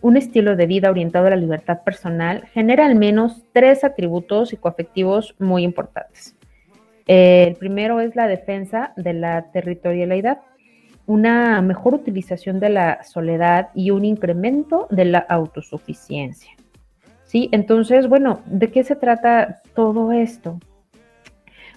Un 0.00 0.16
estilo 0.16 0.56
de 0.56 0.66
vida 0.66 0.90
orientado 0.90 1.26
a 1.26 1.30
la 1.30 1.36
libertad 1.36 1.82
personal 1.82 2.46
genera 2.52 2.86
al 2.86 2.94
menos 2.94 3.42
tres 3.52 3.84
atributos 3.84 4.50
psicoafectivos 4.50 5.34
muy 5.38 5.64
importantes. 5.64 6.36
El 7.06 7.56
primero 7.56 8.00
es 8.00 8.14
la 8.14 8.28
defensa 8.28 8.92
de 8.96 9.14
la 9.14 9.50
territorialidad, 9.50 10.40
una 11.06 11.62
mejor 11.62 11.94
utilización 11.94 12.60
de 12.60 12.68
la 12.68 13.02
soledad 13.02 13.70
y 13.74 13.90
un 13.90 14.04
incremento 14.04 14.86
de 14.90 15.06
la 15.06 15.18
autosuficiencia. 15.20 16.57
¿Sí? 17.28 17.50
Entonces, 17.52 18.08
bueno, 18.08 18.40
¿de 18.46 18.70
qué 18.70 18.82
se 18.84 18.96
trata 18.96 19.60
todo 19.74 20.12
esto? 20.12 20.58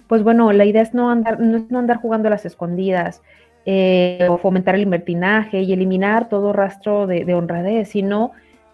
Pues 0.06 0.22
bueno, 0.22 0.50
la 0.50 0.64
idea 0.64 0.80
es 0.80 0.94
no 0.94 1.10
andar, 1.10 1.40
no, 1.40 1.78
andar 1.78 1.98
jugando 1.98 2.28
a 2.28 2.30
las 2.30 2.46
escondidas, 2.46 3.20
eh, 3.66 4.26
o 4.30 4.38
fomentar 4.38 4.76
el 4.76 4.80
libertinaje 4.80 5.60
y 5.60 5.74
eliminar 5.74 6.30
todo 6.30 6.54
rastro 6.54 7.06
de, 7.06 7.34
honradez, 7.34 7.90
sino 7.90 8.32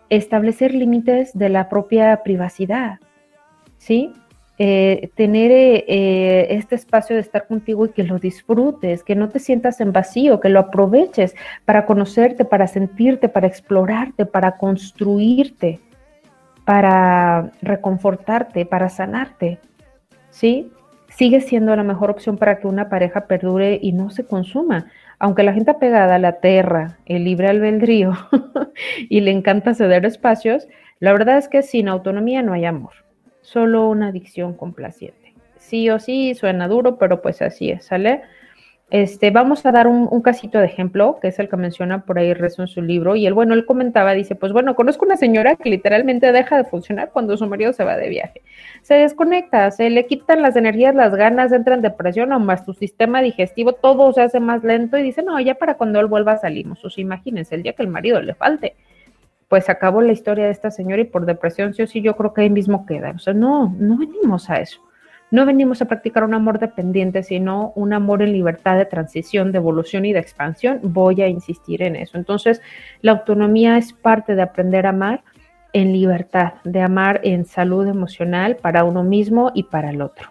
establecer 0.09 0.72
límites 0.72 1.37
de 1.37 1.49
la 1.49 1.68
propia 1.68 2.22
privacidad, 2.22 3.01
¿sí? 3.76 4.12
Eh, 4.61 5.11
tener 5.16 5.51
eh, 5.53 6.47
este 6.55 6.76
espacio 6.76 7.16
de 7.16 7.22
estar 7.22 7.49
contigo 7.49 7.87
y 7.87 7.89
que 7.89 8.05
lo 8.05 8.20
disfrutes, 8.20 9.03
que 9.03 9.16
no 9.16 9.29
te 9.29 9.41
sientas 9.41 9.81
en 9.81 9.93
vacío, 9.93 10.39
que 10.39 10.49
lo 10.49 10.61
aproveches 10.61 11.35
para 11.64 11.87
conocerte, 11.87 12.45
para 12.45 12.68
sentirte, 12.68 13.29
para 13.29 13.49
explorarte, 13.49 14.26
para 14.26 14.59
construirte, 14.59 15.81
para 16.69 17.51
reconfortarte, 17.62 18.66
para 18.66 18.91
sanarte, 18.91 19.59
¿sí? 20.29 20.71
sigue 21.09 21.41
siendo 21.41 21.75
la 21.75 21.83
mejor 21.83 22.11
opción 22.11 22.37
para 22.37 22.59
que 22.59 22.66
una 22.66 22.91
pareja 22.91 23.23
perdure 23.23 23.79
y 23.81 23.93
no 23.93 24.11
se 24.11 24.27
consuma. 24.27 24.93
Aunque 25.19 25.45
la 25.45 25.55
gente 25.55 25.71
apegada 25.71 26.16
a 26.16 26.19
la 26.19 26.41
tierra, 26.41 26.99
el 27.07 27.25
libre 27.25 27.49
albedrío 27.49 28.12
y 29.09 29.23
le 29.23 29.31
encanta 29.31 29.73
ceder 29.73 30.05
espacios, 30.05 30.69
la 31.01 31.12
verdad 31.12 31.39
es 31.39 31.49
que 31.49 31.62
sin 31.62 31.89
autonomía 31.89 32.43
no 32.43 32.53
hay 32.53 32.66
amor, 32.66 32.93
solo 33.41 33.89
una 33.89 34.09
adicción 34.09 34.53
complaciente. 34.53 35.33
Sí 35.57 35.89
o 35.89 35.99
sí, 35.99 36.35
suena 36.35 36.69
duro, 36.69 36.99
pero 36.99 37.23
pues 37.23 37.41
así 37.41 37.71
es, 37.71 37.87
¿sale? 37.87 38.21
Este, 38.91 39.30
vamos 39.30 39.66
a 39.66 39.72
dar 39.72 39.86
un, 39.86 40.22
casito 40.22 40.59
de 40.59 40.64
ejemplo, 40.64 41.18
que 41.20 41.28
es 41.28 41.39
el 41.39 41.51
que 41.51 41.59
menciona 41.59 42.07
por 42.07 42.18
ahí 42.18 42.32
Rezo 42.32 42.62
en 42.62 42.68
su 42.68 42.80
libro, 42.80 43.16
y 43.16 43.26
él, 43.26 43.34
bueno, 43.34 43.53
él 43.53 43.66
comentaba, 43.66 44.14
dice, 44.14 44.34
pues 44.34 44.55
bueno, 44.55 44.74
conozco 44.74 45.05
una 45.05 45.18
señora 45.18 45.57
que 45.57 45.68
literalmente 45.68 46.32
deja 46.32 46.57
de 46.57 46.64
funcionar 46.64 47.11
cuando 47.12 47.36
su 47.36 47.47
marido 47.47 47.74
se 47.74 47.84
va 47.84 47.99
de 47.99 48.09
viaje. 48.09 48.41
Se 48.80 48.95
desconecta, 48.95 49.70
se 49.72 49.91
le 49.91 50.07
quitan 50.07 50.41
las 50.41 50.57
energías, 50.57 50.95
las 50.95 51.14
ganas, 51.14 51.53
entra 51.53 51.74
en 51.74 51.82
depresión 51.82 52.32
o 52.32 52.41
más 52.41 52.64
su 52.64 52.72
sistema 52.72 53.20
digestivo, 53.20 53.74
todo 53.74 54.11
se 54.14 54.22
hace 54.22 54.41
más 54.41 54.64
lento 54.64 54.97
y 54.97 55.03
dice, 55.03 55.22
no, 55.22 55.39
ya 55.39 55.57
para 55.57 55.74
cuando 55.74 56.01
él 56.01 56.07
vuelva 56.07 56.39
salimos. 56.39 56.82
O 56.82 56.89
sea, 56.89 57.03
imagínense, 57.03 57.57
el 57.57 57.62
día 57.62 57.74
que 57.74 57.82
el 57.82 57.89
marido 57.89 58.22
le 58.22 58.34
falte, 58.34 58.74
pues 59.49 59.68
acabó 59.68 60.01
la 60.01 60.12
historia 60.12 60.47
de 60.47 60.53
esta 60.53 60.70
señora 60.70 61.03
y 61.03 61.05
por 61.05 61.26
depresión, 61.26 61.74
sí 61.74 61.82
o 61.82 61.86
sí, 61.86 62.01
yo 62.01 62.16
creo 62.16 62.32
que 62.32 62.41
ahí 62.43 62.51
mismo 62.51 62.86
queda. 62.86 63.11
O 63.11 63.18
sea, 63.18 63.34
no, 63.34 63.74
no 63.78 63.99
venimos 63.99 64.49
a 64.49 64.61
eso. 64.61 64.80
No 65.31 65.45
venimos 65.45 65.83
a 65.83 65.85
practicar 65.85 66.24
un 66.24 66.33
amor 66.33 66.59
dependiente, 66.59 67.22
sino 67.22 67.72
un 67.74 67.93
amor 67.93 68.22
en 68.22 68.33
libertad 68.33 68.79
de 68.79 68.87
transición, 68.87 69.53
de 69.53 69.59
evolución 69.59 70.07
y 70.07 70.14
de 70.14 70.20
expansión. 70.20 70.81
Voy 70.83 71.20
a 71.20 71.29
insistir 71.29 71.83
en 71.83 71.97
eso. 71.97 72.16
Entonces, 72.16 72.62
la 73.03 73.12
autonomía 73.12 73.76
es 73.76 73.93
parte 73.93 74.35
de 74.35 74.43
aprender 74.43 74.87
a 74.87 74.91
amar 74.91 75.22
en 75.74 75.93
libertad, 75.93 76.55
de 76.64 76.81
amar 76.81 77.20
en 77.24 77.45
salud 77.45 77.87
emocional 77.87 78.57
para 78.57 78.85
uno 78.85 79.05
mismo 79.05 79.53
y 79.55 79.64
para 79.64 79.91
el 79.91 80.01
otro. 80.01 80.31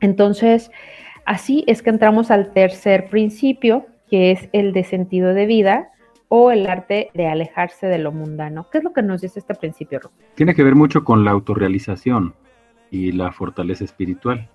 Entonces, 0.00 0.70
así 1.24 1.64
es 1.66 1.82
que 1.82 1.90
entramos 1.90 2.30
al 2.30 2.52
tercer 2.52 3.08
principio, 3.08 3.86
que 4.08 4.30
es 4.30 4.48
el 4.52 4.72
de 4.72 4.84
sentido 4.84 5.34
de 5.34 5.46
vida 5.46 5.88
o 6.28 6.52
el 6.52 6.68
arte 6.68 7.10
de 7.14 7.26
alejarse 7.26 7.88
de 7.88 7.98
lo 7.98 8.12
mundano. 8.12 8.68
¿Qué 8.70 8.78
es 8.78 8.84
lo 8.84 8.92
que 8.92 9.02
nos 9.02 9.22
dice 9.22 9.40
este 9.40 9.56
principio? 9.56 10.00
Tiene 10.36 10.54
que 10.54 10.62
ver 10.62 10.76
mucho 10.76 11.02
con 11.02 11.24
la 11.24 11.32
autorrealización 11.32 12.34
y 12.90 13.12
la 13.12 13.32
fortaleza 13.32 13.84
espiritual. 13.84 14.48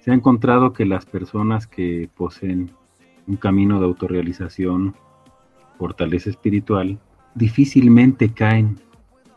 Se 0.00 0.10
ha 0.10 0.14
encontrado 0.14 0.72
que 0.72 0.84
las 0.84 1.06
personas 1.06 1.66
que 1.66 2.08
poseen 2.16 2.72
un 3.26 3.36
camino 3.36 3.78
de 3.78 3.86
autorrealización, 3.86 4.94
fortaleza 5.78 6.30
espiritual, 6.30 6.98
difícilmente 7.34 8.32
caen 8.32 8.80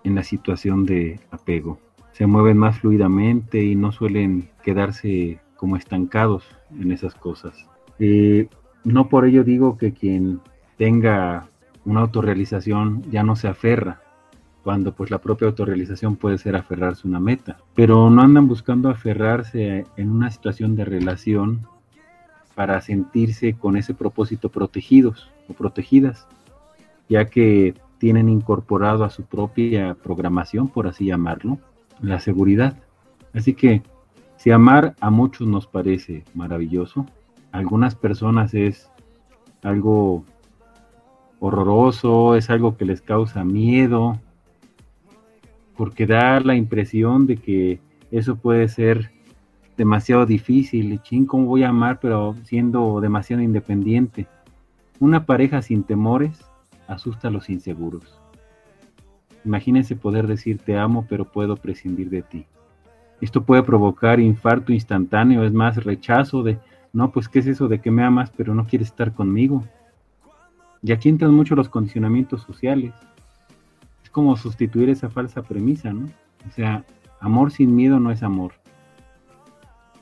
en 0.04 0.16
la 0.16 0.24
situación 0.24 0.86
de 0.86 1.20
apego. 1.32 1.80
Se 2.12 2.26
mueven 2.26 2.58
más 2.58 2.80
fluidamente 2.80 3.64
y 3.64 3.76
no 3.76 3.92
suelen 3.92 4.50
quedarse 4.64 5.40
como 5.56 5.78
estancados 5.78 6.46
en 6.80 6.92
esas 6.92 7.16
cosas. 7.16 7.68
Eh, 8.00 8.48
no 8.84 9.10
por 9.10 9.26
ello 9.26 9.44
digo 9.44 9.78
que 9.78 9.94
quien 9.94 10.42
tenga 10.78 11.48
una 11.86 12.02
autorrealización 12.02 13.04
ya 13.12 13.24
no 13.24 13.36
se 13.36 13.48
aferra 13.48 14.02
cuando 14.66 14.96
pues 14.96 15.12
la 15.12 15.20
propia 15.20 15.48
autorrealización 15.48 16.16
puede 16.16 16.40
ser 16.40 16.56
aferrarse 16.56 17.04
a 17.06 17.08
una 17.08 17.20
meta, 17.20 17.58
pero 17.76 18.10
no 18.10 18.24
andan 18.24 18.48
buscando 18.48 18.90
aferrarse 18.90 19.86
en 19.96 20.10
una 20.10 20.32
situación 20.32 20.76
de 20.76 20.86
relación 20.86 21.68
para 22.56 22.82
sentirse 22.82 23.54
con 23.54 23.78
ese 23.78 23.94
propósito 23.94 24.50
protegidos 24.50 25.30
o 25.48 25.54
protegidas, 25.54 26.28
ya 27.08 27.26
que 27.26 27.76
tienen 28.00 28.28
incorporado 28.28 29.04
a 29.04 29.12
su 29.12 29.22
propia 29.26 29.94
programación, 29.94 30.68
por 30.68 30.88
así 30.88 31.06
llamarlo, 31.06 31.60
la 32.02 32.20
seguridad. 32.20 32.76
Así 33.36 33.54
que 33.54 33.84
si 34.36 34.50
amar 34.50 34.96
a 35.00 35.12
muchos 35.12 35.48
nos 35.48 35.68
parece 35.68 36.24
maravilloso, 36.34 37.06
a 37.52 37.60
algunas 37.60 37.94
personas 37.94 38.56
es 38.56 38.90
algo 39.62 40.26
horroroso, 41.40 42.36
es 42.36 42.50
algo 42.50 42.78
que 42.78 42.86
les 42.86 43.04
causa 43.04 43.44
miedo, 43.44 44.20
porque 45.76 46.06
da 46.06 46.40
la 46.40 46.56
impresión 46.56 47.28
de 47.28 47.38
que 47.38 47.80
eso 48.12 48.36
puede 48.36 48.68
ser 48.68 49.12
demasiado 49.78 50.26
difícil. 50.26 51.02
¿cómo 51.28 51.46
voy 51.46 51.64
a 51.64 51.70
amar 51.70 52.00
pero 52.00 52.36
siendo 52.44 53.02
demasiado 53.02 53.42
independiente? 53.42 54.28
Una 55.00 55.26
pareja 55.26 55.62
sin 55.62 55.84
temores 55.84 56.40
asusta 56.88 57.28
a 57.28 57.32
los 57.32 57.50
inseguros. 57.50 58.20
Imagínense 59.44 59.96
poder 59.96 60.28
decir 60.28 60.60
te 60.60 60.78
amo 60.78 61.06
pero 61.10 61.26
puedo 61.26 61.56
prescindir 61.58 62.10
de 62.10 62.22
ti. 62.22 62.46
Esto 63.22 63.44
puede 63.44 63.64
provocar 63.64 64.20
infarto 64.20 64.74
instantáneo, 64.74 65.44
es 65.44 65.54
más, 65.54 65.84
rechazo 65.84 66.44
de, 66.44 66.60
no, 66.94 67.12
pues 67.12 67.30
¿qué 67.30 67.40
es 67.40 67.48
eso 67.48 67.68
de 67.68 67.80
que 67.80 67.92
me 67.92 68.04
amas 68.04 68.32
pero 68.36 68.54
no 68.54 68.66
quieres 68.66 68.90
estar 68.90 69.14
conmigo? 69.14 69.64
Y 70.82 70.92
aquí 70.92 71.10
entran 71.10 71.34
mucho 71.34 71.56
los 71.56 71.70
condicionamientos 71.70 72.44
sociales 72.44 72.94
como 74.16 74.38
sustituir 74.38 74.90
esa 74.90 75.10
falsa 75.10 75.42
premisa, 75.42 75.92
¿no? 75.92 76.06
O 76.48 76.52
sea, 76.52 76.86
amor 77.20 77.52
sin 77.52 77.76
miedo 77.76 78.00
no 78.00 78.12
es 78.12 78.24
amor. 78.24 78.54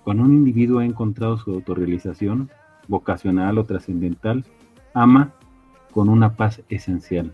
Cuando 0.03 0.22
un 0.22 0.34
individuo 0.34 0.82
ha 0.82 0.86
encontrado 0.86 1.39
su 1.39 1.49
autorrealización, 1.49 2.51
vocacional 2.88 3.57
o 3.57 3.64
trascendental, 3.64 4.45
ama 4.93 5.34
con 5.91 6.09
una 6.09 6.36
paz 6.36 6.61
esencial. 6.70 7.34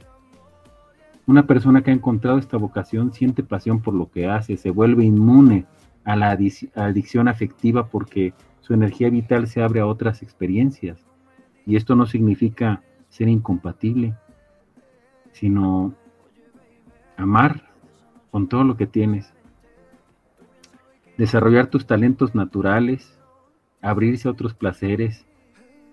Una 1.27 1.45
persona 1.45 1.81
que 1.81 1.91
ha 1.91 1.93
encontrado 1.93 2.37
esta 2.37 2.55
vocación 2.55 3.11
siente 3.11 3.43
pasión 3.43 3.81
por 3.81 3.93
lo 3.93 4.09
que 4.09 4.27
hace, 4.27 4.55
se 4.55 4.71
vuelve 4.71 5.03
inmune 5.03 5.65
a 6.05 6.15
la 6.15 6.31
adicción 6.31 7.27
afectiva 7.27 7.87
porque 7.87 8.33
su 8.61 8.73
energía 8.73 9.09
vital 9.09 9.47
se 9.47 9.61
abre 9.61 9.81
a 9.81 9.85
otras 9.85 10.23
experiencias. 10.23 11.05
Y 11.65 11.75
esto 11.75 11.97
no 11.97 12.05
significa 12.05 12.83
ser 13.09 13.27
incompatible, 13.27 14.15
sino 15.33 15.93
amar 17.19 17.63
con 18.31 18.47
todo 18.47 18.63
lo 18.63 18.77
que 18.77 18.87
tienes, 18.87 19.33
desarrollar 21.17 21.67
tus 21.67 21.85
talentos 21.85 22.33
naturales, 22.33 23.19
abrirse 23.81 24.27
a 24.27 24.31
otros 24.31 24.53
placeres 24.53 25.25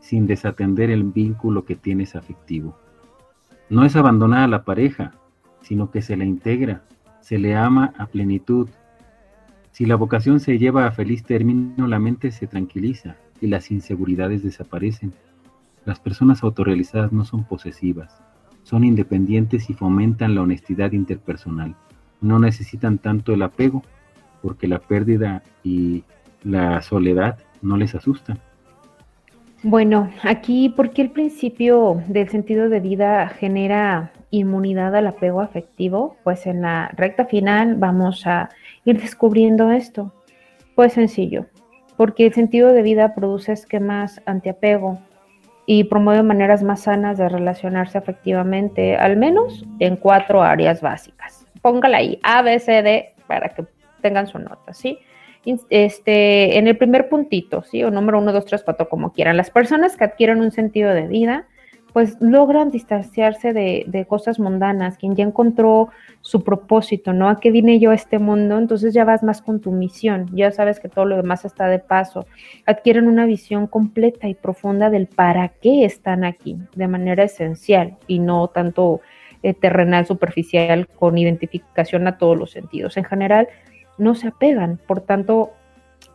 sin 0.00 0.26
desatender 0.26 0.90
el 0.90 1.02
vínculo 1.02 1.64
que 1.64 1.74
tienes 1.74 2.14
afectivo. 2.14 2.78
No 3.68 3.84
es 3.84 3.96
abandonar 3.96 4.44
a 4.44 4.48
la 4.48 4.64
pareja, 4.64 5.14
sino 5.62 5.90
que 5.90 6.00
se 6.00 6.16
la 6.16 6.24
integra, 6.24 6.82
se 7.20 7.38
le 7.38 7.56
ama 7.56 7.92
a 7.98 8.06
plenitud. 8.06 8.68
Si 9.72 9.84
la 9.84 9.96
vocación 9.96 10.38
se 10.38 10.58
lleva 10.58 10.86
a 10.86 10.92
feliz 10.92 11.24
término, 11.24 11.88
la 11.88 11.98
mente 11.98 12.30
se 12.30 12.46
tranquiliza 12.46 13.16
y 13.40 13.48
las 13.48 13.72
inseguridades 13.72 14.44
desaparecen. 14.44 15.12
Las 15.84 15.98
personas 15.98 16.44
autorrealizadas 16.44 17.12
no 17.12 17.24
son 17.24 17.44
posesivas, 17.44 18.22
son 18.66 18.82
independientes 18.82 19.70
y 19.70 19.74
fomentan 19.74 20.34
la 20.34 20.42
honestidad 20.42 20.90
interpersonal. 20.90 21.76
No 22.20 22.40
necesitan 22.40 22.98
tanto 22.98 23.32
el 23.32 23.42
apego 23.42 23.84
porque 24.42 24.66
la 24.66 24.80
pérdida 24.80 25.44
y 25.62 26.02
la 26.42 26.82
soledad 26.82 27.38
no 27.62 27.76
les 27.76 27.94
asustan. 27.94 28.40
Bueno, 29.62 30.10
aquí, 30.24 30.68
porque 30.68 31.00
el 31.00 31.10
principio 31.10 32.02
del 32.08 32.28
sentido 32.28 32.68
de 32.68 32.80
vida 32.80 33.28
genera 33.28 34.10
inmunidad 34.30 34.96
al 34.96 35.06
apego 35.06 35.40
afectivo? 35.40 36.16
Pues 36.24 36.44
en 36.46 36.62
la 36.62 36.88
recta 36.96 37.26
final 37.26 37.76
vamos 37.76 38.26
a 38.26 38.48
ir 38.84 39.00
descubriendo 39.00 39.70
esto. 39.70 40.12
Pues 40.74 40.94
sencillo, 40.94 41.46
porque 41.96 42.26
el 42.26 42.34
sentido 42.34 42.72
de 42.72 42.82
vida 42.82 43.14
produce 43.14 43.52
esquemas 43.52 44.20
antiapego 44.26 44.98
y 45.66 45.84
promueve 45.84 46.22
maneras 46.22 46.62
más 46.62 46.82
sanas 46.82 47.18
de 47.18 47.28
relacionarse 47.28 47.98
afectivamente, 47.98 48.96
al 48.96 49.16
menos 49.16 49.64
en 49.80 49.96
cuatro 49.96 50.42
áreas 50.42 50.80
básicas. 50.80 51.44
Póngala 51.60 51.98
ahí, 51.98 52.20
A, 52.22 52.42
B, 52.42 52.58
C, 52.60 52.82
D, 52.82 53.14
para 53.26 53.48
que 53.48 53.64
tengan 54.00 54.28
su 54.28 54.38
nota, 54.38 54.72
¿sí? 54.72 55.00
Este, 55.68 56.58
en 56.58 56.68
el 56.68 56.76
primer 56.76 57.08
puntito, 57.08 57.62
¿sí? 57.62 57.82
O 57.82 57.90
número 57.90 58.18
uno, 58.18 58.32
dos, 58.32 58.46
tres, 58.46 58.62
cuatro, 58.62 58.88
como 58.88 59.12
quieran. 59.12 59.36
Las 59.36 59.50
personas 59.50 59.96
que 59.96 60.04
adquieren 60.04 60.40
un 60.40 60.52
sentido 60.52 60.94
de 60.94 61.08
vida, 61.08 61.46
pues 61.96 62.18
logran 62.20 62.70
distanciarse 62.70 63.54
de, 63.54 64.06
cosas 64.06 64.38
mundanas, 64.38 64.98
quien 64.98 65.16
ya 65.16 65.24
encontró 65.24 65.88
su 66.20 66.44
propósito, 66.44 67.14
¿no? 67.14 67.30
¿A 67.30 67.40
qué 67.40 67.50
vine 67.50 67.78
yo 67.78 67.90
a 67.90 67.94
este 67.94 68.18
mundo? 68.18 68.58
Entonces 68.58 68.92
ya 68.92 69.06
vas 69.06 69.22
más 69.22 69.40
con 69.40 69.60
tu 69.60 69.72
misión, 69.72 70.28
ya 70.34 70.50
sabes 70.50 70.78
que 70.78 70.90
todo 70.90 71.06
lo 71.06 71.16
demás 71.16 71.46
está 71.46 71.68
de 71.68 71.78
paso. 71.78 72.26
Adquieren 72.66 73.08
una 73.08 73.24
visión 73.24 73.66
completa 73.66 74.28
y 74.28 74.34
profunda 74.34 74.90
del 74.90 75.06
para 75.06 75.48
qué 75.48 75.86
están 75.86 76.24
aquí, 76.24 76.58
de 76.74 76.86
manera 76.86 77.24
esencial 77.24 77.96
y 78.06 78.18
no 78.18 78.48
tanto 78.48 79.00
eh, 79.42 79.54
terrenal, 79.54 80.04
superficial, 80.04 80.88
con 80.88 81.16
identificación 81.16 82.06
a 82.08 82.18
todos 82.18 82.36
los 82.36 82.50
sentidos. 82.50 82.98
En 82.98 83.04
general, 83.04 83.48
no 83.96 84.14
se 84.14 84.28
apegan, 84.28 84.78
por 84.86 85.00
tanto, 85.00 85.52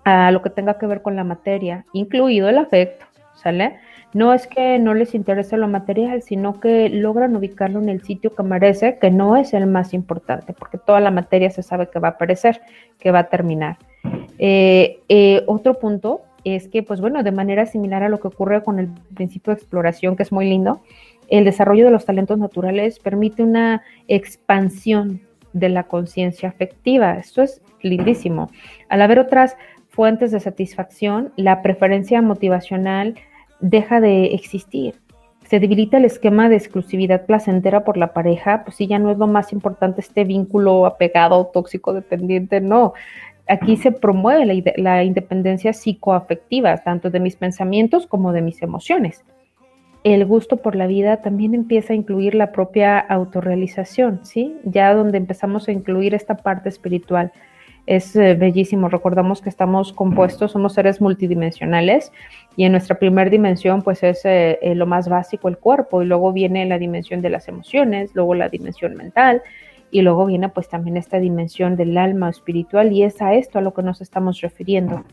a 0.04 0.30
lo 0.30 0.44
que 0.44 0.52
tenga 0.52 0.78
que 0.78 0.86
ver 0.86 1.02
con 1.02 1.16
la 1.16 1.24
materia, 1.24 1.86
incluido 1.92 2.50
el 2.50 2.60
afecto, 2.60 3.08
¿sale? 3.34 3.80
No 4.14 4.34
es 4.34 4.48
que 4.48 4.78
no 4.80 4.94
les 4.94 5.16
interese 5.16 5.58
lo 5.58 5.68
material, 5.68 6.22
sino 6.22 6.60
que 6.60 6.90
logran 6.90 7.36
ubicarlo 7.36 7.80
en 7.80 7.90
el 7.90 8.04
sitio 8.04 8.36
que 8.36 8.44
merece, 8.44 8.98
que 9.00 9.10
no 9.10 9.38
es 9.38 9.54
el 9.54 9.68
más 9.68 9.94
importante, 9.94 10.54
porque 10.54 10.78
toda 10.78 11.00
la 11.00 11.12
materia 11.12 11.50
se 11.50 11.64
sabe 11.64 11.90
que 11.90 12.00
va 12.00 12.10
a 12.10 12.18
perecer, 12.18 12.62
que 13.00 13.12
va 13.12 13.20
a 13.20 13.30
terminar. 13.30 13.78
Eh, 14.38 15.00
eh, 15.08 15.44
otro 15.48 15.80
punto 15.80 16.22
es 16.44 16.68
que, 16.68 16.84
pues 16.84 17.00
bueno, 17.00 17.24
de 17.24 17.32
manera 17.32 17.66
similar 17.66 18.04
a 18.04 18.10
lo 18.10 18.20
que 18.20 18.28
ocurre 18.28 18.64
con 18.64 18.80
el 18.80 18.90
principio 19.14 19.54
de 19.54 19.60
exploración, 19.60 20.16
que 20.16 20.24
es 20.24 20.32
muy 20.32 20.50
lindo, 20.50 20.82
el 21.30 21.46
desarrollo 21.46 21.86
de 21.86 21.92
los 21.92 22.06
talentos 22.06 22.38
naturales 22.38 23.00
permite 23.00 23.44
una 23.44 23.84
expansión 24.08 25.22
de 25.54 25.70
la 25.70 25.84
conciencia 25.84 26.50
afectiva. 26.50 27.14
Esto 27.14 27.42
es 27.42 27.62
lindísimo. 27.82 28.50
Al 28.90 29.02
haber 29.02 29.20
otras 29.20 29.56
fuentes 29.90 30.32
de 30.32 30.40
satisfacción, 30.40 31.32
la 31.36 31.62
preferencia 31.62 32.22
motivacional 32.22 33.16
deja 33.62 34.02
de 34.02 34.34
existir. 34.34 34.96
Se 35.48 35.60
debilita 35.60 35.98
el 35.98 36.06
esquema 36.06 36.50
de 36.50 36.56
exclusividad 36.56 37.26
placentera 37.26 37.84
por 37.84 37.98
la 37.98 38.14
pareja, 38.14 38.64
pues 38.64 38.78
sí, 38.78 38.88
ya 38.88 39.00
no 39.00 39.12
es 39.12 39.18
lo 39.18 39.28
más 39.28 39.52
importante 39.52 40.02
este 40.02 40.24
vínculo 40.24 40.86
apegado, 40.86 41.48
tóxico, 41.48 41.94
dependiente, 41.94 42.62
no. 42.62 42.94
Aquí 43.48 43.76
se 43.76 43.92
promueve 43.92 44.46
la, 44.46 44.74
la 44.78 45.04
independencia 45.04 45.74
psicoafectiva, 45.74 46.78
tanto 46.78 47.10
de 47.10 47.20
mis 47.20 47.36
pensamientos 47.36 48.08
como 48.08 48.32
de 48.32 48.42
mis 48.42 48.62
emociones. 48.62 49.26
El 50.04 50.26
gusto 50.26 50.58
por 50.58 50.76
la 50.76 50.88
vida 50.88 51.18
también 51.18 51.54
empieza 51.54 51.94
a 51.94 51.96
incluir 51.96 52.34
la 52.34 52.52
propia 52.52 52.98
autorrealización, 52.98 54.22
¿sí? 54.24 54.56
Ya 54.64 54.94
donde 54.94 55.18
empezamos 55.18 55.68
a 55.68 55.72
incluir 55.72 56.16
esta 56.16 56.38
parte 56.38 56.70
espiritual 56.70 57.32
es 57.86 58.16
eh, 58.16 58.36
bellísimo. 58.36 58.90
Recordamos 58.90 59.42
que 59.42 59.50
estamos 59.50 59.94
compuestos, 59.94 60.52
somos 60.52 60.74
seres 60.74 61.02
multidimensionales 61.02 62.12
y 62.56 62.66
en 62.66 62.72
nuestra 62.74 62.98
primera 63.00 63.30
dimensión 63.30 63.82
pues 63.82 64.04
es 64.04 64.24
eh, 64.26 64.60
eh, 64.62 64.76
lo 64.76 64.86
más 64.86 65.10
básico 65.10 65.48
el 65.48 65.58
cuerpo 65.58 66.02
y 66.02 66.06
luego 66.06 66.32
viene 66.32 66.66
la 66.66 66.78
dimensión 66.78 67.22
de 67.22 67.30
las 67.30 67.48
emociones, 67.48 68.12
luego 68.14 68.36
la 68.36 68.50
dimensión 68.50 68.96
mental 68.96 69.42
y 69.90 70.02
luego 70.02 70.26
viene 70.26 70.50
pues 70.50 70.70
también 70.70 70.98
esta 70.98 71.20
dimensión 71.20 71.76
del 71.76 71.98
alma 71.98 72.30
espiritual 72.30 72.92
y 72.92 73.04
es 73.04 73.22
a 73.22 73.34
esto 73.34 73.60
a 73.60 73.62
lo 73.62 73.74
que 73.74 73.84
nos 73.84 74.02
estamos 74.02 74.40
refiriendo. 74.42 75.04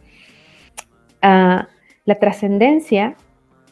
Ah, 1.20 1.68
la 2.04 2.14
trascendencia 2.14 3.16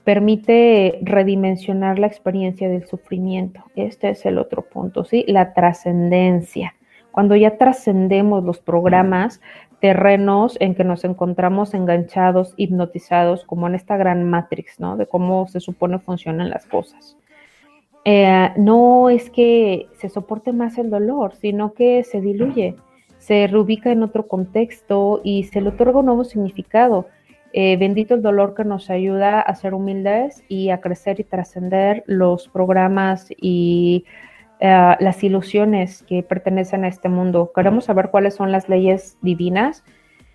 permite 0.05 0.99
redimensionar 1.03 1.99
la 1.99 2.07
experiencia 2.07 2.69
del 2.69 2.87
sufrimiento. 2.87 3.65
Este 3.75 4.11
es 4.11 4.25
el 4.25 4.39
otro 4.39 4.63
punto, 4.63 5.05
¿sí? 5.05 5.25
La 5.27 5.53
trascendencia 5.53 6.75
cuando 7.17 7.35
ya 7.35 7.57
trascendemos 7.57 8.45
los 8.45 8.59
programas 8.59 9.41
terrenos 9.81 10.59
en 10.61 10.75
que 10.75 10.85
nos 10.85 11.03
encontramos 11.03 11.73
enganchados, 11.73 12.53
hipnotizados, 12.59 13.43
como 13.47 13.67
en 13.67 13.75
esta 13.75 13.97
gran 13.97 14.29
matrix, 14.29 14.79
¿no? 14.81 14.99
De 14.99 15.07
cómo 15.07 15.49
se 15.49 15.61
supone 15.61 15.99
funcionan 15.99 16.51
las 16.51 16.67
cosas. 16.67 17.17
Eh, 18.05 18.51
no 18.59 19.09
es 19.09 19.31
que 19.31 19.87
se 19.95 20.11
soporte 20.11 20.53
más 20.53 20.77
el 20.77 20.91
dolor, 20.91 21.35
sino 21.37 21.73
que 21.73 22.05
se 22.05 22.21
diluye, 22.21 22.77
se 23.17 23.47
reubica 23.47 23.91
en 23.91 24.03
otro 24.03 24.29
contexto 24.29 25.23
y 25.25 25.45
se 25.45 25.63
le 25.63 25.71
otorga 25.71 26.01
un 26.01 26.07
nuevo 26.07 26.25
significado. 26.25 27.07
Eh, 27.55 27.79
bendito 27.79 28.15
el 28.15 28.21
dolor 28.21 28.55
que 28.55 28.65
nos 28.67 28.91
ayuda 28.91 29.41
a 29.41 29.55
ser 29.55 29.73
humildes 29.73 30.45
y 30.49 30.69
a 30.69 30.83
crecer 30.83 31.19
y 31.19 31.25
trascender 31.25 32.05
los 32.07 32.47
programas 32.49 33.29
y 33.39 34.05
eh, 34.61 34.97
las 35.01 35.23
ilusiones 35.23 36.03
que 36.05 36.23
pertenecen 36.23 36.85
a 36.85 36.89
este 36.89 37.09
mundo. 37.09 37.53
Queremos 37.55 37.85
saber 37.85 38.11
cuáles 38.11 38.35
son 38.35 38.53
las 38.53 38.69
leyes 38.69 39.19
divinas, 39.21 39.85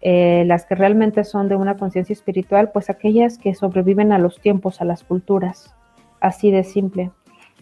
eh, 0.01 0.43
las 0.45 0.65
que 0.65 0.75
realmente 0.75 1.23
son 1.23 1.49
de 1.49 1.55
una 1.55 1.77
conciencia 1.77 2.13
espiritual, 2.13 2.71
pues 2.71 2.89
aquellas 2.89 3.37
que 3.37 3.55
sobreviven 3.55 4.11
a 4.11 4.19
los 4.19 4.39
tiempos, 4.39 4.81
a 4.81 4.85
las 4.85 5.03
culturas. 5.03 5.75
Así 6.19 6.51
de 6.51 6.63
simple. 6.63 7.11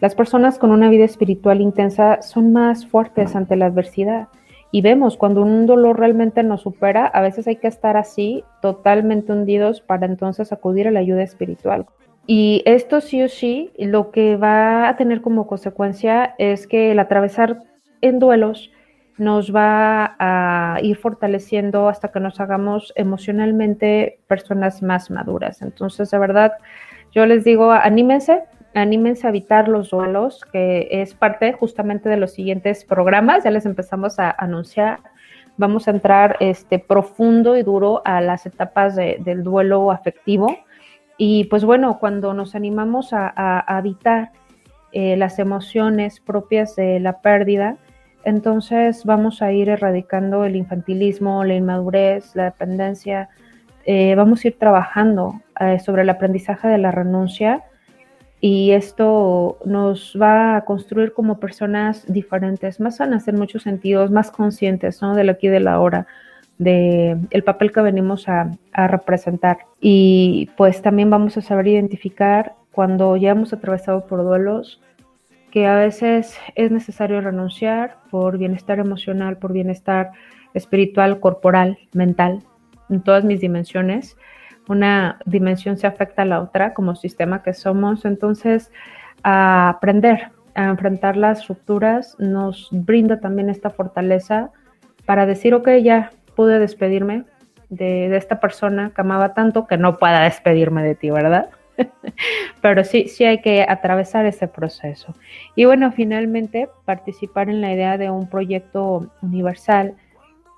Las 0.00 0.14
personas 0.14 0.58
con 0.58 0.70
una 0.70 0.88
vida 0.88 1.04
espiritual 1.04 1.60
intensa 1.60 2.22
son 2.22 2.52
más 2.52 2.86
fuertes 2.86 3.36
ante 3.36 3.56
la 3.56 3.66
adversidad. 3.66 4.28
Y 4.72 4.82
vemos 4.82 5.16
cuando 5.16 5.42
un 5.42 5.66
dolor 5.66 5.98
realmente 5.98 6.42
nos 6.42 6.62
supera, 6.62 7.06
a 7.06 7.20
veces 7.20 7.46
hay 7.46 7.56
que 7.56 7.68
estar 7.68 7.96
así, 7.96 8.44
totalmente 8.62 9.32
hundidos, 9.32 9.80
para 9.80 10.06
entonces 10.06 10.52
acudir 10.52 10.88
a 10.88 10.90
la 10.90 11.00
ayuda 11.00 11.22
espiritual. 11.22 11.86
Y 12.26 12.62
esto 12.64 13.00
sí 13.00 13.22
o 13.22 13.28
sí, 13.28 13.72
lo 13.78 14.10
que 14.10 14.36
va 14.36 14.88
a 14.88 14.96
tener 14.96 15.20
como 15.20 15.46
consecuencia 15.46 16.34
es 16.38 16.66
que 16.66 16.92
el 16.92 16.98
atravesar 16.98 17.62
en 18.00 18.18
duelos 18.18 18.70
nos 19.18 19.54
va 19.54 20.16
a 20.18 20.78
ir 20.82 20.96
fortaleciendo 20.96 21.88
hasta 21.88 22.08
que 22.08 22.20
nos 22.20 22.40
hagamos 22.40 22.92
emocionalmente 22.96 24.20
personas 24.26 24.82
más 24.82 25.10
maduras. 25.10 25.60
Entonces, 25.60 26.10
de 26.10 26.18
verdad, 26.18 26.52
yo 27.12 27.26
les 27.26 27.44
digo, 27.44 27.70
anímense, 27.70 28.44
anímense 28.74 29.26
a 29.26 29.30
evitar 29.30 29.68
los 29.68 29.90
duelos, 29.90 30.40
que 30.52 30.88
es 30.90 31.14
parte 31.14 31.52
justamente 31.52 32.08
de 32.08 32.16
los 32.16 32.32
siguientes 32.32 32.84
programas, 32.84 33.44
ya 33.44 33.50
les 33.50 33.66
empezamos 33.66 34.18
a 34.18 34.30
anunciar. 34.30 35.00
Vamos 35.58 35.86
a 35.88 35.90
entrar 35.90 36.38
este, 36.40 36.78
profundo 36.78 37.58
y 37.58 37.62
duro 37.62 38.00
a 38.06 38.22
las 38.22 38.46
etapas 38.46 38.96
del 38.96 39.42
duelo 39.42 39.90
afectivo 39.90 40.56
y 41.22 41.44
pues 41.44 41.66
bueno, 41.66 41.98
cuando 41.98 42.32
nos 42.32 42.54
animamos 42.54 43.12
a, 43.12 43.60
habitar 43.60 44.32
eh, 44.90 45.18
las 45.18 45.38
emociones 45.38 46.18
propias 46.18 46.76
de 46.76 46.98
la 46.98 47.20
pérdida, 47.20 47.76
entonces 48.24 49.04
vamos 49.04 49.42
a 49.42 49.52
ir 49.52 49.68
erradicando 49.68 50.46
el 50.46 50.56
infantilismo, 50.56 51.44
la 51.44 51.56
inmadurez, 51.56 52.34
la 52.34 52.44
dependencia, 52.44 53.28
eh, 53.84 54.14
vamos 54.14 54.42
a 54.42 54.48
ir 54.48 54.58
trabajando 54.58 55.42
eh, 55.60 55.78
sobre 55.78 56.02
el 56.02 56.08
aprendizaje 56.08 56.68
de 56.68 56.78
la 56.78 56.90
renuncia 56.90 57.64
y 58.40 58.70
esto 58.70 59.58
nos 59.66 60.16
va 60.18 60.56
a 60.56 60.64
construir 60.64 61.12
como 61.12 61.38
personas 61.38 62.10
diferentes, 62.10 62.80
más 62.80 62.96
sanas 62.96 63.28
en 63.28 63.36
muchos 63.36 63.64
sentidos, 63.64 64.10
más 64.10 64.30
conscientes 64.30 65.02
¿no? 65.02 65.14
del 65.14 65.28
aquí 65.28 65.48
y 65.48 65.50
del 65.50 65.68
ahora 65.68 66.06
de 66.60 67.16
el 67.30 67.42
papel 67.42 67.72
que 67.72 67.80
venimos 67.80 68.28
a, 68.28 68.52
representar. 68.74 69.60
Y 69.80 70.50
pues 70.56 70.82
también 70.82 71.10
vamos 71.10 71.36
a 71.36 71.40
saber 71.40 71.66
identificar 71.66 72.54
cuando 72.70 73.16
ya 73.16 73.30
hemos 73.30 73.52
atravesado 73.52 74.06
por 74.06 74.22
duelos 74.22 74.80
que 75.50 75.66
a 75.66 75.74
veces 75.74 76.38
es 76.54 76.70
necesario 76.70 77.20
renunciar 77.20 77.96
por 78.10 78.38
bienestar 78.38 78.78
emocional, 78.78 79.38
por 79.38 79.52
bienestar 79.52 80.12
espiritual, 80.54 81.18
corporal, 81.18 81.78
mental, 81.92 82.44
en 82.88 83.00
todas 83.00 83.24
mis 83.24 83.40
dimensiones. 83.40 84.16
Una 84.68 85.18
dimensión 85.24 85.76
se 85.78 85.86
afecta 85.86 86.22
a 86.22 86.26
la 86.26 86.40
otra 86.40 86.74
como 86.74 86.94
sistema 86.94 87.42
que 87.42 87.54
somos, 87.54 88.04
entonces 88.04 88.70
a 89.24 89.70
aprender 89.70 90.30
a 90.54 90.64
enfrentar 90.64 91.16
las 91.16 91.48
rupturas 91.48 92.16
nos 92.18 92.68
brinda 92.70 93.20
también 93.20 93.48
esta 93.48 93.70
fortaleza 93.70 94.50
para 95.06 95.26
decir, 95.26 95.54
ok, 95.54 95.68
ya 95.82 96.12
pude 96.40 96.58
despedirme 96.58 97.24
de, 97.68 98.16
esta 98.16 98.40
persona 98.40 98.92
que 98.94 99.02
amaba 99.02 99.34
tanto 99.34 99.66
que 99.66 99.76
no 99.76 99.98
pueda 99.98 100.22
despedirme 100.22 100.82
de 100.82 100.94
ti, 100.94 101.10
¿verdad? 101.10 101.50
Pero 102.62 102.82
sí, 102.82 103.08
sí 103.08 103.26
hay 103.26 103.42
que 103.42 103.66
atravesar 103.68 104.24
ese 104.24 104.48
proceso. 104.48 105.14
Y 105.54 105.66
bueno, 105.66 105.92
finalmente 105.92 106.70
participar 106.86 107.50
en 107.50 107.60
la 107.60 107.74
idea 107.74 107.98
de 107.98 108.10
un 108.10 108.26
proyecto 108.26 109.10
universal 109.20 109.96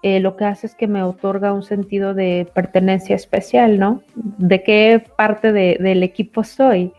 eh, 0.05 0.21
lo 0.21 0.37
que 0.37 0.45
hace 0.45 0.69
es 0.69 0.77
que 0.77 0.87
me 0.87 1.03
otorga 1.03 1.53
un 1.53 1.65
sentido 1.65 2.15
de 2.15 2.47
pertenencia 2.55 3.17
especial, 3.17 3.81
¿no? 3.81 4.03
De 4.15 4.63
qué 4.63 5.05
parte 5.17 5.53
de, 5.53 5.79
del 5.81 6.05
equipo 6.05 6.45
soy. 6.45 6.93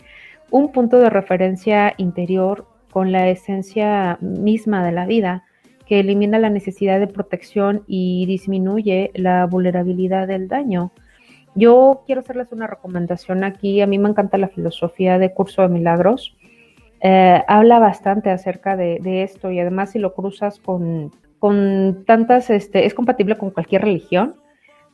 Un 0.52 0.74
punto 0.74 1.00
de 1.00 1.10
referencia 1.10 1.94
interior 1.96 2.68
con 2.92 3.14
la 3.14 3.30
esencia 3.30 4.18
misma 4.20 4.86
de 4.86 4.92
la 4.92 5.06
vida, 5.06 5.46
que 5.86 6.00
elimina 6.00 6.40
la 6.40 6.50
necesidad 6.50 7.00
de 7.00 7.08
protección 7.08 7.84
y 7.88 8.26
disminuye 8.26 9.12
la 9.16 9.46
vulnerabilidad 9.46 10.28
del 10.28 10.48
daño. 10.48 10.92
Yo 11.56 12.04
quiero 12.06 12.22
hacerles 12.22 12.52
una 12.52 12.68
recomendación 12.68 13.44
aquí. 13.44 13.82
A 13.82 13.88
mí 13.88 14.00
me 14.00 14.10
encanta 14.10 14.38
la 14.38 14.48
filosofía 14.48 15.20
de 15.20 15.34
Curso 15.34 15.62
de 15.62 15.68
Milagros. 15.68 16.36
Eh, 17.02 17.44
habla 17.48 17.80
bastante 17.80 18.30
acerca 18.30 18.78
de, 18.78 19.00
de, 19.02 19.24
esto 19.24 19.52
y 19.52 19.60
además 19.60 19.92
si 19.92 20.00
lo 20.00 20.14
cruzas 20.14 20.60
con, 20.60 21.12
con 21.38 22.06
tantas, 22.06 22.50
este, 22.50 22.86
es 22.86 22.94
compatible 22.94 23.36
con 23.36 23.52
cualquier 23.52 23.82
religión, 23.82 24.36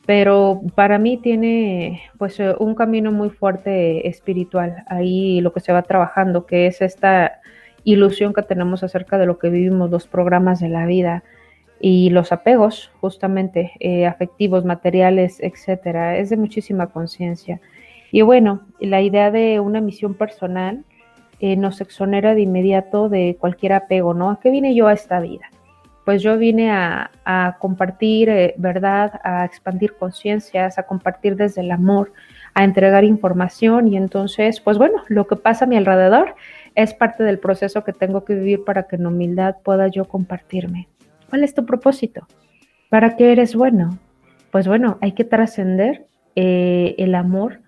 pero 0.06 0.60
para 0.74 0.98
mí 0.98 1.18
tiene 1.18 2.02
pues 2.18 2.40
eh, 2.40 2.52
un 2.58 2.74
camino 2.74 3.12
muy 3.12 3.30
fuerte 3.30 4.08
espiritual. 4.08 4.82
Ahí 4.88 5.40
lo 5.40 5.52
que 5.52 5.60
se 5.60 5.72
va 5.72 5.82
trabajando, 5.82 6.46
que 6.46 6.66
es 6.66 6.82
esta 6.82 7.40
ilusión 7.84 8.32
que 8.32 8.42
tenemos 8.42 8.82
acerca 8.82 9.18
de 9.18 9.26
lo 9.26 9.38
que 9.38 9.50
vivimos 9.50 9.90
los 9.90 10.06
programas 10.06 10.60
de 10.60 10.68
la 10.68 10.86
vida 10.86 11.22
y 11.80 12.10
los 12.10 12.32
apegos 12.32 12.90
justamente 13.00 13.72
eh, 13.80 14.06
afectivos, 14.06 14.64
materiales, 14.64 15.38
etcétera, 15.40 16.18
es 16.18 16.30
de 16.30 16.36
muchísima 16.36 16.88
conciencia. 16.88 17.60
Y 18.12 18.22
bueno, 18.22 18.62
la 18.80 19.00
idea 19.00 19.30
de 19.30 19.60
una 19.60 19.80
misión 19.80 20.14
personal 20.14 20.84
eh, 21.40 21.56
nos 21.56 21.80
exonera 21.80 22.34
de 22.34 22.42
inmediato 22.42 23.08
de 23.08 23.36
cualquier 23.40 23.72
apego, 23.72 24.12
¿no? 24.14 24.30
¿A 24.30 24.40
qué 24.40 24.50
vine 24.50 24.74
yo 24.74 24.88
a 24.88 24.92
esta 24.92 25.20
vida? 25.20 25.48
pues 26.10 26.22
yo 26.22 26.36
vine 26.38 26.72
a, 26.72 27.10
compartir 27.60 28.28
eh, 28.28 28.54
verdad, 28.56 29.20
a 29.22 29.44
expandir 29.44 29.94
conciencias, 29.94 30.76
a 30.76 30.82
compartir 30.82 31.36
desde 31.36 31.60
el 31.60 31.70
amor, 31.70 32.12
a 32.54 32.64
entregar 32.64 33.04
información 33.04 33.86
y 33.86 33.96
entonces, 33.96 34.60
pues 34.60 34.76
bueno, 34.76 35.04
lo 35.06 35.28
que 35.28 35.36
pasa 35.36 35.66
a 35.66 35.68
mi 35.68 35.76
alrededor 35.76 36.34
es 36.82 36.94
parte 36.94 37.22
del 37.24 37.38
proceso 37.38 37.84
que 37.84 37.92
tengo 37.92 38.24
que 38.24 38.34
vivir 38.34 38.64
para 38.64 38.84
que 38.84 38.96
en 38.96 39.06
humildad 39.06 39.56
pueda 39.62 39.88
yo 39.88 40.06
compartirme. 40.06 40.88
¿Cuál 41.28 41.44
es 41.44 41.54
tu 41.54 41.66
propósito? 41.66 42.26
¿Para 42.88 43.16
qué 43.16 43.32
eres 43.32 43.54
bueno? 43.54 43.98
Pues 44.50 44.66
bueno, 44.66 44.98
hay 45.00 45.12
que 45.12 45.24
trascender 45.24 46.06
eh, 46.34 46.94
el 46.98 47.14
amor 47.14 47.60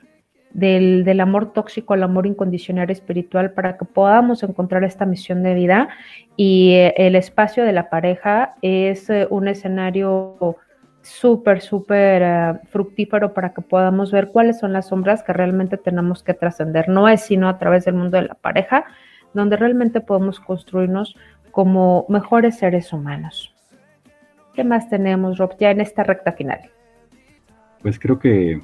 del, 0.52 1.20
amor 1.20 1.52
tóxico 1.52 1.94
al 1.94 2.02
amor 2.02 2.26
incondicional 2.26 2.90
espiritual 2.90 3.52
para 3.52 3.76
que 3.78 3.84
podamos 3.84 4.42
encontrar 4.42 4.84
esta 4.84 5.06
misión 5.06 5.42
de 5.42 5.54
vida 5.54 5.88
y 6.36 6.72
eh, 6.72 6.94
el 6.96 7.16
espacio 7.16 7.64
de 7.64 7.72
la 7.72 7.88
pareja 7.88 8.54
es 8.62 9.08
eh, 9.08 9.26
un 9.30 9.48
escenario 9.48 10.56
súper, 11.02 11.60
súper 11.60 12.22
eh, 12.22 12.60
fructífero 12.68 13.34
para 13.34 13.52
que 13.52 13.60
podamos 13.60 14.12
ver 14.12 14.28
cuáles 14.28 14.58
son 14.58 14.72
las 14.72 14.88
sombras 14.88 15.22
que 15.22 15.32
realmente 15.32 15.76
tenemos 15.76 16.22
que 16.22 16.34
trascender. 16.34 16.88
No 16.88 17.08
es 17.08 17.22
sino 17.22 17.48
a 17.48 17.58
través 17.58 17.84
del 17.84 17.94
mundo 17.94 18.16
de 18.16 18.28
la 18.28 18.34
pareja 18.34 18.84
donde 19.34 19.56
realmente 19.56 20.00
podemos 20.00 20.40
construirnos 20.40 21.16
como 21.50 22.06
mejores 22.08 22.58
seres 22.58 22.92
humanos. 22.92 23.54
¿Qué 24.54 24.64
más 24.64 24.88
tenemos, 24.88 25.38
Rob, 25.38 25.56
ya 25.58 25.70
en 25.70 25.80
esta 25.80 26.02
recta 26.02 26.32
final? 26.32 26.60
Pues 27.82 27.98
creo 27.98 28.18
que 28.18 28.60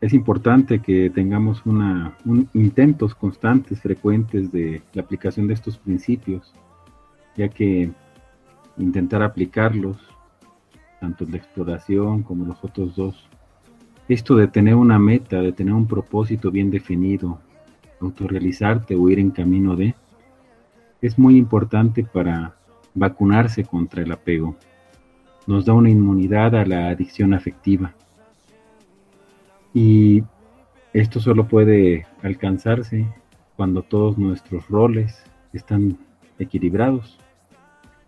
es 0.00 0.14
importante 0.14 0.80
que 0.80 1.10
tengamos 1.10 1.66
una, 1.66 2.16
intentos 2.54 3.14
constantes, 3.14 3.80
frecuentes 3.80 4.50
de 4.52 4.82
la 4.92 5.02
aplicación 5.02 5.46
de 5.46 5.54
estos 5.54 5.78
principios, 5.78 6.54
ya 7.36 7.48
que 7.48 7.90
intentar 8.78 9.22
aplicarlos, 9.22 9.98
tanto 11.00 11.24
la 11.28 11.38
exploración 11.38 12.22
como 12.22 12.44
los 12.44 12.62
otros 12.62 12.94
dos, 12.94 13.28
esto 14.08 14.36
de 14.36 14.48
tener 14.48 14.74
una 14.74 14.98
meta, 14.98 15.40
de 15.40 15.52
tener 15.52 15.72
un 15.72 15.86
propósito 15.86 16.50
bien 16.50 16.70
definido, 16.70 17.40
autorrealizarte 18.00 18.94
o 18.94 19.08
ir 19.08 19.18
en 19.18 19.30
camino 19.30 19.76
de, 19.76 19.94
es 21.00 21.18
muy 21.18 21.36
importante 21.36 22.04
para 22.04 22.54
vacunarse 22.94 23.64
contra 23.64 24.02
el 24.02 24.12
apego. 24.12 24.56
Nos 25.46 25.64
da 25.64 25.72
una 25.72 25.90
inmunidad 25.90 26.54
a 26.54 26.66
la 26.66 26.88
adicción 26.88 27.34
afectiva 27.34 27.94
y 29.72 30.22
esto 30.92 31.20
solo 31.20 31.46
puede 31.46 32.06
alcanzarse 32.22 33.06
cuando 33.56 33.82
todos 33.82 34.18
nuestros 34.18 34.68
roles 34.68 35.22
están 35.52 35.98
equilibrados. 36.38 37.18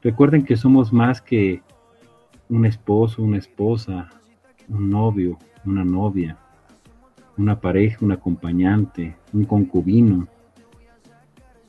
Recuerden 0.03 0.45
que 0.45 0.57
somos 0.57 0.93
más 0.93 1.22
que 1.22 1.62
un 2.49 2.66
esposo, 2.66 3.22
una 3.22 3.38
esposa, 3.38 4.11
un 4.68 4.90
novio, 4.90 5.38
una 5.64 5.84
novia, 5.84 6.36
una 7.36 7.61
pareja, 7.61 7.99
un 8.01 8.12
acompañante, 8.12 9.16
un 9.32 9.45
concubino. 9.45 10.28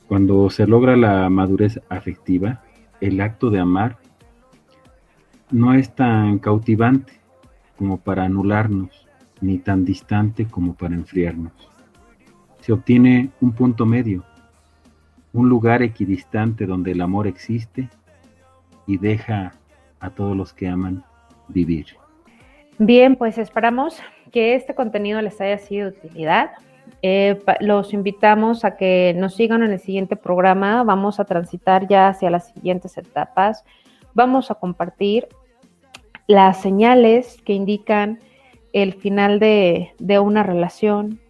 Cuando 0.08 0.50
se 0.50 0.66
logra 0.66 0.96
la 0.96 1.28
madurez 1.30 1.80
afectiva, 1.88 2.62
el 3.00 3.20
acto 3.20 3.50
de 3.50 3.60
amar 3.60 3.98
no 5.50 5.74
es 5.74 5.94
tan 5.94 6.38
cautivante 6.38 7.20
como 7.76 7.98
para 7.98 8.24
anularnos 8.24 9.06
ni 9.40 9.58
tan 9.58 9.84
distante 9.84 10.46
como 10.46 10.74
para 10.74 10.94
enfriarnos. 10.94 11.52
Se 12.60 12.72
obtiene 12.72 13.30
un 13.40 13.52
punto 13.52 13.84
medio, 13.84 14.24
un 15.32 15.48
lugar 15.48 15.82
equidistante 15.82 16.66
donde 16.66 16.92
el 16.92 17.00
amor 17.00 17.26
existe 17.26 17.90
y 18.86 18.98
deja 18.98 19.54
a 20.04 20.10
todos 20.10 20.36
los 20.36 20.52
que 20.52 20.68
aman 20.68 21.02
vivir. 21.48 21.86
Bien, 22.78 23.16
pues 23.16 23.38
esperamos 23.38 24.00
que 24.32 24.54
este 24.54 24.74
contenido 24.74 25.22
les 25.22 25.40
haya 25.40 25.58
sido 25.58 25.90
de 25.90 25.96
utilidad. 25.98 26.50
Eh, 27.02 27.40
los 27.60 27.94
invitamos 27.94 28.64
a 28.64 28.76
que 28.76 29.14
nos 29.16 29.34
sigan 29.34 29.62
en 29.62 29.72
el 29.72 29.80
siguiente 29.80 30.16
programa. 30.16 30.82
Vamos 30.82 31.20
a 31.20 31.24
transitar 31.24 31.88
ya 31.88 32.08
hacia 32.08 32.30
las 32.30 32.48
siguientes 32.48 32.96
etapas. 32.98 33.64
Vamos 34.12 34.50
a 34.50 34.56
compartir 34.56 35.28
las 36.26 36.60
señales 36.60 37.40
que 37.44 37.52
indican 37.52 38.20
el 38.72 38.94
final 38.94 39.38
de, 39.38 39.92
una 40.20 40.42
relación. 40.42 41.20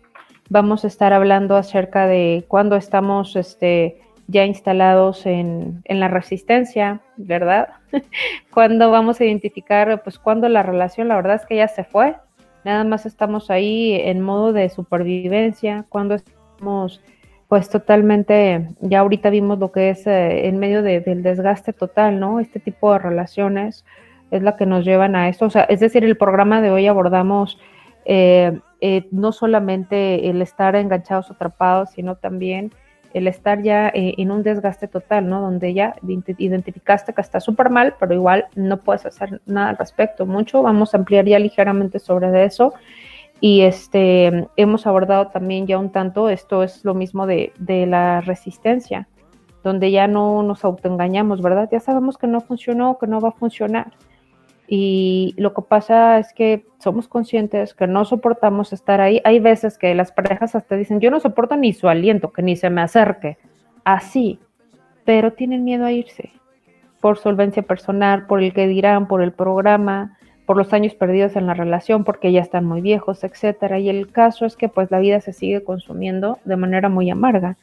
Vamos 0.48 0.84
a 0.84 0.86
estar 0.88 1.12
hablando 1.12 1.56
acerca 1.56 2.06
de 2.06 2.44
cuando 2.48 2.76
estamos 2.76 3.36
este, 3.36 4.00
ya 4.26 4.44
instalados 4.44 5.26
en, 5.26 5.82
la 5.88 6.08
resistencia, 6.08 7.00
¿verdad? 7.16 7.68
cuando 8.52 8.90
vamos 8.90 9.20
a 9.20 9.24
identificar, 9.24 10.02
pues 10.02 10.18
cuando 10.18 10.48
la 10.48 10.62
relación, 10.62 11.08
la 11.08 11.16
verdad 11.16 11.36
es 11.36 11.46
que 11.46 11.56
ya 11.56 11.68
se 11.68 11.84
fue, 11.84 12.16
nada 12.64 12.84
más 12.84 13.06
estamos 13.06 13.50
ahí 13.50 13.94
en 13.94 14.20
modo 14.20 14.52
de 14.52 14.68
supervivencia, 14.68 15.84
cuando 15.88 16.14
estamos 16.14 17.00
pues 17.48 17.68
totalmente, 17.68 18.68
ya 18.80 19.00
ahorita 19.00 19.30
vimos 19.30 19.58
lo 19.58 19.70
que 19.70 19.90
es 19.90 20.06
eh, 20.06 20.48
en 20.48 20.58
medio 20.58 20.82
del 20.82 21.22
desgaste 21.22 21.72
total, 21.72 22.18
¿no? 22.18 22.40
Este 22.40 22.58
tipo 22.58 22.92
de 22.92 22.98
relaciones 22.98 23.84
es 24.30 24.42
la 24.42 24.56
que 24.56 24.66
nos 24.66 24.84
llevan 24.84 25.14
a 25.14 25.28
esto. 25.28 25.44
O 25.44 25.50
sea, 25.50 25.62
es 25.64 25.78
decir, 25.78 26.04
el 26.04 26.16
programa 26.16 26.60
de 26.62 26.70
hoy 26.70 26.86
abordamos 26.86 27.58
eh, 28.06 28.58
eh, 28.80 29.06
no 29.12 29.32
solamente 29.32 30.28
el 30.28 30.42
estar 30.42 30.74
enganchados 30.74 31.30
o 31.30 31.34
atrapados, 31.34 31.90
sino 31.90 32.16
también 32.16 32.72
el 33.14 33.28
estar 33.28 33.62
ya 33.62 33.88
eh, 33.88 34.14
en 34.18 34.30
un 34.32 34.42
desgaste 34.42 34.88
total, 34.88 35.28
¿no? 35.28 35.40
Donde 35.40 35.72
ya 35.72 35.94
identificaste 36.02 37.14
que 37.14 37.20
está 37.20 37.40
súper 37.40 37.70
mal, 37.70 37.94
pero 37.98 38.12
igual 38.12 38.46
no 38.56 38.78
puedes 38.78 39.06
hacer 39.06 39.40
nada 39.46 39.70
al 39.70 39.78
respecto. 39.78 40.26
Mucho, 40.26 40.62
vamos 40.62 40.92
a 40.92 40.98
ampliar 40.98 41.24
ya 41.24 41.38
ligeramente 41.38 42.00
sobre 42.00 42.44
eso. 42.44 42.74
Y 43.40 43.62
este, 43.62 44.48
hemos 44.56 44.86
abordado 44.86 45.28
también 45.28 45.66
ya 45.66 45.78
un 45.78 45.90
tanto, 45.90 46.28
esto 46.28 46.62
es 46.64 46.84
lo 46.84 46.94
mismo 46.94 47.26
de, 47.26 47.52
de 47.58 47.86
la 47.86 48.20
resistencia, 48.20 49.06
donde 49.62 49.92
ya 49.92 50.08
no 50.08 50.42
nos 50.42 50.64
autoengañamos, 50.64 51.40
¿verdad? 51.40 51.68
Ya 51.70 51.80
sabemos 51.80 52.18
que 52.18 52.26
no 52.26 52.40
funcionó, 52.40 52.98
que 52.98 53.06
no 53.06 53.20
va 53.20 53.28
a 53.28 53.32
funcionar 53.32 53.92
y 54.66 55.34
lo 55.36 55.52
que 55.52 55.62
pasa 55.62 56.18
es 56.18 56.32
que 56.32 56.66
somos 56.78 57.08
conscientes 57.08 57.74
que 57.74 57.86
no 57.86 58.04
soportamos 58.04 58.72
estar 58.72 59.00
ahí. 59.00 59.20
Hay 59.24 59.38
veces 59.40 59.76
que 59.78 59.94
las 59.94 60.12
parejas 60.12 60.54
hasta 60.54 60.76
dicen, 60.76 61.00
yo 61.00 61.10
no 61.10 61.20
soporto 61.20 61.56
ni 61.56 61.72
su 61.72 61.88
aliento, 61.88 62.32
que 62.32 62.42
ni 62.42 62.56
se 62.56 62.70
me 62.70 62.80
acerque. 62.80 63.36
Así, 63.84 64.38
pero 65.04 65.32
tienen 65.32 65.64
miedo 65.64 65.84
a 65.84 65.92
irse 65.92 66.32
por 67.00 67.18
solvencia 67.18 67.62
personal, 67.62 68.26
por 68.26 68.42
el 68.42 68.54
que 68.54 68.66
dirán, 68.66 69.06
por 69.06 69.22
el 69.22 69.32
programa, 69.32 70.16
por 70.46 70.56
los 70.56 70.72
años 70.72 70.94
perdidos 70.94 71.36
en 71.36 71.46
la 71.46 71.52
relación, 71.52 72.04
porque 72.04 72.32
ya 72.32 72.40
están 72.40 72.64
muy 72.64 72.80
viejos, 72.80 73.24
etcétera. 73.24 73.78
Y 73.78 73.90
el 73.90 74.10
caso 74.10 74.46
es 74.46 74.56
que 74.56 74.70
pues 74.70 74.90
la 74.90 75.00
vida 75.00 75.20
se 75.20 75.34
sigue 75.34 75.62
consumiendo 75.62 76.38
de 76.46 76.56
manera 76.56 76.88
muy 76.88 77.10
amarga. 77.10 77.58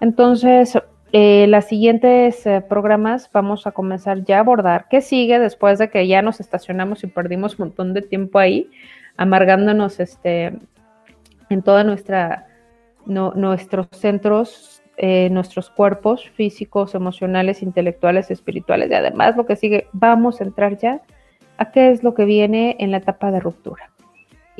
Entonces, 0.00 0.78
eh, 1.12 1.46
las 1.48 1.68
siguientes 1.68 2.46
eh, 2.46 2.60
programas 2.60 3.30
vamos 3.32 3.66
a 3.66 3.72
comenzar 3.72 4.24
ya 4.24 4.36
a 4.36 4.40
abordar 4.40 4.86
qué 4.90 5.00
sigue 5.00 5.38
después 5.38 5.78
de 5.78 5.88
que 5.88 6.06
ya 6.06 6.20
nos 6.20 6.38
estacionamos 6.40 7.02
y 7.02 7.06
perdimos 7.06 7.58
un 7.58 7.68
montón 7.68 7.94
de 7.94 8.02
tiempo 8.02 8.38
ahí, 8.38 8.70
amargándonos 9.16 10.00
este, 10.00 10.58
en 11.48 11.62
toda 11.62 11.84
nuestra 11.84 12.44
nuestros 13.06 13.86
centros, 13.92 14.82
eh, 14.98 15.30
nuestros 15.30 15.70
cuerpos 15.70 16.28
físicos, 16.28 16.94
emocionales, 16.94 17.62
intelectuales, 17.62 18.30
espirituales 18.30 18.90
y 18.90 18.94
además 18.94 19.34
lo 19.34 19.46
que 19.46 19.56
sigue, 19.56 19.86
vamos 19.92 20.42
a 20.42 20.44
entrar 20.44 20.76
ya 20.76 21.00
a 21.56 21.70
qué 21.70 21.90
es 21.90 22.02
lo 22.02 22.12
que 22.12 22.26
viene 22.26 22.76
en 22.80 22.90
la 22.90 22.98
etapa 22.98 23.30
de 23.30 23.40
ruptura 23.40 23.90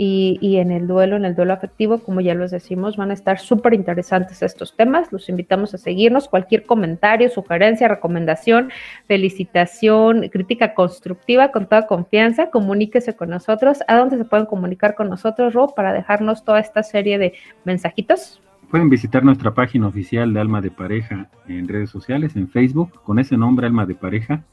y, 0.00 0.58
en 0.58 0.70
el 0.70 0.86
duelo, 0.86 1.16
en 1.16 1.24
el 1.24 1.34
duelo 1.34 1.52
afectivo, 1.52 1.98
como 1.98 2.20
ya 2.20 2.32
los 2.34 2.52
decimos, 2.52 2.96
van 2.96 3.10
a 3.10 3.14
estar 3.14 3.40
súper 3.40 3.74
interesantes 3.74 4.42
estos 4.42 4.76
temas. 4.76 5.10
Los 5.10 5.28
invitamos 5.28 5.74
a 5.74 5.78
seguirnos. 5.78 6.28
Cualquier 6.28 6.64
comentario, 6.66 7.28
sugerencia, 7.28 7.88
recomendación, 7.88 8.70
felicitación, 9.08 10.28
crítica 10.28 10.74
constructiva, 10.74 11.50
con 11.50 11.66
toda 11.66 11.88
confianza, 11.88 12.48
comuníquese 12.50 13.16
con 13.16 13.30
nosotros. 13.30 13.80
¿A 13.88 13.96
dónde 13.96 14.18
se 14.18 14.24
pueden 14.24 14.46
comunicar 14.46 14.94
con 14.94 15.08
nosotros, 15.08 15.52
Rob, 15.52 15.74
para 15.74 15.92
dejarnos 15.92 16.44
toda 16.44 16.60
esta 16.60 16.84
serie 16.84 17.18
de 17.18 17.32
mensajitos? 17.64 18.40
Pueden 18.70 18.90
visitar 18.90 19.24
nuestra 19.24 19.52
página 19.52 19.88
oficial 19.88 20.32
de 20.32 20.38
Alma 20.38 20.60
de 20.60 20.70
Pareja 20.70 21.28
en 21.48 21.66
redes 21.66 21.90
sociales, 21.90 22.36
en 22.36 22.46
Facebook, 22.48 23.02
con 23.02 23.18
ese 23.18 23.36
nombre, 23.36 23.66
Alma 23.66 23.84
de 23.84 23.96
Pareja. 23.96 24.44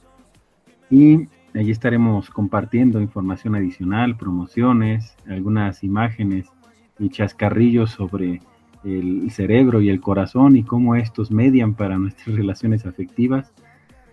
Y 0.90 1.28
Allí 1.56 1.72
estaremos 1.72 2.30
compartiendo 2.30 3.00
información 3.00 3.56
adicional, 3.56 4.18
promociones, 4.18 5.16
algunas 5.26 5.86
imágenes 5.86 6.52
y 7.00 7.08
chascarrillos 7.08 7.92
sobre 7.92 8.42
el 8.84 9.32
cerebro 9.32 9.80
y 9.80 9.88
el 9.88 10.02
corazón 10.02 10.58
y 10.58 10.64
cómo 10.64 10.96
estos 10.96 11.32
median 11.32 11.74
para 11.74 11.98
nuestras 11.98 12.36
relaciones 12.36 12.86
afectivas. 12.86 13.54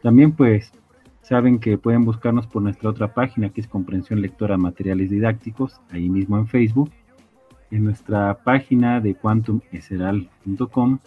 También 0.03 0.32
pues 0.32 0.70
saben 1.22 1.59
que 1.59 1.78
pueden 1.78 2.05
buscarnos 2.05 2.47
por 2.47 2.62
nuestra 2.62 2.90
otra 2.90 3.12
página 3.12 3.49
que 3.49 3.61
es 3.61 3.66
Comprensión 3.66 4.22
Lectora 4.22 4.57
Materiales 4.57 5.11
Didácticos, 5.11 5.80
ahí 5.90 6.09
mismo 6.09 6.38
en 6.38 6.47
Facebook, 6.47 6.93
en 7.72 7.82
nuestra 7.82 8.38
página 8.45 9.01
de 9.01 9.16
quantumeseral.com 9.16 11.01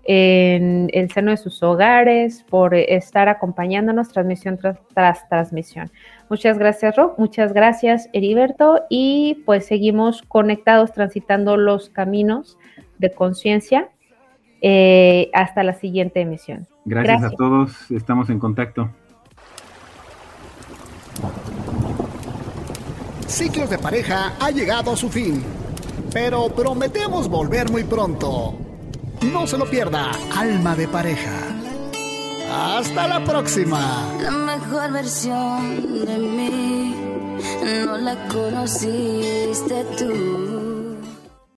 en 0.05 0.89
el 0.93 1.11
seno 1.11 1.31
de 1.31 1.37
sus 1.37 1.63
hogares, 1.63 2.45
por 2.49 2.75
estar 2.75 3.29
acompañándonos 3.29 4.09
transmisión 4.09 4.59
tras, 4.95 5.29
transmisión. 5.29 5.91
Muchas 6.29 6.59
gracias, 6.59 6.97
Rob. 6.97 7.15
Muchas 7.19 7.53
gracias, 7.53 8.09
Heriberto. 8.13 8.83
Y 8.89 9.43
pues 9.47 9.67
seguimos 9.67 10.23
conectados, 10.23 10.93
transitando 10.93 11.57
los 11.57 11.91
caminos 11.91 12.59
de 12.99 13.13
conciencia. 13.13 13.89
Eh, 14.63 15.31
hasta 15.33 15.63
la 15.63 15.73
siguiente 15.73 16.21
emisión. 16.21 16.67
Gracias, 16.85 17.25
a 17.25 17.31
todos. 17.31 17.91
Estamos 17.91 18.29
en 18.29 18.39
contacto. 18.39 18.91
Ciclos 23.27 23.71
de 23.71 23.79
pareja 23.79 24.35
ha 24.41 24.51
llegado 24.51 24.93
a 24.93 24.97
su 24.97 25.09
fin, 25.09 25.43
pero 26.13 26.49
prometemos 26.49 27.29
volver 27.29 27.71
muy 27.71 27.85
pronto. 27.85 28.70
No 29.23 29.47
se 29.47 29.59
lo 29.59 29.67
pierda, 29.67 30.11
Alma 30.37 30.75
de 30.75 30.89
Pareja. 30.89 31.39
Hasta 32.53 33.07
la 33.07 33.25
próxima. 33.25 34.13
La 34.21 34.31
mejor 34.31 34.93
versión 34.93 36.05
de 36.05 36.19
mí 36.19 36.95
no 37.85 37.97
la 37.99 38.17
conociste 38.29 39.85
tú. 39.99 40.70